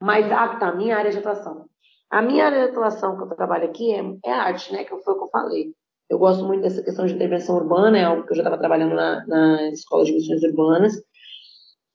Mas, 0.00 0.30
ah, 0.32 0.56
tá, 0.56 0.72
minha 0.72 0.96
área 0.96 1.10
de 1.10 1.18
atuação. 1.18 1.66
A 2.14 2.22
minha 2.22 2.46
área 2.46 2.60
de 2.60 2.70
atuação 2.70 3.16
que 3.16 3.24
eu 3.24 3.36
trabalho 3.36 3.64
aqui 3.64 3.92
é, 3.92 4.00
é 4.24 4.32
arte, 4.32 4.72
né? 4.72 4.84
Que 4.84 4.90
foi 4.90 5.14
o 5.14 5.18
que 5.18 5.24
eu 5.24 5.30
falei. 5.30 5.74
Eu 6.08 6.16
gosto 6.16 6.44
muito 6.44 6.62
dessa 6.62 6.80
questão 6.80 7.04
de 7.04 7.12
intervenção 7.12 7.56
urbana, 7.56 7.98
é 7.98 8.04
algo 8.04 8.24
que 8.24 8.30
eu 8.30 8.36
já 8.36 8.42
estava 8.42 8.56
trabalhando 8.56 8.94
na, 8.94 9.26
na 9.26 9.68
escola 9.70 10.04
de 10.04 10.12
missões 10.12 10.40
urbanas, 10.44 10.92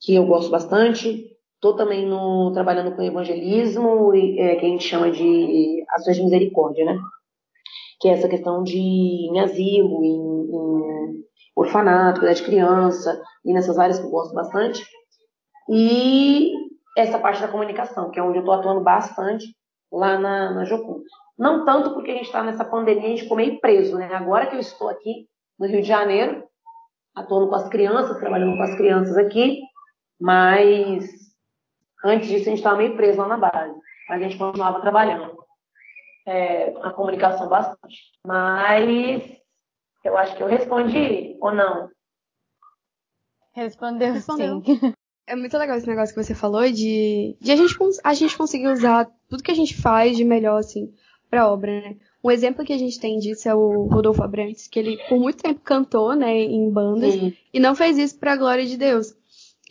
que 0.02 0.14
eu 0.16 0.26
gosto 0.26 0.52
bastante. 0.52 1.26
Estou 1.56 1.74
também 1.74 2.06
no, 2.06 2.52
trabalhando 2.52 2.94
com 2.94 3.02
evangelismo, 3.02 4.14
é, 4.14 4.58
que 4.58 4.66
a 4.66 4.70
gente 4.70 4.84
chama 4.84 5.10
de 5.10 5.86
ações 5.92 6.18
de 6.18 6.24
misericórdia, 6.24 6.84
né? 6.84 7.00
Que 8.02 8.10
é 8.10 8.12
essa 8.12 8.28
questão 8.28 8.62
de 8.62 8.78
em 8.78 9.40
asilo, 9.40 10.04
em, 10.04 10.18
em 10.18 11.24
orfanato, 11.56 12.20
cuidar 12.20 12.34
de 12.34 12.44
criança, 12.44 13.22
e 13.46 13.54
nessas 13.54 13.80
áreas 13.80 14.00
que 14.00 14.06
eu 14.06 14.12
gosto 14.12 14.34
bastante. 14.34 14.86
E 15.70 16.52
essa 16.98 17.18
parte 17.20 17.40
da 17.40 17.48
comunicação, 17.48 18.12
que 18.12 18.20
é 18.20 18.24
onde 18.24 18.40
eu 18.40 18.42
estou 18.42 18.56
atuando 18.56 18.82
bastante 18.82 19.58
lá 19.92 20.18
na, 20.18 20.52
na 20.52 20.66
Jocum. 20.66 21.04
Não 21.38 21.66
tanto 21.66 21.94
porque 21.94 22.12
a 22.12 22.16
gente 22.16 22.26
está 22.26 22.44
nessa 22.44 22.66
pandemia, 22.66 23.06
a 23.06 23.10
gente 23.10 23.24
ficou 23.24 23.38
meio 23.38 23.60
preso, 23.60 23.98
né? 23.98 24.14
Agora 24.14 24.48
que 24.48 24.56
eu 24.56 24.60
estou 24.60 24.90
aqui 24.90 25.28
no 25.58 25.68
Rio 25.68 25.82
de 25.82 25.88
Janeiro, 25.88 26.44
atuando 27.16 27.48
com 27.48 27.56
as 27.56 27.70
crianças, 27.70 28.18
trabalhando 28.20 28.56
com 28.56 28.64
as 28.64 28.76
crianças 28.76 29.18
aqui, 29.18 29.62
mas 30.20 31.10
antes 32.04 32.28
disso 32.28 32.44
a 32.44 32.50
gente 32.50 32.58
estava 32.58 32.78
meio 32.78 32.96
preso 32.96 33.20
lá 33.20 33.28
na 33.28 33.38
base. 33.38 33.76
Mas 34.08 34.22
a 34.22 34.24
gente 34.24 34.38
continuava 34.38 34.82
trabalhando 34.82 35.38
é, 36.26 36.74
a 36.82 36.92
comunicação 36.92 37.48
bastante. 37.48 37.98
Mas 38.26 39.24
eu 40.04 40.18
acho 40.18 40.36
que 40.36 40.44
eu 40.44 40.48
respondi 40.48 41.38
ou 41.42 41.54
não? 41.54 41.90
Respondeu, 43.54 44.14
Respondeu. 44.14 44.62
sim. 44.64 44.94
É 45.28 45.36
muito 45.36 45.56
legal 45.60 45.78
esse 45.78 45.86
negócio 45.86 46.16
que 46.16 46.24
você 46.24 46.34
falou 46.34 46.64
de, 46.72 47.38
de 47.40 47.52
a, 47.52 47.56
gente, 47.56 47.76
a 48.04 48.14
gente 48.16 48.36
conseguir 48.36 48.68
usar 48.68 49.08
tudo 49.30 49.44
que 49.44 49.52
a 49.52 49.56
gente 49.56 49.76
faz 49.76 50.18
de 50.18 50.24
melhor, 50.24 50.58
assim, 50.58 50.92
para 51.30 51.44
a 51.44 51.52
obra, 51.52 51.72
né? 51.82 51.96
Um 52.24 52.32
exemplo 52.32 52.66
que 52.66 52.74
a 52.74 52.78
gente 52.78 53.00
tem 53.00 53.18
disso 53.18 53.48
é 53.48 53.56
o 53.56 53.84
Rodolfo 53.84 54.22
Abrantes, 54.22 54.68
que 54.68 54.78
ele 54.78 54.98
por 55.08 55.18
muito 55.20 55.42
tempo 55.42 55.62
cantou, 55.64 56.14
né, 56.16 56.38
em 56.38 56.70
bandas 56.70 57.14
Sim. 57.14 57.34
e 57.54 57.60
não 57.60 57.74
fez 57.74 57.98
isso 57.98 58.18
para 58.18 58.34
a 58.34 58.38
glória 58.38 58.66
de 58.66 58.76
Deus. 58.76 59.16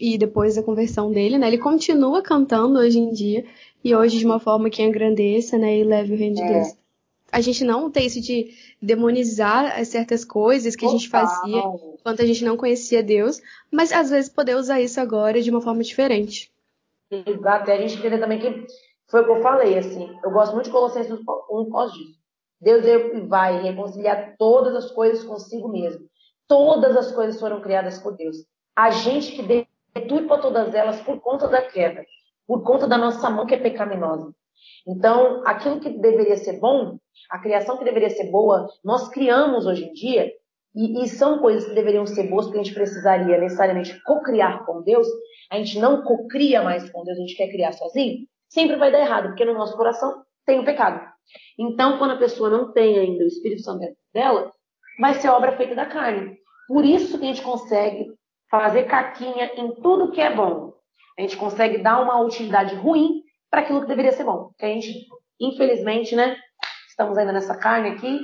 E 0.00 0.16
depois 0.16 0.54
da 0.54 0.62
conversão 0.62 1.12
dele, 1.12 1.36
né, 1.36 1.48
ele 1.48 1.58
continua 1.58 2.22
cantando 2.22 2.78
hoje 2.78 2.98
em 2.98 3.10
dia 3.10 3.44
e 3.84 3.94
hoje 3.94 4.18
de 4.18 4.24
uma 4.24 4.40
forma 4.40 4.70
que 4.70 4.82
engrandeça, 4.82 5.58
né, 5.58 5.76
e 5.76 5.84
leve 5.84 6.14
o 6.14 6.16
reino 6.16 6.36
de 6.36 6.42
é. 6.42 6.52
Deus. 6.54 6.68
A 7.30 7.42
gente 7.42 7.62
não 7.62 7.90
tem 7.90 8.06
isso 8.06 8.22
de 8.22 8.54
demonizar 8.80 9.84
certas 9.84 10.24
coisas 10.24 10.74
que 10.74 10.86
a 10.86 10.88
gente 10.88 11.10
fazia 11.10 11.62
quando 12.02 12.20
a 12.22 12.24
gente 12.24 12.42
não 12.42 12.56
conhecia 12.56 13.02
Deus, 13.02 13.42
mas 13.70 13.92
às 13.92 14.08
vezes 14.08 14.30
poder 14.30 14.56
usar 14.56 14.80
isso 14.80 14.98
agora 14.98 15.42
de 15.42 15.50
uma 15.50 15.60
forma 15.60 15.82
diferente. 15.82 16.50
Exato, 17.10 17.68
e 17.68 17.72
a 17.72 17.80
gente 17.80 17.98
entender 17.98 18.18
também 18.18 18.38
que 18.38 18.66
foi 19.10 19.22
o 19.22 19.24
que 19.24 19.30
eu 19.30 19.42
falei, 19.42 19.78
assim, 19.78 20.18
eu 20.22 20.30
gosto 20.30 20.52
muito 20.52 20.66
de 20.66 20.72
Colossenses 20.72 21.12
1 21.12 21.24
por 21.24 21.72
causa 21.72 21.92
disso. 21.94 22.18
Deus 22.60 22.84
vai 23.28 23.62
reconciliar 23.62 24.34
todas 24.36 24.74
as 24.74 24.90
coisas 24.90 25.24
consigo 25.24 25.68
mesmo. 25.68 26.06
Todas 26.46 26.96
as 26.96 27.12
coisas 27.12 27.40
foram 27.40 27.60
criadas 27.60 27.98
por 27.98 28.16
Deus. 28.16 28.36
A 28.76 28.90
gente 28.90 29.32
que 29.32 29.68
deturpa 29.94 30.38
todas 30.38 30.74
elas 30.74 31.00
por 31.00 31.20
conta 31.20 31.46
da 31.48 31.62
queda, 31.62 32.04
por 32.46 32.62
conta 32.62 32.86
da 32.86 32.98
nossa 32.98 33.30
mão 33.30 33.46
que 33.46 33.54
é 33.54 33.58
pecaminosa. 33.58 34.34
Então, 34.86 35.42
aquilo 35.46 35.80
que 35.80 35.90
deveria 35.90 36.36
ser 36.36 36.58
bom, 36.58 36.98
a 37.30 37.38
criação 37.38 37.76
que 37.76 37.84
deveria 37.84 38.10
ser 38.10 38.30
boa, 38.30 38.66
nós 38.84 39.08
criamos 39.08 39.66
hoje 39.66 39.84
em 39.84 39.92
dia, 39.92 40.32
e, 40.74 41.02
e 41.02 41.08
são 41.08 41.38
coisas 41.38 41.66
que 41.66 41.74
deveriam 41.74 42.06
ser 42.06 42.28
boas, 42.28 42.46
porque 42.46 42.60
a 42.60 42.62
gente 42.62 42.74
precisaria 42.74 43.38
necessariamente 43.38 44.00
co-criar 44.04 44.64
com 44.64 44.82
Deus, 44.82 45.06
a 45.50 45.56
gente 45.56 45.78
não 45.78 46.02
co-cria 46.02 46.62
mais 46.62 46.88
com 46.90 47.04
Deus, 47.04 47.16
a 47.16 47.20
gente 47.20 47.36
quer 47.36 47.48
criar 47.48 47.72
sozinho, 47.72 48.26
sempre 48.48 48.76
vai 48.76 48.90
dar 48.90 49.00
errado, 49.00 49.28
porque 49.28 49.44
no 49.44 49.54
nosso 49.54 49.76
coração 49.76 50.22
tem 50.46 50.60
o 50.60 50.64
pecado. 50.64 51.06
Então, 51.58 51.98
quando 51.98 52.12
a 52.12 52.18
pessoa 52.18 52.48
não 52.48 52.72
tem 52.72 52.98
ainda 52.98 53.24
o 53.24 53.28
Espírito 53.28 53.62
Santo 53.62 53.80
dentro 53.80 53.96
dela, 54.14 54.52
vai 54.98 55.14
ser 55.14 55.28
obra 55.28 55.56
feita 55.56 55.74
da 55.74 55.86
carne. 55.86 56.36
Por 56.66 56.84
isso 56.84 57.18
que 57.18 57.24
a 57.24 57.28
gente 57.28 57.42
consegue 57.42 58.06
fazer 58.50 58.84
caquinha 58.84 59.52
em 59.56 59.74
tudo 59.80 60.10
que 60.10 60.20
é 60.20 60.34
bom. 60.34 60.72
A 61.18 61.22
gente 61.22 61.36
consegue 61.36 61.78
dar 61.78 62.00
uma 62.00 62.20
utilidade 62.20 62.74
ruim 62.76 63.22
para 63.50 63.60
aquilo 63.60 63.80
que 63.80 63.88
deveria 63.88 64.12
ser 64.12 64.24
bom. 64.24 64.48
Porque 64.48 64.64
a 64.64 64.68
gente, 64.68 65.06
infelizmente, 65.40 66.14
né, 66.14 66.36
estamos 66.88 67.18
ainda 67.18 67.32
nessa 67.32 67.56
carne 67.56 67.90
aqui, 67.90 68.20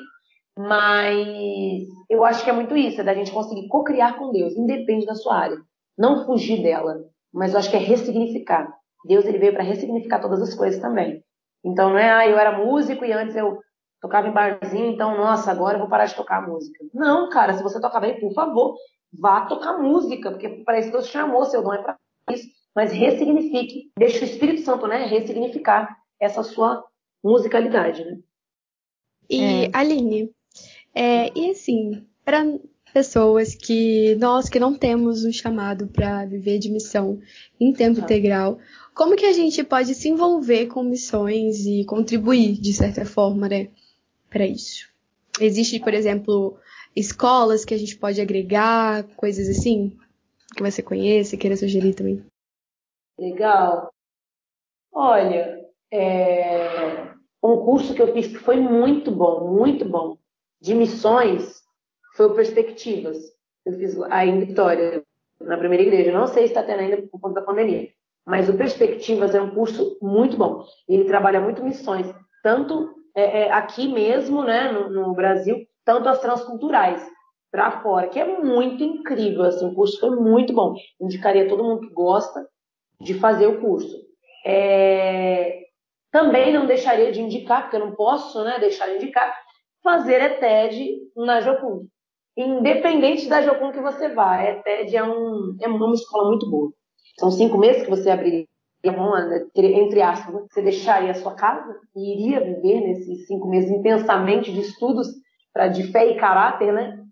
mas 0.56 1.86
eu 2.08 2.24
acho 2.24 2.44
que 2.44 2.50
é 2.50 2.52
muito 2.52 2.76
isso, 2.76 3.00
é 3.00 3.04
da 3.04 3.14
gente 3.14 3.32
conseguir 3.32 3.68
co-criar 3.68 4.16
com 4.16 4.30
Deus, 4.30 4.56
independe 4.56 5.04
da 5.04 5.14
sua 5.14 5.36
área. 5.36 5.56
Não 5.98 6.24
fugir 6.24 6.62
dela, 6.62 6.96
mas 7.32 7.52
eu 7.52 7.58
acho 7.58 7.70
que 7.70 7.76
é 7.76 7.80
ressignificar. 7.80 8.72
Deus 9.04 9.24
ele 9.24 9.38
veio 9.38 9.52
para 9.52 9.62
ressignificar 9.62 10.20
todas 10.20 10.40
as 10.40 10.54
coisas 10.54 10.80
também. 10.80 11.22
Então 11.64 11.90
não 11.90 11.98
é, 11.98 12.10
ah, 12.10 12.28
eu 12.28 12.38
era 12.38 12.58
músico 12.58 13.04
e 13.04 13.12
antes 13.12 13.36
eu 13.36 13.58
tocava 14.00 14.28
em 14.28 14.32
barzinho, 14.32 14.92
então, 14.92 15.16
nossa, 15.16 15.50
agora 15.50 15.76
eu 15.76 15.80
vou 15.80 15.88
parar 15.88 16.04
de 16.04 16.14
tocar 16.14 16.46
música. 16.46 16.84
Não, 16.92 17.30
cara, 17.30 17.54
se 17.54 17.62
você 17.62 17.80
toca 17.80 17.98
bem, 18.00 18.20
por 18.20 18.34
favor, 18.34 18.76
vá 19.18 19.46
tocar 19.46 19.78
música, 19.78 20.30
porque 20.30 20.62
para 20.62 20.78
isso 20.78 20.90
Deus 20.90 21.06
chamou, 21.06 21.46
seu 21.46 21.62
dom 21.62 21.72
é 21.72 21.82
para 21.82 21.96
isso. 22.30 22.46
Mas 22.74 22.92
ressignifique, 22.92 23.90
deixe 23.98 24.20
o 24.20 24.24
Espírito 24.24 24.60
Santo, 24.60 24.86
né, 24.86 25.06
ressignificar 25.06 25.96
essa 26.20 26.42
sua 26.42 26.84
musicalidade, 27.22 28.04
né? 28.04 28.18
E, 29.30 29.64
é. 29.64 29.70
Aline, 29.72 30.30
é, 30.94 31.30
e 31.38 31.50
assim, 31.50 32.06
para 32.24 32.44
pessoas 32.94 33.56
que 33.56 34.14
nós 34.14 34.48
que 34.48 34.60
não 34.60 34.72
temos 34.72 35.24
um 35.24 35.32
chamado 35.32 35.88
para 35.88 36.24
viver 36.24 36.60
de 36.60 36.70
missão 36.70 37.20
em 37.60 37.72
tempo 37.72 38.00
ah. 38.00 38.04
integral, 38.04 38.58
como 38.94 39.16
que 39.16 39.26
a 39.26 39.32
gente 39.32 39.64
pode 39.64 39.96
se 39.96 40.08
envolver 40.08 40.68
com 40.68 40.84
missões 40.84 41.66
e 41.66 41.84
contribuir, 41.84 42.52
de 42.52 42.72
certa 42.72 43.04
forma, 43.04 43.48
né, 43.48 43.68
para 44.30 44.46
isso? 44.46 44.88
Existe, 45.40 45.80
por 45.80 45.92
exemplo, 45.92 46.56
escolas 46.94 47.64
que 47.64 47.74
a 47.74 47.76
gente 47.76 47.96
pode 47.96 48.20
agregar, 48.20 49.02
coisas 49.16 49.48
assim, 49.48 49.98
que 50.56 50.62
você 50.62 50.80
conhece, 50.80 51.36
queira 51.36 51.56
sugerir 51.56 51.94
também? 51.94 52.24
Legal. 53.18 53.92
Olha, 54.92 55.66
é... 55.92 57.10
um 57.42 57.56
curso 57.56 57.92
que 57.92 58.00
eu 58.00 58.12
fiz 58.12 58.28
que 58.28 58.38
foi 58.38 58.60
muito 58.60 59.10
bom, 59.10 59.52
muito 59.52 59.84
bom, 59.84 60.16
de 60.60 60.72
missões, 60.76 61.63
foi 62.14 62.26
o 62.26 62.34
Perspectivas. 62.34 63.18
Eu 63.64 63.72
fiz 63.74 64.00
aí 64.10 64.28
em 64.28 64.40
Vitória, 64.40 65.02
na 65.40 65.56
primeira 65.56 65.82
igreja. 65.82 66.12
Não 66.12 66.26
sei 66.26 66.44
se 66.44 66.48
está 66.50 66.62
tendo 66.62 66.80
ainda 66.80 67.02
por 67.02 67.20
conta 67.20 67.40
da 67.40 67.46
pandemia. 67.46 67.88
Mas 68.26 68.48
o 68.48 68.56
Perspectivas 68.56 69.34
é 69.34 69.40
um 69.40 69.54
curso 69.54 69.98
muito 70.00 70.36
bom. 70.36 70.64
Ele 70.88 71.04
trabalha 71.04 71.40
muito 71.40 71.62
missões, 71.62 72.12
tanto 72.42 72.94
é, 73.14 73.42
é, 73.42 73.52
aqui 73.52 73.92
mesmo, 73.92 74.42
né, 74.42 74.72
no, 74.72 74.90
no, 74.90 75.14
Brasil, 75.14 75.56
tanto 75.84 76.08
as 76.08 76.20
transculturais 76.20 77.06
para 77.50 77.82
fora, 77.82 78.08
que 78.08 78.18
é 78.18 78.40
muito 78.40 78.82
incrível. 78.82 79.44
Assim, 79.44 79.66
o 79.66 79.74
curso 79.74 80.00
foi 80.00 80.10
muito 80.10 80.52
bom. 80.52 80.74
Indicaria 81.00 81.48
todo 81.48 81.62
mundo 81.62 81.82
que 81.82 81.94
gosta 81.94 82.46
de 83.00 83.14
fazer 83.14 83.46
o 83.46 83.60
curso. 83.60 83.94
É, 84.46 85.64
também 86.10 86.52
não 86.52 86.66
deixaria 86.66 87.12
de 87.12 87.20
indicar, 87.20 87.62
porque 87.62 87.76
eu 87.76 87.86
não 87.86 87.94
posso 87.94 88.42
né, 88.42 88.58
deixar 88.58 88.88
de 88.88 88.96
indicar, 88.96 89.36
fazer 89.82 90.20
ETED 90.20 90.98
na 91.16 91.40
Jocum. 91.40 91.86
Independente 92.36 93.28
da 93.28 93.42
Jocum 93.42 93.70
que 93.70 93.80
você 93.80 94.08
vá, 94.08 94.36
a 94.36 94.50
ETED 94.50 94.96
é, 94.96 95.04
um, 95.04 95.56
é 95.60 95.68
uma 95.68 95.94
escola 95.94 96.28
muito 96.28 96.50
boa. 96.50 96.72
São 97.18 97.30
cinco 97.30 97.56
meses 97.56 97.84
que 97.84 97.90
você 97.90 98.10
abriria 98.10 98.46
mão, 98.92 99.14
entre 99.56 100.02
aspas, 100.02 100.34
você 100.50 100.62
deixaria 100.62 101.12
a 101.12 101.14
sua 101.14 101.34
casa 101.34 101.80
e 101.94 102.12
iria 102.12 102.40
viver 102.40 102.80
nesses 102.80 103.26
cinco 103.26 103.48
meses 103.48 103.70
intensamente 103.70 104.52
de 104.52 104.60
estudos 104.60 105.08
para 105.52 105.68
de 105.68 105.84
fé 105.90 106.10
e 106.10 106.16
caráter, 106.16 106.72
né? 106.72 107.02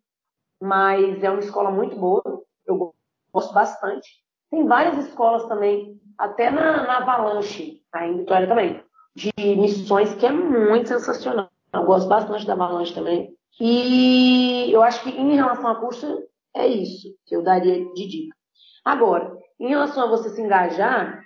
Mas 0.61 1.23
é 1.23 1.31
uma 1.31 1.41
escola 1.41 1.70
muito 1.70 1.97
boa, 1.97 2.23
eu 2.66 2.95
gosto 3.33 3.55
bastante. 3.55 4.09
Tem 4.51 4.66
várias 4.66 5.07
escolas 5.07 5.47
também, 5.47 5.99
até 6.18 6.51
na, 6.51 6.83
na 6.83 6.99
Avalanche, 6.99 7.81
aí 7.93 8.11
em 8.11 8.18
Vitória 8.18 8.47
também, 8.47 8.83
de 9.14 9.33
missões 9.39 10.14
que 10.14 10.27
é 10.27 10.33
muito 10.33 10.89
sensacional. 10.89 11.49
Eu 11.73 11.85
gosto 11.85 12.09
bastante 12.09 12.47
da 12.47 12.53
Avalanche 12.53 12.95
também. 12.95 13.35
E 13.61 14.70
eu 14.72 14.82
acho 14.82 15.03
que 15.03 15.11
em 15.11 15.34
relação 15.34 15.68
a 15.68 15.80
curso, 15.80 16.07
é 16.55 16.66
isso 16.66 17.09
que 17.26 17.36
eu 17.36 17.42
daria 17.42 17.84
de 17.92 18.09
dica. 18.09 18.36
Agora, 18.84 19.36
em 19.61 19.68
relação 19.68 20.05
a 20.05 20.11
você 20.11 20.30
se 20.30 20.42
engajar, 20.42 21.22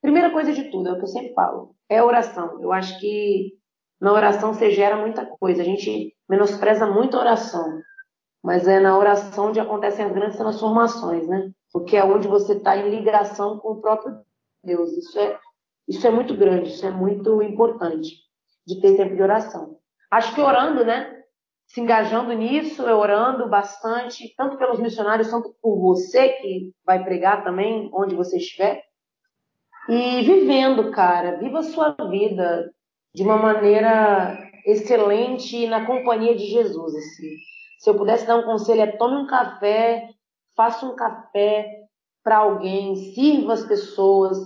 primeira 0.00 0.30
coisa 0.30 0.52
de 0.52 0.70
tudo, 0.70 0.88
é 0.88 0.92
o 0.92 0.96
que 0.96 1.02
eu 1.02 1.08
sempre 1.08 1.34
falo, 1.34 1.74
é 1.88 2.02
oração. 2.02 2.60
Eu 2.62 2.72
acho 2.72 2.98
que 3.00 3.52
na 4.00 4.12
oração 4.12 4.52
você 4.52 4.70
gera 4.70 4.96
muita 4.96 5.26
coisa. 5.26 5.62
A 5.62 5.64
gente 5.64 6.14
menospreza 6.28 6.86
muito 6.86 7.16
a 7.16 7.20
oração, 7.20 7.80
mas 8.42 8.68
é 8.68 8.78
na 8.78 8.96
oração 8.96 9.48
onde 9.48 9.60
acontecem 9.60 10.04
as 10.04 10.12
grandes 10.12 10.36
transformações, 10.36 11.26
né? 11.26 11.50
Porque 11.72 11.96
é 11.96 12.04
onde 12.04 12.28
você 12.28 12.54
está 12.54 12.76
em 12.76 12.90
ligação 12.90 13.58
com 13.58 13.72
o 13.72 13.80
próprio 13.80 14.16
Deus. 14.62 14.92
Isso 14.92 15.18
é, 15.18 15.38
isso 15.88 16.06
é 16.06 16.10
muito 16.10 16.36
grande, 16.36 16.70
isso 16.70 16.86
é 16.86 16.90
muito 16.90 17.42
importante 17.42 18.16
de 18.66 18.80
ter 18.80 18.96
tempo 18.96 19.16
de 19.16 19.22
oração. 19.22 19.78
Acho 20.10 20.34
que 20.34 20.40
orando, 20.40 20.84
né? 20.84 21.15
Se 21.66 21.80
engajando 21.80 22.32
nisso, 22.32 22.82
orando 22.84 23.48
bastante, 23.48 24.32
tanto 24.36 24.56
pelos 24.56 24.78
missionários, 24.78 25.28
quanto 25.28 25.54
por 25.60 25.78
você 25.78 26.30
que 26.30 26.72
vai 26.84 27.02
pregar 27.02 27.42
também, 27.44 27.90
onde 27.92 28.14
você 28.14 28.38
estiver. 28.38 28.82
E 29.88 30.22
vivendo, 30.22 30.90
cara, 30.90 31.36
viva 31.36 31.58
a 31.58 31.64
sua 31.64 31.96
vida 32.08 32.72
de 33.14 33.22
uma 33.22 33.36
maneira 33.36 34.38
excelente 34.64 35.66
na 35.66 35.86
companhia 35.86 36.34
de 36.34 36.46
Jesus. 36.46 36.94
Assim. 36.94 37.28
Se 37.78 37.90
eu 37.90 37.96
pudesse 37.96 38.26
dar 38.26 38.36
um 38.36 38.44
conselho, 38.44 38.80
é 38.80 38.96
tome 38.96 39.16
um 39.16 39.26
café, 39.26 40.08
faça 40.56 40.86
um 40.86 40.96
café 40.96 41.86
para 42.22 42.38
alguém, 42.38 42.96
sirva 42.96 43.52
as 43.52 43.64
pessoas, 43.64 44.36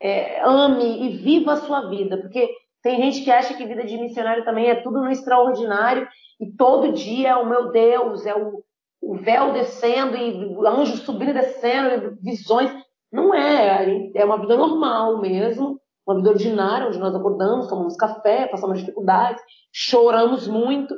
é, 0.00 0.40
ame 0.42 1.06
e 1.06 1.16
viva 1.18 1.54
a 1.54 1.56
sua 1.56 1.88
vida, 1.88 2.16
porque 2.16 2.48
tem 2.82 2.96
gente 3.02 3.24
que 3.24 3.30
acha 3.30 3.54
que 3.54 3.66
vida 3.66 3.84
de 3.84 3.98
missionário 3.98 4.44
também 4.44 4.68
é 4.70 4.76
tudo 4.76 5.00
no 5.00 5.10
extraordinário 5.10 6.08
e 6.40 6.50
todo 6.56 6.92
dia, 6.92 7.38
o 7.38 7.46
meu 7.46 7.70
Deus, 7.70 8.24
é 8.24 8.34
o, 8.34 8.64
o 9.02 9.16
véu 9.16 9.52
descendo 9.52 10.16
e 10.16 10.46
o 10.46 10.66
anjo 10.66 10.96
subindo 10.96 11.30
e 11.30 11.34
descendo, 11.34 12.16
visões. 12.22 12.70
Não 13.12 13.34
é, 13.34 14.10
é 14.14 14.24
uma 14.24 14.40
vida 14.40 14.56
normal 14.56 15.20
mesmo, 15.20 15.78
uma 16.06 16.16
vida 16.16 16.30
ordinária, 16.30 16.86
onde 16.86 16.98
nós 16.98 17.14
acordamos, 17.14 17.68
tomamos 17.68 17.96
café, 17.96 18.46
passamos 18.46 18.78
dificuldades, 18.78 19.42
choramos 19.70 20.48
muito. 20.48 20.94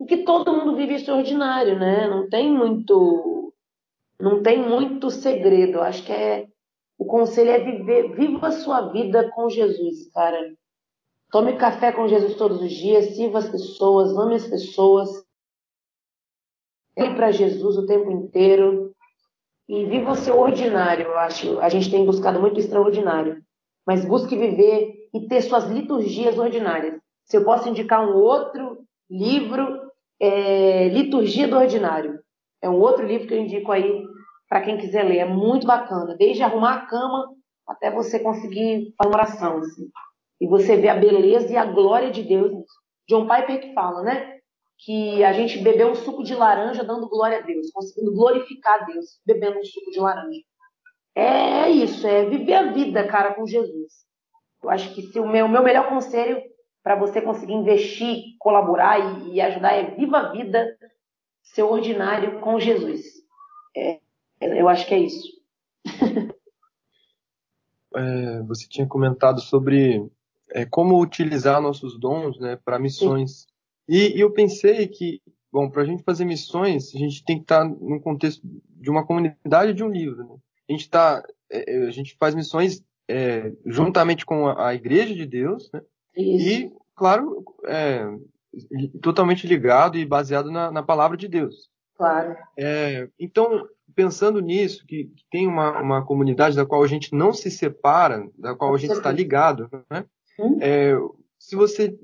E 0.00 0.06
que 0.06 0.18
todo 0.18 0.54
mundo 0.54 0.74
vive 0.74 0.94
esse 0.94 1.10
ordinário, 1.10 1.78
né? 1.78 2.08
Não 2.08 2.28
tem 2.28 2.50
muito. 2.50 3.52
Não 4.18 4.42
tem 4.42 4.66
muito 4.66 5.10
segredo. 5.10 5.80
Acho 5.80 6.04
que 6.04 6.12
é. 6.12 6.46
O 6.96 7.04
conselho 7.04 7.50
é 7.50 7.58
viver, 7.58 8.14
viva 8.14 8.48
a 8.48 8.52
sua 8.52 8.92
vida 8.92 9.30
com 9.34 9.48
Jesus, 9.48 10.10
cara. 10.12 10.38
Tome 11.30 11.56
café 11.56 11.92
com 11.92 12.08
Jesus 12.08 12.34
todos 12.34 12.60
os 12.60 12.72
dias, 12.72 13.14
sirva 13.14 13.38
as 13.38 13.48
pessoas, 13.48 14.16
ame 14.16 14.34
as 14.34 14.46
pessoas. 14.46 15.08
Olhe 16.96 17.14
para 17.14 17.30
Jesus 17.30 17.76
o 17.76 17.86
tempo 17.86 18.10
inteiro 18.10 18.92
e 19.68 19.84
viva 19.84 20.10
o 20.10 20.16
seu 20.16 20.38
ordinário, 20.38 21.06
eu 21.06 21.18
acho. 21.18 21.60
A 21.60 21.68
gente 21.68 21.90
tem 21.90 22.04
buscado 22.04 22.40
muito 22.40 22.58
extraordinário, 22.58 23.40
mas 23.86 24.04
busque 24.04 24.36
viver 24.36 25.08
e 25.14 25.28
ter 25.28 25.40
suas 25.42 25.66
liturgias 25.66 26.36
ordinárias. 26.36 27.00
Se 27.24 27.36
eu 27.36 27.44
posso 27.44 27.68
indicar 27.68 28.04
um 28.04 28.16
outro 28.16 28.84
livro, 29.08 29.88
é 30.20 30.88
Liturgia 30.88 31.46
do 31.46 31.56
Ordinário. 31.56 32.18
É 32.60 32.68
um 32.68 32.78
outro 32.78 33.06
livro 33.06 33.28
que 33.28 33.34
eu 33.34 33.38
indico 33.38 33.70
aí 33.70 34.04
para 34.48 34.62
quem 34.62 34.76
quiser 34.76 35.04
ler. 35.04 35.18
É 35.18 35.24
muito 35.24 35.66
bacana. 35.66 36.16
Desde 36.16 36.42
arrumar 36.42 36.74
a 36.74 36.86
cama 36.86 37.28
até 37.66 37.90
você 37.90 38.18
conseguir 38.18 38.92
fazer 38.96 39.08
uma 39.08 39.16
oração. 39.16 39.58
Assim. 39.58 39.88
E 40.40 40.46
você 40.46 40.76
vê 40.76 40.88
a 40.88 40.96
beleza 40.96 41.52
e 41.52 41.56
a 41.56 41.64
glória 41.64 42.10
de 42.10 42.22
Deus. 42.22 42.64
John 43.08 43.28
Piper 43.28 43.60
que 43.60 43.74
fala, 43.74 44.02
né? 44.02 44.38
Que 44.78 45.22
a 45.22 45.32
gente 45.32 45.58
bebeu 45.58 45.90
um 45.90 45.94
suco 45.94 46.22
de 46.22 46.34
laranja 46.34 46.82
dando 46.82 47.08
glória 47.08 47.38
a 47.38 47.42
Deus, 47.42 47.70
conseguindo 47.70 48.14
glorificar 48.14 48.86
Deus, 48.86 49.20
bebendo 49.26 49.58
um 49.58 49.64
suco 49.64 49.90
de 49.90 50.00
laranja. 50.00 50.40
É 51.14 51.68
isso, 51.68 52.06
é 52.06 52.24
viver 52.24 52.54
a 52.54 52.72
vida, 52.72 53.06
cara, 53.06 53.34
com 53.34 53.46
Jesus. 53.46 53.92
Eu 54.62 54.70
acho 54.70 54.94
que 54.94 55.02
se 55.02 55.18
o 55.18 55.28
meu, 55.28 55.48
meu 55.48 55.62
melhor 55.62 55.88
conselho 55.88 56.40
para 56.82 56.96
você 56.96 57.20
conseguir 57.20 57.52
investir, 57.52 58.36
colaborar 58.38 58.98
e, 58.98 59.34
e, 59.34 59.40
ajudar 59.40 59.72
é 59.72 59.94
viva 59.94 60.18
a 60.18 60.32
vida, 60.32 60.76
ser 61.42 61.62
ordinário 61.62 62.40
com 62.40 62.58
Jesus. 62.58 63.02
É, 63.76 64.00
eu 64.40 64.68
acho 64.68 64.86
que 64.86 64.94
é 64.94 64.98
isso. 64.98 65.28
é, 67.94 68.42
você 68.42 68.66
tinha 68.68 68.86
comentado 68.86 69.40
sobre 69.40 70.10
é, 70.52 70.64
como 70.64 71.00
utilizar 71.00 71.60
nossos 71.60 71.98
dons 71.98 72.38
né, 72.38 72.58
para 72.64 72.78
missões. 72.78 73.46
E, 73.88 74.16
e, 74.16 74.20
eu 74.20 74.30
pensei 74.30 74.86
que, 74.88 75.20
bom, 75.52 75.70
para 75.70 75.82
a 75.82 75.84
gente 75.84 76.02
fazer 76.02 76.24
missões, 76.24 76.94
a 76.94 76.98
gente 76.98 77.24
tem 77.24 77.36
que 77.36 77.42
estar 77.42 77.60
tá 77.60 77.64
no 77.64 78.00
contexto 78.00 78.40
de 78.68 78.90
uma 78.90 79.04
comunidade 79.04 79.74
de 79.74 79.84
um 79.84 79.88
livro. 79.88 80.24
Né? 80.24 80.36
A, 80.68 80.72
gente 80.72 80.88
tá, 80.88 81.22
é, 81.50 81.74
é, 81.74 81.86
a 81.86 81.90
gente 81.90 82.16
faz 82.18 82.34
missões 82.34 82.82
é, 83.08 83.52
juntamente 83.66 84.24
com 84.24 84.46
a, 84.46 84.68
a, 84.68 84.74
Igreja 84.74 85.14
de 85.14 85.26
Deus, 85.26 85.70
né? 85.72 85.82
e, 86.16 86.72
claro, 86.94 87.44
é, 87.66 88.06
totalmente 89.02 89.46
ligado 89.46 89.98
e 89.98 90.04
baseado 90.04 90.50
na, 90.50 90.70
na 90.70 90.82
palavra 90.82 91.16
de 91.16 91.28
Deus. 91.28 91.68
Claro. 91.96 92.36
É, 92.56 93.08
então, 93.18 93.68
pensando 93.94 94.40
nisso, 94.40 94.86
que, 94.86 95.04
que, 95.04 95.24
tem 95.30 95.46
uma, 95.46 95.80
uma 95.80 96.04
comunidade 96.04 96.56
da 96.56 96.64
qual 96.64 96.82
a 96.82 96.86
gente 96.86 97.14
não 97.14 97.32
se 97.32 97.50
separa, 97.50 98.26
da 98.38 98.54
qual 98.54 98.74
a 98.74 98.78
gente 98.78 98.92
está 98.92 99.12
ligado, 99.12 99.68
né? 99.90 100.04
É, 100.60 100.94
se 101.38 101.56
você 101.56 101.98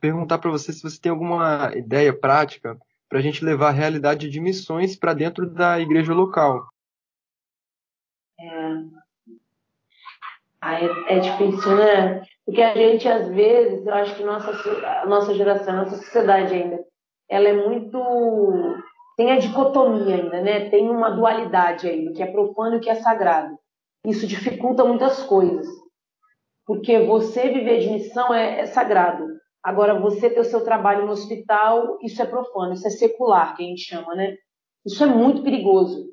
perguntar 0.00 0.38
para 0.38 0.50
você 0.50 0.72
se 0.72 0.82
você 0.82 1.00
tem 1.00 1.10
alguma 1.10 1.72
ideia 1.76 2.12
prática 2.12 2.78
para 3.08 3.18
a 3.18 3.22
gente 3.22 3.44
levar 3.44 3.68
a 3.68 3.72
realidade 3.72 4.30
de 4.30 4.40
missões 4.40 4.96
para 4.96 5.12
dentro 5.12 5.48
da 5.48 5.78
igreja 5.80 6.14
local. 6.14 6.66
É. 8.40 9.00
É, 11.08 11.18
difícil, 11.18 11.76
né? 11.76 12.22
Porque 12.44 12.62
a 12.62 12.74
gente, 12.74 13.08
às 13.08 13.28
vezes, 13.28 13.86
eu 13.86 13.94
acho 13.94 14.14
que 14.14 14.22
nossa, 14.22 14.50
a 15.02 15.06
nossa 15.06 15.34
geração, 15.34 15.74
a 15.74 15.76
nossa 15.78 15.96
sociedade 15.96 16.54
ainda, 16.54 16.84
ela 17.28 17.48
é 17.48 17.52
muito. 17.52 17.98
tem 19.16 19.32
a 19.32 19.38
dicotomia 19.38 20.16
ainda, 20.16 20.40
né? 20.40 20.68
Tem 20.68 20.88
uma 20.88 21.10
dualidade 21.10 21.88
ainda, 21.88 22.10
o 22.10 22.14
que 22.14 22.22
é 22.22 22.26
profano 22.26 22.74
e 22.74 22.78
o 22.78 22.80
que 22.80 22.90
é 22.90 22.96
sagrado. 22.96 23.58
Isso 24.04 24.26
dificulta 24.26 24.84
muitas 24.84 25.22
coisas. 25.22 25.66
Porque 26.70 27.00
você 27.00 27.48
viver 27.48 27.80
de 27.80 27.90
missão 27.90 28.32
é, 28.32 28.60
é 28.60 28.66
sagrado. 28.66 29.26
Agora, 29.60 29.98
você 29.98 30.30
ter 30.30 30.38
o 30.38 30.44
seu 30.44 30.62
trabalho 30.62 31.04
no 31.04 31.10
hospital, 31.10 31.98
isso 32.00 32.22
é 32.22 32.24
profano, 32.24 32.74
isso 32.74 32.86
é 32.86 32.90
secular, 32.90 33.56
que 33.56 33.64
a 33.64 33.66
gente 33.66 33.82
chama, 33.82 34.14
né? 34.14 34.36
Isso 34.86 35.02
é 35.02 35.06
muito 35.08 35.42
perigoso. 35.42 36.06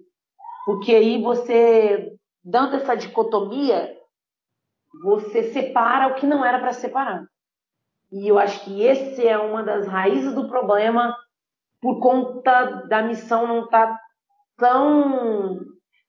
Porque 0.66 0.96
aí 0.96 1.22
você, 1.22 2.12
dando 2.44 2.76
essa 2.76 2.96
dicotomia, 2.96 3.96
você 5.04 5.44
separa 5.54 6.08
o 6.08 6.16
que 6.16 6.26
não 6.26 6.44
era 6.44 6.58
para 6.58 6.74
separar. 6.74 7.24
E 8.12 8.28
eu 8.28 8.40
acho 8.40 8.66
que 8.66 8.82
esse 8.82 9.28
é 9.28 9.38
uma 9.38 9.62
das 9.62 9.86
raízes 9.86 10.34
do 10.34 10.48
problema 10.48 11.16
por 11.80 12.00
conta 12.00 12.88
da 12.90 13.04
missão 13.04 13.46
não 13.46 13.66
estar 13.66 13.90
tá 13.90 14.00
tão, 14.58 15.60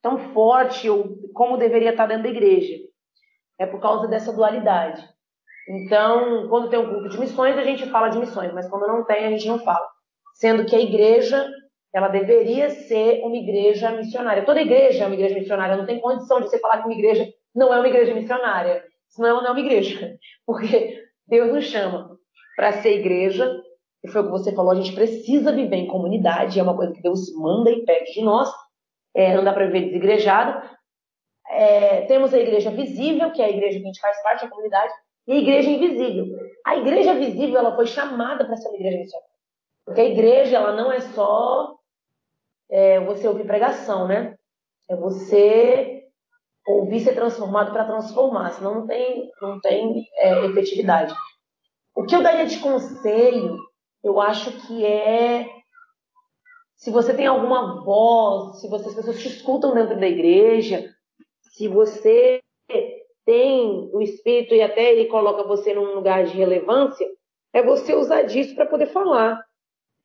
tão 0.01 0.17
forte 0.33 0.89
como 1.35 1.59
deveria 1.59 1.91
estar 1.91 2.05
tá 2.05 2.09
dentro 2.09 2.23
da 2.23 2.31
igreja 2.31 2.88
é 3.59 3.67
por 3.67 3.81
causa 3.81 4.07
dessa 4.07 4.33
dualidade. 4.33 5.03
Então, 5.69 6.49
quando 6.49 6.71
tem 6.71 6.79
um 6.79 6.89
grupo 6.89 7.09
de 7.09 7.19
missões, 7.19 7.59
a 7.59 7.63
gente 7.63 7.91
fala 7.91 8.09
de 8.09 8.19
missões, 8.19 8.53
mas 8.55 8.69
quando 8.69 8.87
não 8.87 9.05
tem, 9.05 9.27
a 9.27 9.31
gente 9.31 9.49
não 9.49 9.59
fala. 9.59 9.87
Sendo 10.35 10.65
que 10.65 10.75
a 10.75 10.81
igreja, 10.81 11.47
ela 11.95 12.09
deveria 12.09 12.71
ser 12.71 13.21
uma 13.23 13.37
igreja 13.37 13.91
missionária. 13.91 14.47
Toda 14.47 14.63
igreja 14.63 15.05
é 15.05 15.07
uma 15.07 15.15
igreja 15.15 15.35
missionária, 15.35 15.77
não 15.77 15.85
tem 15.85 16.01
condição 16.01 16.41
de 16.41 16.49
você 16.49 16.59
falar 16.59 16.79
que 16.79 16.89
uma 16.89 16.95
igreja 16.95 17.29
não 17.55 17.73
é 17.75 17.79
uma 17.79 17.89
igreja 17.89 18.15
missionária. 18.15 18.83
Senão 19.09 19.43
não 19.43 19.49
é 19.49 19.51
uma 19.51 19.61
igreja. 19.61 20.17
Porque 20.47 21.03
Deus 21.27 21.53
nos 21.53 21.65
chama 21.65 22.17
para 22.57 22.81
ser 22.81 23.01
igreja, 23.01 23.53
e 24.03 24.09
foi 24.09 24.23
o 24.23 24.25
que 24.25 24.31
você 24.31 24.55
falou, 24.55 24.73
a 24.73 24.77
gente 24.77 24.95
precisa 24.95 25.53
viver 25.53 25.77
em 25.77 25.87
comunidade, 25.87 26.59
é 26.59 26.63
uma 26.63 26.77
coisa 26.77 26.93
que 26.93 27.03
Deus 27.03 27.33
manda 27.37 27.71
e 27.71 27.85
pede 27.85 28.13
de 28.13 28.23
nós. 28.23 28.51
É, 29.15 29.35
não 29.35 29.45
dá 29.45 29.53
para 29.53 29.67
viver 29.67 29.87
desigrejado, 29.87 30.63
é, 31.51 32.03
temos 32.03 32.33
a 32.35 32.39
igreja 32.39 32.71
visível, 32.71 33.31
que 33.33 33.43
é 33.43 33.47
a 33.47 33.51
igreja 33.51 33.79
que 33.79 33.85
a 33.85 33.87
gente 33.87 34.01
faz 34.01 34.23
parte 34.23 34.45
da 34.45 34.51
comunidade, 34.51 34.93
e 35.27 35.33
a 35.33 35.37
igreja 35.37 35.71
invisível. 35.71 36.27
A 36.65 36.77
igreja 36.77 37.15
visível 37.15 37.59
ela 37.59 37.77
foi 37.77 37.87
chamada 37.87 38.45
para 38.45 38.57
ser 38.57 38.69
uma 38.69 38.77
igreja 38.77 38.99
missionária. 38.99 39.29
Porque 39.85 40.01
a 40.01 40.05
igreja 40.05 40.57
ela 40.57 40.73
não 40.73 40.93
é 40.93 41.01
só 41.01 41.77
é, 42.71 43.01
você 43.01 43.27
ouvir 43.27 43.47
pregação, 43.47 44.07
né? 44.07 44.37
É 44.89 44.97
você 44.97 46.05
ouvir 46.67 47.01
ser 47.01 47.15
transformado 47.15 47.73
para 47.73 47.87
transformar, 47.87 48.51
senão 48.53 48.75
não 48.75 48.87
tem, 48.87 49.31
não 49.41 49.61
tem 49.61 50.07
é, 50.17 50.45
efetividade. 50.47 51.15
O 51.95 52.05
que 52.05 52.15
eu 52.15 52.23
daria 52.23 52.47
de 52.47 52.59
conselho, 52.61 53.57
eu 54.05 54.21
acho 54.21 54.67
que 54.67 54.85
é 54.85 55.47
se 56.77 56.93
você 56.93 57.13
tem 57.13 57.27
alguma 57.27 57.83
voz, 57.83 58.61
se 58.61 58.69
você, 58.69 58.89
as 58.89 58.95
pessoas 58.95 59.19
te 59.21 59.29
escutam 59.29 59.75
dentro 59.75 59.99
da 59.99 60.07
igreja, 60.07 60.89
se 61.59 61.67
você 61.67 62.41
tem 63.27 63.91
o 63.93 64.01
espírito 64.01 64.55
e 64.55 64.63
até 64.63 64.93
ele 64.93 65.09
coloca 65.09 65.43
você 65.43 65.75
num 65.75 65.97
lugar 65.97 66.25
de 66.25 66.37
relevância, 66.37 67.05
é 67.53 67.61
você 67.61 67.95
usar 67.95 68.23
disso 68.23 68.55
para 68.55 68.65
poder 68.65 68.87
falar. 68.87 69.45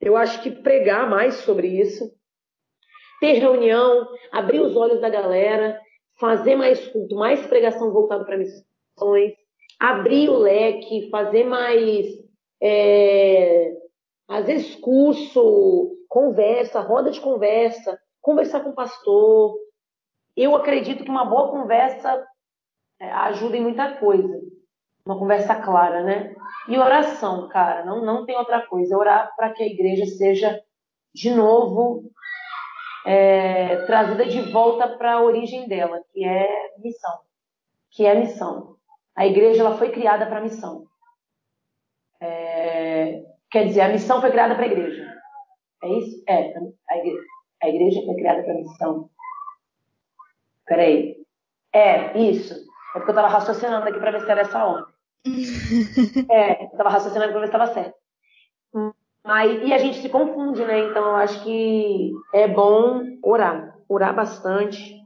Eu 0.02 0.18
acho 0.18 0.42
que 0.42 0.50
pregar 0.50 1.08
mais 1.08 1.36
sobre 1.36 1.68
isso, 1.68 2.12
ter 3.20 3.34
reunião, 3.34 4.08
abrir 4.32 4.62
os 4.62 4.76
olhos 4.76 5.00
da 5.00 5.10
galera, 5.10 5.80
fazer 6.20 6.56
mais 6.56 6.88
culto, 6.88 7.16
mais 7.16 7.46
pregação 7.46 7.94
voltada 7.94 8.26
para 8.26 8.38
missões, 8.38 9.34
abrir 9.80 10.30
o 10.30 10.40
leque, 10.40 11.10
fazer 11.12 11.44
mais, 11.44 12.08
é, 12.62 13.74
às 14.28 14.48
vezes 14.48 14.76
curso, 14.78 15.96
conversa, 16.10 16.82
roda 16.82 17.12
de 17.12 17.22
conversa, 17.22 17.98
conversar 18.22 18.62
com 18.62 18.72
o 18.72 18.76
pastor, 18.76 19.56
eu 20.36 20.56
acredito 20.56 21.04
que 21.04 21.10
uma 21.10 21.26
boa 21.26 21.52
conversa 21.52 22.26
é, 23.00 23.12
ajuda 23.12 23.58
em 23.58 23.62
muita 23.62 23.96
coisa. 23.98 24.42
Uma 25.06 25.20
conversa 25.20 25.56
clara, 25.56 26.02
né? 26.04 26.34
E 26.68 26.78
oração, 26.78 27.50
cara, 27.50 27.84
não, 27.86 28.06
não 28.06 28.26
tem 28.26 28.38
outra 28.38 28.66
coisa. 28.66 28.98
Orar 28.98 29.34
para 29.36 29.52
que 29.52 29.62
a 29.62 29.68
igreja 29.68 30.06
seja, 30.06 30.62
de 31.14 31.30
novo, 31.32 32.10
é, 33.06 33.86
trazida 33.86 34.26
de 34.26 34.42
volta 34.52 34.88
para 34.88 35.16
a 35.16 35.22
origem 35.22 35.68
dela, 35.68 36.02
que 36.14 36.24
é 36.24 36.48
missão. 36.78 37.20
Que 37.92 38.06
é 38.06 38.16
missão. 38.16 38.78
A 39.16 39.28
igreja 39.28 39.62
ela 39.62 39.78
foi 39.78 39.92
criada 39.92 40.26
para 40.26 40.42
missão. 40.42 40.86
É, 42.22 43.24
quer 43.52 43.66
dizer, 43.66 43.82
a 43.82 43.90
missão 43.90 44.22
foi 44.22 44.32
criada 44.32 44.56
para 44.56 44.64
a 44.64 44.68
igreja. 44.68 45.14
É 45.84 45.90
isso? 46.00 46.24
É, 46.28 46.54
a 46.90 46.98
igreja, 46.98 47.22
a 47.62 47.70
igreja 47.70 48.02
foi 48.06 48.16
criada 48.16 48.44
para 48.44 48.54
missão. 48.54 49.10
Peraí. 50.66 51.16
É, 51.74 52.18
isso. 52.20 52.54
É 52.96 53.00
porque 53.00 53.12
eu 53.12 53.16
tava 53.16 53.28
raciocinando 53.28 53.88
aqui 53.88 54.00
para 54.00 54.12
ver 54.12 54.22
se 54.22 54.32
era 54.32 54.42
essa 54.42 54.66
ordem. 54.66 54.94
é, 56.30 56.66
eu 56.66 56.78
tava 56.78 56.90
raciocinando 56.90 57.32
para 57.32 57.42
ver 57.42 57.48
se 57.48 57.56
estava 57.56 57.74
certo. 57.74 57.96
Mas, 59.24 59.62
e 59.64 59.74
a 59.74 59.78
gente 59.78 60.02
se 60.02 60.10
confunde, 60.10 60.64
né? 60.66 60.80
Então 60.80 61.06
eu 61.06 61.16
acho 61.16 61.44
que 61.44 62.12
é 62.34 62.48
bom 62.48 63.02
orar. 63.24 63.78
Orar 63.88 64.14
bastante. 64.14 65.02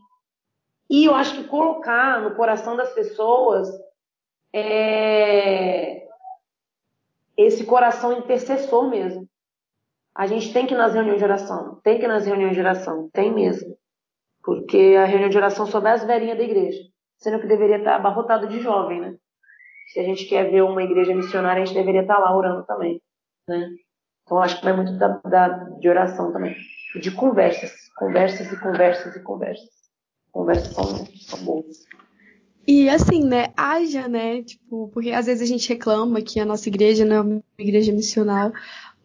E 0.89 1.05
eu 1.05 1.13
acho 1.13 1.35
que 1.35 1.47
colocar 1.47 2.21
no 2.21 2.35
coração 2.35 2.75
das 2.75 2.93
pessoas 2.93 3.69
é, 4.53 6.07
esse 7.37 7.65
coração 7.65 8.17
intercessor 8.17 8.89
mesmo. 8.89 9.27
A 10.15 10.25
gente 10.25 10.51
tem 10.51 10.65
que 10.65 10.73
ir 10.73 10.77
nas 10.77 10.95
reuniões 10.95 11.19
de 11.19 11.23
oração. 11.23 11.79
Tem 11.83 11.99
que 11.99 12.05
ir 12.05 12.07
nas 12.07 12.25
reuniões 12.25 12.53
de 12.53 12.59
oração. 12.59 13.09
Tem 13.13 13.31
mesmo. 13.31 13.77
Porque 14.47 14.95
a 14.97 15.03
reunião 15.03 15.27
de 15.27 15.35
oração 15.35 15.65
só 15.67 15.81
dá 15.81 15.91
as 15.91 16.05
velhinhas 16.05 16.37
da 16.37 16.43
igreja, 16.45 16.79
sendo 17.17 17.41
que 17.41 17.47
deveria 17.47 17.79
estar 17.79 17.97
abarrotado 17.97 18.47
de 18.47 18.61
jovem, 18.61 19.01
né? 19.01 19.17
Se 19.91 19.99
a 19.99 20.03
gente 20.03 20.23
quer 20.23 20.49
ver 20.49 20.61
uma 20.61 20.81
igreja 20.81 21.13
missionária, 21.13 21.61
a 21.61 21.65
gente 21.65 21.75
deveria 21.75 21.99
estar 21.99 22.17
lá 22.17 22.33
orando 22.33 22.65
também, 22.65 23.01
né? 23.45 23.69
Então 24.23 24.39
acho 24.39 24.57
que 24.57 24.63
vai 24.63 24.73
muito 24.73 24.93
da, 24.93 25.19
da, 25.25 25.49
de 25.49 25.89
oração 25.89 26.31
também. 26.31 26.55
De 26.95 27.11
conversas, 27.11 27.73
conversas 27.97 28.49
e 28.49 28.57
conversas 28.57 29.17
e 29.17 29.19
conversas. 29.21 29.69
Conversas 30.31 30.73
são, 30.73 31.05
são 31.17 31.39
boas. 31.43 31.85
E 32.65 32.89
assim, 32.89 33.25
né, 33.25 33.47
haja, 33.57 34.07
né, 34.07 34.43
tipo, 34.43 34.89
porque 34.93 35.11
às 35.11 35.25
vezes 35.25 35.41
a 35.41 35.45
gente 35.45 35.67
reclama 35.67 36.21
que 36.21 36.39
a 36.39 36.45
nossa 36.45 36.69
igreja 36.69 37.03
não 37.03 37.15
é 37.17 37.21
uma 37.21 37.43
igreja 37.59 37.91
missional, 37.91 38.53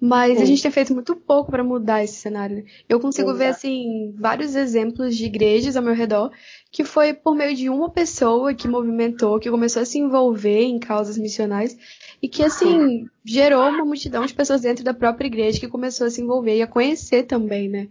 mas 0.04 0.38
Sim. 0.38 0.42
a 0.42 0.46
gente 0.46 0.60
tem 0.60 0.70
feito 0.72 0.92
muito 0.92 1.14
pouco 1.14 1.48
para 1.48 1.62
mudar 1.62 2.02
esse 2.02 2.14
cenário. 2.14 2.64
Eu 2.88 2.98
consigo 2.98 3.28
Exato. 3.28 3.38
ver, 3.38 3.46
assim, 3.50 4.12
vários 4.18 4.56
exemplos 4.56 5.16
de 5.16 5.26
igrejas 5.26 5.76
ao 5.76 5.82
meu 5.82 5.94
redor 5.94 6.32
que 6.72 6.82
foi 6.82 7.14
por 7.14 7.36
meio 7.36 7.54
de 7.54 7.70
uma 7.70 7.88
pessoa 7.88 8.52
que 8.52 8.66
movimentou, 8.66 9.38
que 9.38 9.48
começou 9.48 9.80
a 9.80 9.84
se 9.84 10.00
envolver 10.00 10.62
em 10.62 10.80
causas 10.80 11.16
missionais 11.16 11.78
e 12.20 12.28
que, 12.28 12.42
assim, 12.42 13.06
gerou 13.24 13.62
uma 13.68 13.84
multidão 13.84 14.26
de 14.26 14.34
pessoas 14.34 14.62
dentro 14.62 14.82
da 14.82 14.92
própria 14.92 15.28
igreja 15.28 15.60
que 15.60 15.68
começou 15.68 16.08
a 16.08 16.10
se 16.10 16.20
envolver 16.20 16.56
e 16.56 16.62
a 16.62 16.66
conhecer 16.66 17.22
também, 17.22 17.68
né? 17.68 17.86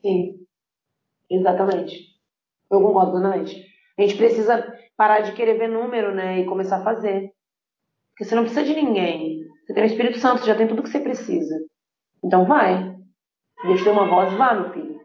Sim, 0.00 0.46
exatamente. 1.28 2.16
Eu 2.70 2.80
concordo 2.80 3.10
plenamente. 3.10 3.62
A 3.98 4.00
gente 4.00 4.16
precisa 4.16 4.74
parar 4.96 5.20
de 5.20 5.32
querer 5.32 5.58
ver 5.58 5.68
número, 5.68 6.14
né, 6.14 6.40
e 6.40 6.46
começar 6.46 6.78
a 6.78 6.84
fazer. 6.84 7.30
Porque 8.12 8.24
você 8.24 8.34
não 8.34 8.44
precisa 8.44 8.64
de 8.64 8.74
ninguém. 8.74 9.51
Você 9.64 9.74
tem 9.74 9.84
o 9.84 9.86
Espírito 9.86 10.18
Santo, 10.18 10.40
você 10.40 10.46
já 10.46 10.56
tem 10.56 10.66
tudo 10.66 10.82
que 10.82 10.88
você 10.88 11.00
precisa. 11.00 11.54
Então 12.22 12.44
vai. 12.44 12.96
Deixa 13.64 13.84
ter 13.84 13.90
uma 13.90 14.08
voz, 14.08 14.32
vá, 14.34 14.54
meu 14.54 14.72
filho. 14.72 15.00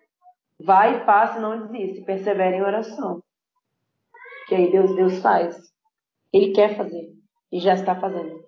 Vai, 0.59 1.05
faça 1.05 1.37
e 1.37 1.41
não 1.41 1.67
desiste. 1.67 2.03
Persevere 2.03 2.57
em 2.57 2.61
oração. 2.61 3.21
Que 4.47 4.55
aí 4.55 4.71
Deus, 4.71 4.95
Deus 4.95 5.19
faz. 5.19 5.55
Ele 6.33 6.53
quer 6.53 6.75
fazer. 6.75 7.13
E 7.51 7.59
já 7.59 7.73
está 7.73 7.99
fazendo. 7.99 8.43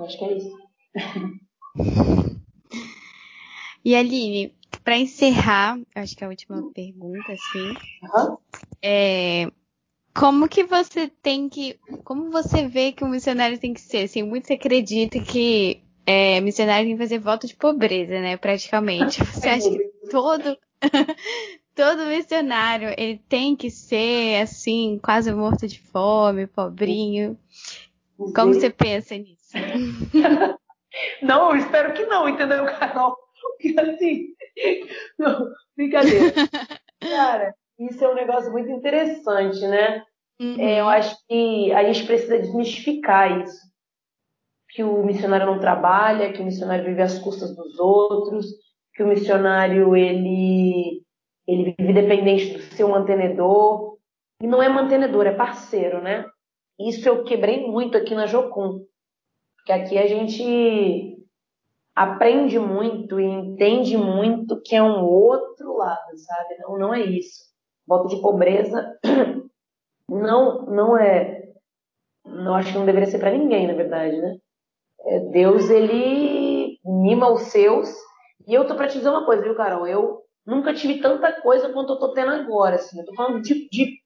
Acho 0.00 0.18
que 0.18 0.24
é 0.24 0.36
isso. 0.36 0.56
e 3.84 3.94
Aline, 3.94 4.54
para 4.82 4.98
encerrar, 4.98 5.78
acho 5.94 6.16
que 6.16 6.24
é 6.24 6.26
a 6.26 6.30
última 6.30 6.72
pergunta, 6.72 7.32
assim. 7.32 7.68
Uhum. 8.02 8.38
É, 8.82 9.50
como 10.18 10.48
que 10.48 10.64
você 10.64 11.08
tem 11.22 11.48
que. 11.48 11.78
Como 12.04 12.30
você 12.30 12.66
vê 12.66 12.92
que 12.92 13.04
um 13.04 13.08
missionário 13.08 13.58
tem 13.58 13.74
que 13.74 13.80
ser? 13.80 14.04
Assim, 14.04 14.22
muito 14.22 14.46
se 14.46 14.54
acredita 14.54 15.20
que 15.20 15.82
é, 16.06 16.40
missionário 16.40 16.86
tem 16.86 16.96
que 16.96 17.02
fazer 17.02 17.18
voto 17.18 17.46
de 17.46 17.54
pobreza, 17.54 18.20
né? 18.20 18.36
Praticamente. 18.36 19.22
Você 19.24 19.48
acha 19.48 19.70
que 19.70 19.90
todo. 20.10 20.56
todo 21.74 22.06
missionário 22.06 22.94
ele 22.96 23.20
tem 23.28 23.54
que 23.54 23.70
ser 23.70 24.40
assim, 24.40 24.98
quase 25.02 25.32
morto 25.34 25.68
de 25.68 25.78
fome, 25.80 26.46
pobrinho. 26.46 27.38
Como 28.34 28.54
você 28.54 28.70
pensa 28.70 29.14
nisso? 29.16 29.52
Não, 31.20 31.50
eu 31.50 31.56
espero 31.56 31.92
que 31.92 32.06
não, 32.06 32.26
entendeu, 32.26 32.64
Carol? 32.64 33.14
Porque 33.42 33.78
assim, 33.78 34.28
não, 35.18 35.52
brincadeira. 35.76 36.32
Cara, 36.98 37.54
isso 37.78 38.04
é 38.04 38.08
um 38.08 38.14
negócio 38.14 38.50
muito 38.50 38.70
interessante, 38.70 39.60
né? 39.66 40.02
Uhum. 40.40 40.60
É, 40.60 40.80
eu 40.80 40.88
acho 40.88 41.16
que 41.26 41.72
a 41.72 41.84
gente 41.84 42.06
precisa 42.06 42.38
desmistificar 42.38 43.42
isso. 43.42 43.66
Que 44.70 44.82
o 44.82 45.04
missionário 45.04 45.46
não 45.46 45.58
trabalha, 45.58 46.32
que 46.32 46.40
o 46.40 46.44
missionário 46.44 46.84
vive 46.84 47.02
às 47.02 47.18
custas 47.18 47.54
dos 47.54 47.78
outros, 47.78 48.46
que 48.94 49.02
o 49.02 49.06
missionário 49.06 49.96
ele, 49.96 51.02
ele 51.46 51.74
vive 51.78 51.92
dependente 51.92 52.52
do 52.52 52.58
seu 52.74 52.88
mantenedor. 52.88 53.96
E 54.42 54.46
não 54.46 54.62
é 54.62 54.68
mantenedor, 54.68 55.26
é 55.26 55.34
parceiro, 55.34 56.02
né? 56.02 56.26
Isso 56.78 57.08
eu 57.08 57.24
quebrei 57.24 57.66
muito 57.66 57.96
aqui 57.96 58.14
na 58.14 58.26
Jocum. 58.26 58.84
Porque 59.56 59.72
aqui 59.72 59.98
a 59.98 60.06
gente 60.06 61.16
aprende 61.94 62.58
muito 62.58 63.18
e 63.18 63.24
entende 63.24 63.96
muito 63.96 64.60
que 64.60 64.76
é 64.76 64.82
um 64.82 65.02
outro 65.02 65.78
lado, 65.78 66.16
sabe? 66.18 66.56
Não, 66.58 66.78
não 66.78 66.94
é 66.94 67.00
isso. 67.00 67.46
Voto 67.86 68.08
de 68.08 68.20
pobreza 68.20 68.98
não, 70.08 70.62
não 70.66 70.96
é. 70.96 71.44
Não 72.24 72.54
acho 72.54 72.72
que 72.72 72.78
não 72.78 72.86
deveria 72.86 73.08
ser 73.08 73.18
para 73.18 73.30
ninguém, 73.30 73.66
na 73.66 73.74
verdade, 73.74 74.16
né? 74.16 74.36
É, 75.00 75.20
Deus, 75.20 75.70
ele 75.70 76.78
mima 76.84 77.30
os 77.30 77.42
seus. 77.42 77.94
E 78.46 78.54
eu 78.54 78.66
tô 78.66 78.74
para 78.74 78.88
te 78.88 78.98
dizer 78.98 79.08
uma 79.08 79.24
coisa, 79.24 79.42
viu, 79.42 79.54
Carol? 79.54 79.86
Eu 79.86 80.22
nunca 80.44 80.74
tive 80.74 81.00
tanta 81.00 81.40
coisa 81.40 81.72
quanto 81.72 81.92
eu 81.92 81.98
tô 81.98 82.12
tendo 82.12 82.32
agora, 82.32 82.76
assim. 82.76 82.98
Eu 82.98 83.06
tô 83.06 83.14
falando 83.14 83.42
de, 83.42 83.68
de 83.68 84.00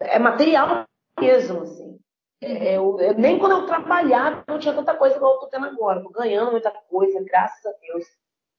é 0.00 0.18
material 0.18 0.84
mesmo, 1.20 1.62
assim. 1.62 1.98
É, 2.42 2.76
eu, 2.76 2.98
eu, 3.00 3.14
nem 3.14 3.38
quando 3.38 3.52
eu 3.52 3.66
trabalhava 3.66 4.42
não 4.48 4.58
tinha 4.58 4.72
tanta 4.72 4.96
coisa 4.96 5.16
igual 5.16 5.34
eu 5.34 5.40
tô 5.40 5.46
tendo 5.48 5.66
agora. 5.66 6.02
Tô 6.02 6.08
ganhando 6.10 6.52
muita 6.52 6.70
coisa, 6.70 7.22
graças 7.22 7.64
a 7.66 7.72
Deus. 7.80 8.04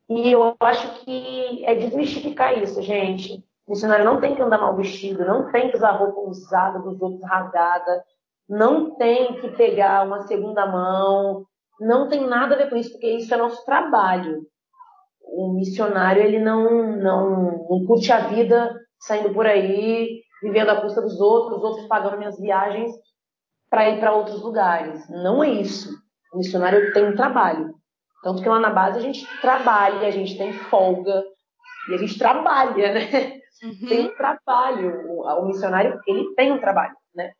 E 0.10 0.32
eu 0.32 0.56
acho 0.60 1.04
que 1.04 1.66
é 1.66 1.74
desmistificar 1.74 2.62
isso, 2.62 2.82
gente. 2.82 3.44
O 3.72 3.74
missionário 3.74 4.04
não 4.04 4.20
tem 4.20 4.36
que 4.36 4.42
andar 4.42 4.58
mal 4.58 4.76
vestido, 4.76 5.24
não 5.24 5.50
tem 5.50 5.72
que 5.72 5.78
usar 5.78 5.92
roupa 5.92 6.20
usada 6.30 6.80
dos 6.80 7.02
outros 7.02 7.24
rasgada, 7.24 8.04
não 8.50 8.98
tem 8.98 9.40
que 9.40 9.48
pegar 9.52 10.06
uma 10.06 10.24
segunda 10.24 10.68
mão, 10.68 11.46
não 11.80 12.10
tem 12.10 12.28
nada 12.28 12.54
a 12.54 12.58
ver 12.58 12.70
com 12.70 12.76
isso, 12.76 12.92
porque 12.92 13.08
isso 13.08 13.34
é 13.34 13.38
nosso 13.38 13.64
trabalho. 13.64 14.42
O 15.22 15.54
missionário 15.54 16.22
ele 16.22 16.38
não, 16.40 16.98
não, 16.98 17.66
não 17.70 17.86
curte 17.86 18.12
a 18.12 18.28
vida 18.28 18.78
saindo 19.00 19.34
por 19.34 19.46
aí, 19.46 20.20
vivendo 20.44 20.72
à 20.72 20.82
custa 20.82 21.02
dos 21.02 21.22
outros, 21.22 21.60
os 21.60 21.64
outros 21.64 21.88
pagando 21.88 22.18
minhas 22.18 22.38
viagens 22.38 22.92
para 23.70 23.90
ir 23.90 24.02
para 24.02 24.12
outros 24.12 24.42
lugares. 24.42 25.08
Não 25.10 25.42
é 25.42 25.50
isso. 25.50 25.96
O 26.34 26.40
missionário 26.40 26.92
tem 26.92 27.06
um 27.06 27.16
trabalho. 27.16 27.74
Tanto 28.22 28.44
que 28.44 28.50
lá 28.50 28.60
na 28.60 28.70
base 28.70 28.98
a 28.98 29.02
gente 29.02 29.26
trabalha, 29.40 30.10
a 30.10 30.12
gente 30.12 30.38
tem 30.38 30.52
folga 30.52 31.24
e 31.90 31.94
a 31.94 31.98
gente 31.98 32.20
trabalha, 32.20 32.96
né? 32.96 33.41
Uhum. 33.64 33.88
Tem 33.88 34.06
um 34.08 34.16
trabalho. 34.16 35.12
O, 35.12 35.22
o, 35.24 35.46
missionário, 35.46 36.00
ele 36.08 36.34
tem 36.36 36.52
um 36.52 36.60
trabalho, 36.60 36.96
né? 37.16 37.32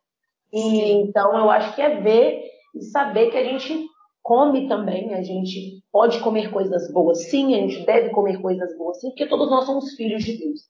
E, 0.52 0.92
então 1.02 1.36
eu 1.36 1.50
acho 1.50 1.74
que 1.74 1.82
é 1.82 2.00
ver 2.00 2.44
e 2.74 2.82
saber 2.82 3.30
que 3.30 3.36
a 3.36 3.44
gente 3.44 3.86
come 4.22 4.68
também, 4.68 5.14
a 5.14 5.22
gente 5.22 5.82
pode 5.90 6.20
comer 6.20 6.50
coisas 6.50 6.92
boas, 6.92 7.24
sim, 7.24 7.54
a 7.54 7.58
gente 7.58 7.84
deve 7.84 8.10
comer 8.10 8.40
coisas 8.40 8.76
boas, 8.78 9.00
sim, 9.00 9.08
porque 9.08 9.26
todos 9.26 9.50
nós 9.50 9.64
somos 9.64 9.94
filhos 9.94 10.22
de 10.22 10.38
Deus. 10.38 10.60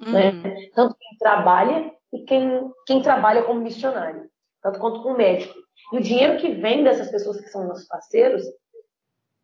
Né? 0.00 0.30
Uhum. 0.30 0.42
Né? 0.42 0.68
Tanto 0.74 0.96
quem 0.96 1.18
trabalha 1.18 1.92
e 2.12 2.20
quem, 2.20 2.70
quem 2.86 3.02
trabalha 3.02 3.42
como 3.42 3.60
missionário 3.60 4.30
tanto 4.64 4.80
quanto 4.80 5.02
com 5.02 5.10
o 5.10 5.16
médico. 5.16 5.54
E 5.92 5.98
o 5.98 6.00
dinheiro 6.00 6.38
que 6.38 6.54
vem 6.54 6.82
dessas 6.82 7.10
pessoas 7.10 7.38
que 7.38 7.50
são 7.50 7.68
nossos 7.68 7.86
parceiros 7.86 8.42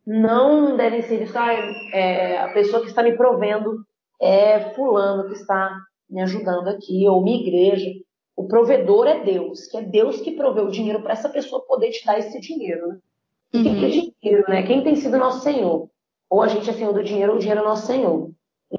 não 0.07 0.76
devem 0.78 1.03
ser 1.03 1.22
isso. 1.22 1.38
Ah, 1.38 1.53
é, 1.93 2.38
a 2.38 2.49
pessoa 2.55 2.80
que 2.80 2.88
está 2.88 3.03
me 3.03 3.14
provendo 3.14 3.84
é 4.20 4.72
fulano 4.74 5.28
que 5.28 5.34
está 5.34 5.76
me 6.08 6.20
ajudando 6.22 6.68
aqui, 6.68 7.08
ou 7.08 7.22
minha 7.22 7.40
igreja. 7.40 7.90
O 8.36 8.46
provedor 8.46 9.06
é 9.06 9.22
Deus, 9.22 9.66
que 9.66 9.76
é 9.76 9.82
Deus 9.82 10.20
que 10.20 10.32
proveu 10.32 10.66
o 10.66 10.70
dinheiro 10.70 11.02
para 11.02 11.12
essa 11.12 11.28
pessoa 11.28 11.64
poder 11.66 11.90
te 11.90 12.04
dar 12.04 12.18
esse 12.18 12.40
dinheiro. 12.40 12.88
Né? 12.88 12.98
E 13.52 13.62
quem 13.62 13.72
uhum. 13.72 13.84
é 13.84 13.88
dinheiro, 13.88 14.44
né? 14.48 14.62
Quem 14.62 14.82
tem 14.82 14.96
sido 14.96 15.18
nosso 15.18 15.42
Senhor? 15.42 15.88
Ou 16.28 16.42
a 16.42 16.48
gente 16.48 16.68
é 16.68 16.72
Senhor 16.72 16.92
do 16.92 17.02
dinheiro, 17.02 17.32
ou 17.32 17.36
o 17.36 17.40
dinheiro 17.40 17.60
é 17.60 17.64
nosso 17.64 17.86
Senhor. 17.86 18.30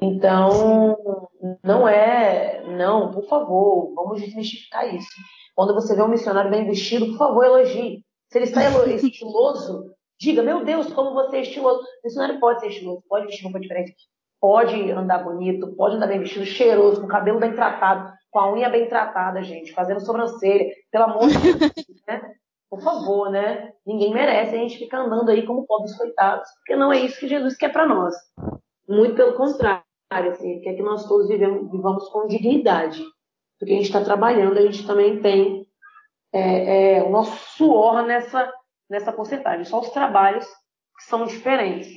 Então, 0.02 1.28
não 1.64 1.88
é, 1.88 2.64
não, 2.66 3.12
por 3.12 3.24
favor, 3.28 3.94
vamos 3.94 4.22
desmistificar 4.22 4.94
isso. 4.96 5.10
Quando 5.54 5.74
você 5.74 5.96
vê 5.96 6.02
um 6.02 6.08
missionário 6.08 6.50
bem 6.50 6.66
vestido, 6.66 7.08
por 7.08 7.18
favor, 7.18 7.44
elogie. 7.44 8.04
Se 8.30 8.38
ele 8.38 8.46
está 8.46 8.62
estiloso, 8.88 9.94
diga, 10.20 10.42
meu 10.42 10.64
Deus, 10.64 10.94
como 10.94 11.14
você 11.14 11.38
é 11.38 11.42
estiloso. 11.42 11.82
O 11.82 11.86
missionário 12.06 12.40
pode 12.40 12.62
ser 12.62 12.68
estiloso, 12.68 13.04
pode 13.10 13.26
vestir 13.26 13.44
roupa 13.44 13.60
diferente, 13.60 13.94
pode 14.42 14.92
andar 14.92 15.20
bonito, 15.20 15.74
pode 15.76 15.96
andar 15.96 16.08
bem 16.08 16.20
vestido, 16.20 16.46
cheiroso, 16.46 17.00
com 17.00 17.06
o 17.06 17.10
cabelo 17.10 17.40
bem 17.40 17.54
tratado, 17.54 18.12
com 18.30 18.40
a 18.40 18.52
unha 18.52 18.70
bem 18.70 18.90
tratada, 18.90 19.44
gente, 19.44 19.72
fazendo 19.72 20.02
sobrancelha, 20.02 20.66
pelo 20.92 21.06
amor 21.06 21.28
de 21.28 21.38
Deus, 21.38 21.72
né? 22.08 22.34
Por 22.70 22.82
favor, 22.82 23.30
né? 23.30 23.72
Ninguém 23.86 24.14
merece 24.14 24.56
a 24.56 24.58
gente 24.58 24.80
ficar 24.80 25.00
andando 25.00 25.30
aí 25.30 25.46
como 25.46 25.68
pobres 25.68 25.96
coitados, 25.96 26.50
porque 26.56 26.76
não 26.76 26.92
é 26.92 27.00
isso 27.00 27.20
que 27.20 27.28
Jesus 27.28 27.56
quer 27.56 27.72
para 27.72 27.86
nós. 27.86 28.16
Muito 28.90 29.16
pelo 29.16 29.34
contrário, 29.34 29.84
assim, 30.32 30.52
ele 30.52 30.62
quer 30.62 30.74
que 30.74 30.82
nós 30.82 31.06
todos 31.08 31.28
vivemos, 31.28 31.70
vivamos 31.72 32.10
com 32.10 32.28
dignidade 32.28 33.02
porque 33.62 33.74
a 33.74 33.76
gente 33.76 33.86
está 33.86 34.04
trabalhando, 34.04 34.58
a 34.58 34.64
gente 34.64 34.88
também 34.88 35.22
tem 35.22 35.68
é, 36.34 36.96
é, 36.98 37.04
o 37.04 37.12
nosso 37.12 37.38
suor 37.56 38.04
nessa, 38.04 38.52
nessa 38.90 39.14
porcentagem. 39.14 39.66
Só 39.66 39.82
os 39.82 39.92
trabalhos 39.92 40.48
que 40.98 41.04
são 41.04 41.28
diferentes. 41.28 41.88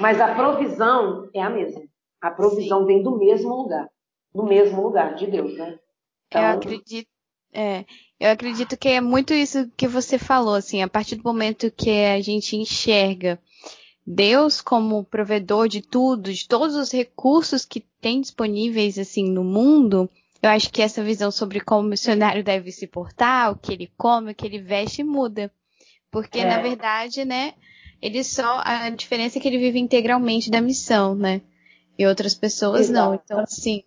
Mas 0.00 0.20
a 0.20 0.34
provisão 0.34 1.28
é 1.32 1.40
a 1.40 1.50
mesma. 1.50 1.82
A 2.20 2.30
provisão 2.30 2.80
Sim. 2.80 2.86
vem 2.86 3.02
do 3.02 3.18
mesmo 3.18 3.54
lugar. 3.54 3.88
Do 4.34 4.44
mesmo 4.44 4.82
lugar, 4.82 5.14
de 5.14 5.26
Deus, 5.26 5.56
né? 5.56 5.78
Então... 6.28 6.42
Eu 6.42 6.48
acredito. 6.48 7.08
É, 7.52 7.84
eu 8.18 8.30
acredito 8.30 8.76
que 8.76 8.88
é 8.88 9.00
muito 9.00 9.32
isso 9.32 9.70
que 9.76 9.86
você 9.86 10.18
falou, 10.18 10.54
assim, 10.54 10.82
a 10.82 10.88
partir 10.88 11.14
do 11.14 11.22
momento 11.22 11.70
que 11.70 11.90
a 11.90 12.20
gente 12.20 12.56
enxerga 12.56 13.38
Deus 14.04 14.60
como 14.60 15.04
provedor 15.04 15.68
de 15.68 15.80
tudo, 15.80 16.32
de 16.32 16.48
todos 16.48 16.74
os 16.74 16.90
recursos 16.90 17.64
que 17.64 17.80
tem 18.00 18.20
disponíveis 18.20 18.98
assim 18.98 19.30
no 19.30 19.44
mundo, 19.44 20.10
eu 20.42 20.50
acho 20.50 20.70
que 20.70 20.82
essa 20.82 21.02
visão 21.02 21.30
sobre 21.30 21.60
como 21.60 21.86
o 21.86 21.90
missionário 21.90 22.44
deve 22.44 22.70
se 22.70 22.86
portar, 22.86 23.52
o 23.52 23.56
que 23.56 23.72
ele 23.72 23.90
come, 23.96 24.32
o 24.32 24.34
que 24.34 24.44
ele 24.44 24.58
veste, 24.58 25.02
muda. 25.02 25.50
Porque, 26.10 26.40
é. 26.40 26.44
na 26.44 26.60
verdade, 26.60 27.24
né, 27.24 27.54
ele 28.04 28.22
só. 28.22 28.60
A 28.62 28.90
diferença 28.90 29.38
é 29.38 29.40
que 29.40 29.48
ele 29.48 29.56
vive 29.56 29.78
integralmente 29.78 30.50
da 30.50 30.60
missão, 30.60 31.14
né? 31.14 31.40
E 31.98 32.06
outras 32.06 32.34
pessoas 32.34 32.90
Exato. 32.90 33.08
não. 33.08 33.14
Então, 33.14 33.40
assim, 33.40 33.82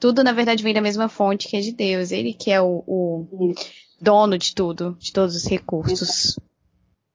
tudo 0.00 0.24
na 0.24 0.32
verdade 0.32 0.62
vem 0.62 0.72
da 0.72 0.80
mesma 0.80 1.06
fonte 1.06 1.46
que 1.46 1.56
é 1.56 1.60
de 1.60 1.72
Deus. 1.72 2.10
Ele 2.10 2.32
que 2.32 2.50
é 2.50 2.62
o, 2.62 2.82
o 2.86 3.54
dono 4.00 4.38
de 4.38 4.54
tudo, 4.54 4.96
de 4.98 5.12
todos 5.12 5.36
os 5.36 5.44
recursos. 5.44 6.40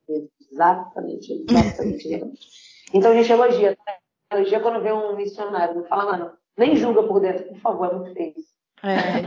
Exatamente, 0.08 1.44
exatamente. 1.50 2.08
exatamente. 2.08 2.48
Então 2.94 3.12
a 3.12 3.16
gente 3.16 3.32
elogia, 3.32 3.76
tá? 3.76 3.98
Elogia 4.32 4.60
quando 4.60 4.84
vê 4.84 4.94
um 4.94 5.16
missionário, 5.16 5.76
não 5.76 5.86
fala 5.86 6.12
nada. 6.12 6.34
Nem 6.56 6.76
julga 6.76 7.02
por 7.02 7.20
dentro, 7.20 7.46
por 7.46 7.58
favor, 7.58 7.90
é 7.90 7.96
muito 7.96 8.14
feio. 8.14 8.36
É. 8.84 9.24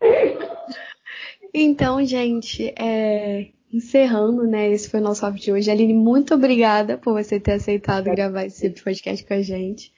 então, 1.54 2.04
gente, 2.04 2.74
é, 2.76 3.52
encerrando, 3.72 4.44
né? 4.44 4.70
Esse 4.70 4.88
foi 4.88 5.00
o 5.00 5.02
nosso 5.02 5.22
papo 5.22 5.38
de 5.38 5.50
hoje. 5.50 5.70
Aline, 5.70 5.94
muito 5.94 6.34
obrigada 6.34 6.98
por 6.98 7.14
você 7.14 7.40
ter 7.40 7.52
aceitado 7.52 8.04
gravar 8.04 8.44
esse 8.44 8.68
podcast 8.70 9.24
com 9.24 9.34
a 9.34 9.40
gente. 9.40 9.92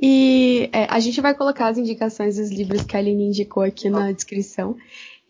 E 0.00 0.68
é, 0.72 0.86
a 0.90 0.98
gente 0.98 1.20
vai 1.20 1.34
colocar 1.34 1.68
as 1.68 1.78
indicações 1.78 2.36
dos 2.36 2.50
livros 2.50 2.82
que 2.82 2.96
a 2.96 2.98
Aline 2.98 3.28
indicou 3.28 3.62
aqui 3.62 3.88
na 3.88 4.10
descrição. 4.10 4.76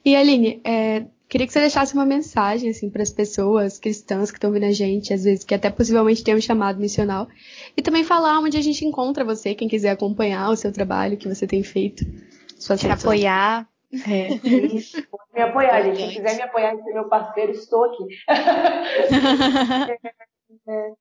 E 0.04 0.16
Aline, 0.16 0.60
é, 0.64 1.04
queria 1.28 1.46
que 1.46 1.52
você 1.52 1.60
deixasse 1.60 1.94
uma 1.94 2.06
mensagem 2.06 2.70
assim 2.70 2.88
para 2.88 3.02
as 3.02 3.10
pessoas 3.10 3.78
cristãs 3.78 4.30
que 4.30 4.36
estão 4.36 4.50
ouvindo 4.50 4.66
a 4.66 4.72
gente, 4.72 5.12
às 5.12 5.24
vezes 5.24 5.44
que 5.44 5.54
até 5.54 5.70
possivelmente 5.70 6.24
tem 6.24 6.34
um 6.34 6.40
chamado 6.40 6.80
missional, 6.80 7.28
e 7.76 7.82
também 7.82 8.04
falar 8.04 8.40
onde 8.40 8.56
a 8.56 8.62
gente 8.62 8.84
encontra 8.84 9.24
você, 9.24 9.54
quem 9.54 9.68
quiser 9.68 9.90
acompanhar 9.90 10.50
o 10.50 10.56
seu 10.56 10.72
trabalho 10.72 11.16
que 11.16 11.28
você 11.28 11.46
tem 11.46 11.62
feito, 11.62 12.04
te 12.76 12.86
apoiar. 12.86 13.71
É. 14.08 14.28
Isso. 14.74 14.96
Me 15.34 15.42
apoiar, 15.42 15.82
gente. 15.82 16.08
Se 16.08 16.14
quiser 16.14 16.36
me 16.36 16.42
apoiar 16.42 16.74
e 16.74 16.82
ser 16.82 16.94
meu 16.94 17.08
parceiro, 17.08 17.52
estou 17.52 17.84
aqui. 17.84 18.04
é. 20.68 20.92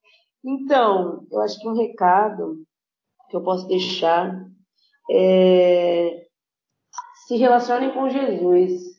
Então, 0.44 1.26
eu 1.30 1.40
acho 1.40 1.58
que 1.58 1.68
um 1.68 1.76
recado 1.76 2.62
que 3.30 3.36
eu 3.36 3.42
posso 3.42 3.66
deixar 3.66 4.46
é 5.10 6.26
se 7.26 7.36
relacionem 7.36 7.92
com 7.92 8.10
Jesus. 8.10 8.92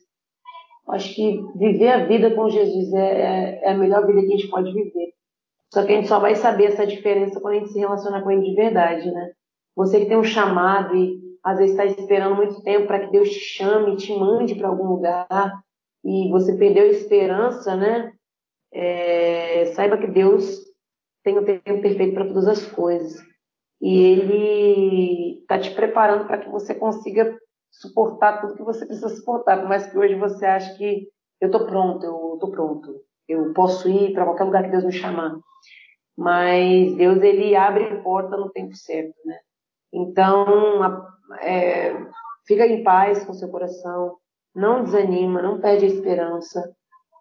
Acho 0.88 1.14
que 1.14 1.42
viver 1.56 1.88
a 1.88 2.04
vida 2.04 2.34
com 2.34 2.48
Jesus 2.48 2.92
é, 2.92 2.98
é, 2.98 3.64
é, 3.64 3.70
a 3.70 3.76
melhor 3.76 4.06
vida 4.06 4.20
que 4.20 4.26
a 4.26 4.36
gente 4.36 4.48
pode 4.48 4.72
viver. 4.72 5.14
Só 5.72 5.84
que 5.84 5.92
a 5.92 5.96
gente 5.96 6.08
só 6.08 6.18
vai 6.18 6.34
saber 6.34 6.66
essa 6.66 6.86
diferença 6.86 7.40
quando 7.40 7.54
a 7.54 7.58
gente 7.58 7.72
se 7.72 7.78
relaciona 7.78 8.22
com 8.22 8.30
Ele 8.30 8.42
de 8.42 8.54
verdade, 8.54 9.10
né? 9.10 9.32
Você 9.76 10.00
que 10.00 10.06
tem 10.06 10.16
um 10.16 10.24
chamado 10.24 10.94
e 10.94 11.20
às 11.44 11.58
vezes 11.58 11.72
está 11.72 11.84
esperando 11.84 12.36
muito 12.36 12.62
tempo 12.62 12.86
para 12.86 13.00
que 13.00 13.12
Deus 13.12 13.28
te 13.28 13.38
chame, 13.38 13.96
te 13.96 14.16
mande 14.18 14.54
para 14.54 14.68
algum 14.68 14.86
lugar 14.88 15.52
e 16.02 16.30
você 16.30 16.56
perdeu 16.56 16.84
a 16.84 16.88
esperança, 16.88 17.76
né? 17.76 18.12
É, 18.72 19.66
saiba 19.74 19.98
que 19.98 20.06
Deus 20.06 20.58
tem 21.22 21.38
o 21.38 21.44
tempo 21.44 21.82
perfeito 21.82 22.14
para 22.14 22.26
todas 22.26 22.48
as 22.48 22.66
coisas 22.66 23.22
e 23.80 24.02
Ele 24.02 25.40
está 25.40 25.58
te 25.58 25.70
preparando 25.74 26.26
para 26.26 26.38
que 26.38 26.48
você 26.48 26.74
consiga 26.74 27.38
suportar 27.70 28.40
tudo 28.40 28.56
que 28.56 28.62
você 28.62 28.86
precisa 28.86 29.08
suportar, 29.10 29.58
por 29.60 29.68
mais 29.68 29.86
que 29.86 29.98
hoje 29.98 30.14
você 30.14 30.46
ache 30.46 30.76
que 30.78 31.08
eu 31.40 31.46
estou 31.46 31.66
pronto, 31.66 32.04
eu 32.06 32.34
estou 32.34 32.50
pronto, 32.50 33.00
eu 33.28 33.52
posso 33.52 33.88
ir 33.88 34.12
para 34.12 34.24
qualquer 34.24 34.44
lugar 34.44 34.64
que 34.64 34.70
Deus 34.70 34.84
me 34.84 34.92
chamar. 34.92 35.36
Mas 36.16 36.94
Deus 36.96 37.20
ele 37.22 37.56
abre 37.56 38.00
porta 38.02 38.36
no 38.36 38.50
tempo 38.50 38.74
certo, 38.74 39.14
né? 39.24 39.38
Então, 39.92 40.46
é, 41.40 41.94
fica 42.46 42.66
em 42.66 42.82
paz 42.82 43.24
com 43.24 43.32
seu 43.32 43.48
coração, 43.48 44.16
não 44.54 44.84
desanima, 44.84 45.42
não 45.42 45.60
perde 45.60 45.84
a 45.84 45.88
esperança. 45.88 46.74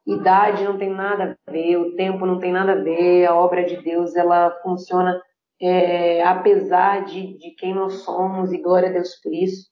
Idade 0.06 0.64
não 0.64 0.78
tem 0.78 0.90
nada 0.90 1.38
a 1.48 1.52
ver, 1.52 1.78
o 1.78 1.96
tempo 1.96 2.26
não 2.26 2.38
tem 2.38 2.52
nada 2.52 2.74
a 2.74 2.84
ver, 2.84 3.26
a 3.26 3.36
obra 3.36 3.64
de 3.64 3.78
Deus 3.82 4.16
ela 4.16 4.52
funciona 4.62 5.22
é, 5.62 6.22
apesar 6.24 7.06
de, 7.06 7.38
de 7.38 7.52
quem 7.52 7.74
nós 7.74 8.04
somos 8.04 8.52
e 8.52 8.58
glória 8.58 8.90
a 8.90 8.92
Deus 8.92 9.16
por 9.24 9.34
isso. 9.34 9.72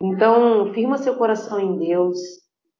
Então, 0.00 0.72
firma 0.72 0.96
seu 0.96 1.16
coração 1.16 1.60
em 1.60 1.76
Deus. 1.76 2.18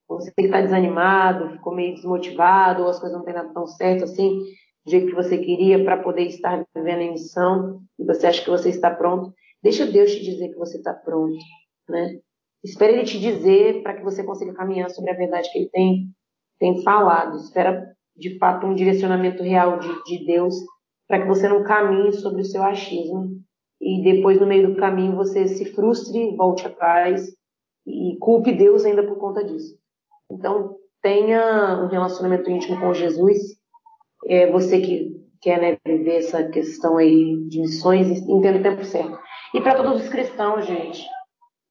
Você 0.09 0.33
que 0.33 0.47
está 0.47 0.63
desanimado, 0.63 1.51
ficou 1.51 1.75
meio 1.75 1.95
desmotivado, 1.95 2.83
ou 2.83 2.89
as 2.89 2.99
coisas 2.99 3.19
não 3.19 3.25
têm 3.25 3.35
dado 3.35 3.53
tão 3.53 3.67
certo 3.67 4.05
assim, 4.05 4.39
do 4.85 4.91
jeito 4.91 5.09
que 5.09 5.15
você 5.15 5.37
queria 5.37 5.85
para 5.85 5.99
poder 5.99 6.23
estar 6.23 6.65
vivendo 6.75 7.03
a 7.03 7.13
missão, 7.13 7.81
e 7.99 8.05
você 8.05 8.27
acha 8.27 8.43
que 8.43 8.49
você 8.49 8.71
está 8.71 8.91
pronto, 8.91 9.35
deixa 9.63 9.87
Deus 9.87 10.13
te 10.13 10.25
dizer 10.25 10.49
que 10.49 10.59
você 10.59 10.79
está 10.79 10.93
pronto, 10.95 11.39
né? 11.89 12.21
Espera 12.65 12.93
Ele 12.93 13.05
te 13.05 13.19
dizer 13.19 13.83
para 13.83 13.95
que 13.95 14.03
você 14.03 14.25
consiga 14.25 14.55
caminhar 14.55 14.91
sobre 14.91 15.11
a 15.11 15.17
verdade 15.17 15.51
que 15.51 15.59
Ele 15.59 15.71
tem, 15.71 16.09
tem 16.59 16.83
falado. 16.83 17.37
Espera, 17.37 17.95
de 18.17 18.37
fato, 18.39 18.67
um 18.67 18.75
direcionamento 18.75 19.43
real 19.43 19.79
de, 19.79 20.05
de 20.05 20.27
Deus 20.27 20.55
para 21.07 21.23
que 21.23 21.29
você 21.29 21.49
não 21.49 21.63
caminhe 21.63 22.13
sobre 22.13 22.43
o 22.43 22.45
seu 22.45 22.63
achismo 22.63 23.41
e 23.81 24.03
depois 24.03 24.41
no 24.41 24.47
meio 24.47 24.69
do 24.69 24.77
caminho 24.77 25.17
você 25.17 25.47
se 25.47 25.65
frustre, 25.73 26.37
volte 26.37 26.67
atrás 26.67 27.27
e 27.87 28.17
culpe 28.19 28.53
Deus 28.53 28.85
ainda 28.85 29.03
por 29.03 29.17
conta 29.19 29.45
disso. 29.45 29.79
Então 30.31 30.77
tenha 31.01 31.83
um 31.83 31.87
relacionamento 31.87 32.51
íntimo 32.51 32.79
com 32.81 32.93
Jesus. 32.93 33.39
É, 34.27 34.51
você 34.51 34.81
que 34.81 35.17
quer 35.41 35.61
né, 35.61 35.79
viver 35.87 36.17
essa 36.17 36.43
questão 36.49 36.97
aí 36.97 37.37
de 37.49 37.61
missões, 37.61 38.21
entenda 38.29 38.59
o 38.59 38.63
tempo 38.63 38.85
certo. 38.85 39.19
E 39.55 39.61
para 39.61 39.77
todos 39.77 40.03
os 40.03 40.09
cristãos, 40.09 40.67
gente, 40.67 41.07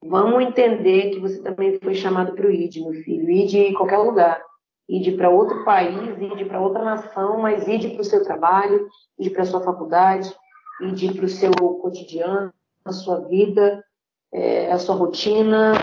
vamos 0.03 0.43
entender 0.43 1.11
que 1.11 1.19
você 1.19 1.41
também 1.41 1.79
foi 1.79 1.93
chamado 1.93 2.33
para 2.33 2.47
o 2.47 2.51
ID, 2.51 2.77
meu 2.77 2.93
filho. 3.03 3.29
ID 3.29 3.53
em 3.55 3.73
qualquer 3.73 3.97
lugar. 3.97 4.41
ID 4.89 5.17
para 5.17 5.29
outro 5.29 5.63
país, 5.65 6.17
ID 6.17 6.47
para 6.47 6.61
outra 6.61 6.83
nação, 6.83 7.39
mas 7.39 7.67
ID 7.67 7.93
para 7.93 8.01
o 8.01 8.05
seu 8.05 8.23
trabalho, 8.23 8.87
ID 9.19 9.33
para 9.33 9.43
a 9.43 9.45
sua 9.45 9.61
faculdade, 9.61 10.33
ir 10.81 11.13
para 11.13 11.25
o 11.25 11.29
seu 11.29 11.51
cotidiano, 11.51 12.53
a 12.85 12.91
sua 12.91 13.19
vida, 13.27 13.83
é, 14.33 14.71
a 14.71 14.77
sua 14.77 14.95
rotina, 14.95 15.73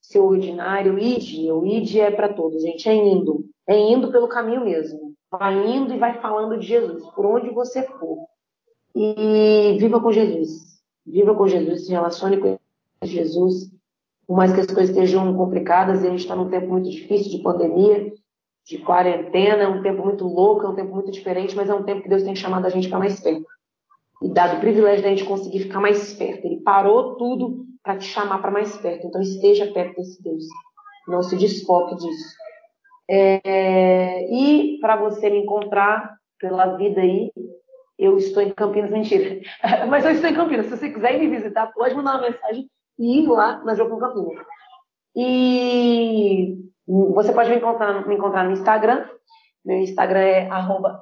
seu 0.00 0.24
ordinário. 0.26 0.98
Ide, 0.98 1.50
o 1.50 1.66
ide 1.66 2.00
é 2.00 2.10
para 2.10 2.32
todos, 2.32 2.62
gente, 2.62 2.88
é 2.88 2.94
indo. 2.94 3.44
É 3.66 3.76
indo 3.78 4.10
pelo 4.10 4.28
caminho 4.28 4.64
mesmo. 4.64 5.14
Vai 5.30 5.54
indo 5.54 5.94
e 5.94 5.98
vai 5.98 6.20
falando 6.20 6.58
de 6.58 6.66
Jesus, 6.66 7.06
por 7.14 7.24
onde 7.24 7.50
você 7.50 7.82
for. 7.82 8.26
E 8.94 9.76
viva 9.78 10.00
com 10.00 10.10
Jesus. 10.10 10.79
Viva 11.06 11.34
com 11.34 11.46
Jesus, 11.46 11.86
se 11.86 11.92
relacione 11.92 12.38
com 12.38 12.58
Jesus. 13.02 13.70
Por 14.26 14.36
mais 14.36 14.52
que 14.52 14.60
as 14.60 14.66
coisas 14.66 14.90
estejam 14.90 15.34
complicadas, 15.36 16.04
a 16.04 16.08
gente 16.08 16.20
está 16.20 16.36
num 16.36 16.48
tempo 16.48 16.68
muito 16.68 16.88
difícil 16.88 17.30
de 17.30 17.42
pandemia, 17.42 18.12
de 18.64 18.78
quarentena, 18.78 19.64
é 19.64 19.68
um 19.68 19.82
tempo 19.82 20.04
muito 20.04 20.24
louco, 20.24 20.64
é 20.64 20.68
um 20.68 20.74
tempo 20.74 20.94
muito 20.94 21.10
diferente, 21.10 21.56
mas 21.56 21.68
é 21.68 21.74
um 21.74 21.82
tempo 21.82 22.02
que 22.02 22.08
Deus 22.08 22.22
tem 22.22 22.36
chamado 22.36 22.66
a 22.66 22.68
gente 22.68 22.88
para 22.88 22.98
mais 22.98 23.18
perto 23.18 23.46
e 24.22 24.28
dado 24.28 24.58
o 24.58 24.60
privilégio 24.60 25.02
da 25.02 25.08
gente 25.08 25.24
conseguir 25.24 25.60
ficar 25.60 25.80
mais 25.80 26.12
perto. 26.12 26.44
Ele 26.44 26.60
parou 26.60 27.16
tudo 27.16 27.64
para 27.82 27.96
te 27.96 28.04
chamar 28.04 28.38
para 28.40 28.50
mais 28.50 28.76
perto. 28.76 29.06
Então 29.06 29.20
esteja 29.20 29.72
perto 29.72 29.96
desse 29.96 30.22
Deus. 30.22 30.44
Não 31.08 31.22
se 31.22 31.36
desfoque 31.36 31.96
disso. 31.96 32.34
É, 33.08 34.30
e 34.30 34.78
para 34.80 34.96
você 34.96 35.30
me 35.30 35.38
encontrar 35.38 36.16
pela 36.38 36.76
vida 36.76 37.00
aí, 37.00 37.32
eu 38.00 38.16
estou 38.16 38.42
em 38.42 38.50
Campinas, 38.50 38.90
mentira. 38.90 39.40
Mas 39.88 40.04
eu 40.04 40.12
estou 40.12 40.30
em 40.30 40.34
Campinas. 40.34 40.66
Se 40.66 40.76
você 40.76 40.90
quiser 40.90 41.14
ir 41.14 41.20
me 41.20 41.36
visitar, 41.36 41.70
pode 41.72 41.94
mandar 41.94 42.14
uma 42.14 42.30
mensagem 42.30 42.68
e 42.98 43.20
ir 43.20 43.28
lá 43.28 43.62
na 43.62 43.74
Jogo 43.74 43.98
Campinas. 43.98 44.44
E 45.14 46.56
você 46.86 47.32
pode 47.32 47.50
me 47.50 47.56
encontrar, 47.56 48.06
me 48.06 48.14
encontrar 48.14 48.44
no 48.44 48.52
Instagram. 48.52 49.06
Meu 49.64 49.78
Instagram 49.78 50.20
é 50.20 50.48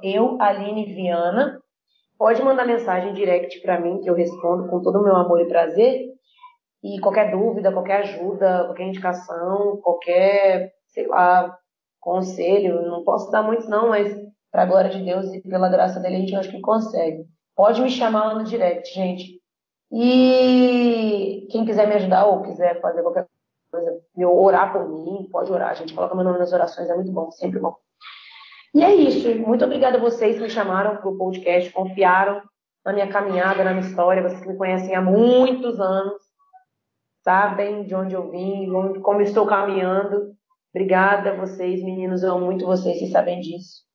eualineviana. 0.03 1.61
Pode 2.19 2.43
mandar 2.43 2.67
mensagem 2.67 3.15
direct 3.15 3.61
para 3.63 3.81
mim, 3.81 4.01
que 4.01 4.11
eu 4.11 4.15
respondo 4.15 4.69
com 4.69 4.83
todo 4.83 4.99
o 4.99 5.05
meu 5.05 5.15
amor 5.15 5.41
e 5.41 5.47
prazer. 5.47 6.09
E 6.83 6.99
qualquer 7.01 7.31
dúvida, 7.31 7.73
qualquer 7.73 8.01
ajuda, 8.01 8.65
qualquer 8.65 8.89
indicação, 8.89 9.79
qualquer, 9.83 10.73
sei 10.89 11.07
lá, 11.07 11.57
conselho, 12.01 12.83
não 12.83 13.05
posso 13.05 13.31
dar 13.31 13.43
muito 13.43 13.69
não, 13.69 13.89
mas 13.89 14.17
para 14.51 14.63
a 14.63 14.67
glória 14.67 14.91
de 14.91 15.03
Deus 15.05 15.33
e 15.33 15.41
pela 15.43 15.69
graça 15.69 16.01
dele 16.01 16.17
a 16.17 16.21
gente 16.21 16.37
acho 16.37 16.51
que 16.51 16.61
consegue. 16.61 17.25
Pode 17.55 17.81
me 17.81 17.91
chamar 17.91 18.25
lá 18.27 18.35
no 18.35 18.45
direct, 18.45 18.95
gente. 18.95 19.41
E 19.91 21.47
quem 21.51 21.65
quiser 21.65 21.89
me 21.89 21.95
ajudar 21.95 22.27
ou 22.27 22.43
quiser 22.43 22.81
fazer 22.81 23.03
qualquer 23.03 23.27
coisa, 23.71 24.01
orar 24.27 24.73
por 24.73 24.89
mim, 24.89 25.29
pode 25.31 25.51
orar. 25.51 25.71
A 25.71 25.75
gente 25.75 25.95
coloca 25.95 26.15
meu 26.15 26.25
nome 26.25 26.39
nas 26.39 26.53
orações, 26.53 26.89
é 26.89 26.95
muito 26.95 27.13
bom, 27.13 27.31
sempre 27.31 27.59
bom. 27.59 27.75
E 28.75 28.83
é 28.83 28.95
isso. 28.95 29.35
Muito 29.41 29.65
obrigada 29.65 29.97
a 29.97 30.01
vocês 30.01 30.37
que 30.37 30.43
me 30.43 30.51
chamaram 30.51 30.97
para 30.99 31.09
o 31.09 31.17
podcast, 31.17 31.71
confiaram 31.73 32.43
na 32.85 32.93
minha 32.93 33.09
caminhada, 33.09 33.65
na 33.65 33.73
minha 33.73 33.87
história. 33.87 34.23
Vocês 34.23 34.41
que 34.41 34.49
me 34.49 34.57
conhecem 34.57 34.95
há 34.95 35.01
muitos 35.01 35.81
anos, 35.81 36.23
sabem 37.25 37.85
de 37.85 37.95
onde 37.95 38.15
eu 38.15 38.31
vim, 38.31 38.71
como 39.03 39.23
estou 39.23 39.47
caminhando. 39.47 40.35
Obrigada 40.75 41.31
a 41.31 41.37
vocês, 41.37 41.83
meninos. 41.83 42.23
Eu 42.23 42.35
amo 42.35 42.45
muito 42.45 42.67
vocês, 42.67 42.99
vocês 42.99 43.11
sabem 43.11 43.41
disso. 43.41 43.88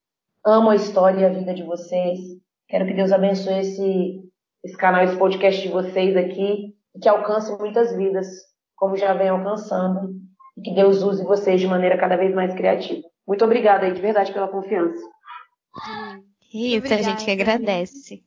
Amo 0.45 0.71
a 0.71 0.75
história 0.75 1.21
e 1.21 1.25
a 1.25 1.29
vida 1.29 1.53
de 1.53 1.63
vocês. 1.63 2.19
Quero 2.67 2.85
que 2.85 2.93
Deus 2.93 3.11
abençoe 3.11 3.59
esse, 3.59 4.21
esse 4.63 4.75
canal, 4.75 5.03
esse 5.03 5.17
podcast 5.17 5.61
de 5.61 5.69
vocês 5.69 6.17
aqui 6.17 6.73
e 6.95 6.99
que 6.99 7.07
alcance 7.07 7.55
muitas 7.57 7.95
vidas, 7.95 8.27
como 8.75 8.97
já 8.97 9.13
vem 9.13 9.29
alcançando. 9.29 10.13
E 10.57 10.61
que 10.61 10.75
Deus 10.75 11.01
use 11.01 11.23
vocês 11.23 11.61
de 11.61 11.67
maneira 11.67 11.97
cada 11.97 12.17
vez 12.17 12.33
mais 12.35 12.53
criativa. 12.53 13.01
Muito 13.25 13.45
obrigada 13.45 13.85
aí, 13.85 13.93
de 13.93 14.01
verdade, 14.01 14.33
pela 14.33 14.49
confiança. 14.49 15.01
Isso, 16.53 16.93
a 16.93 17.01
gente 17.01 17.23
que 17.23 17.31
agradece. 17.31 18.21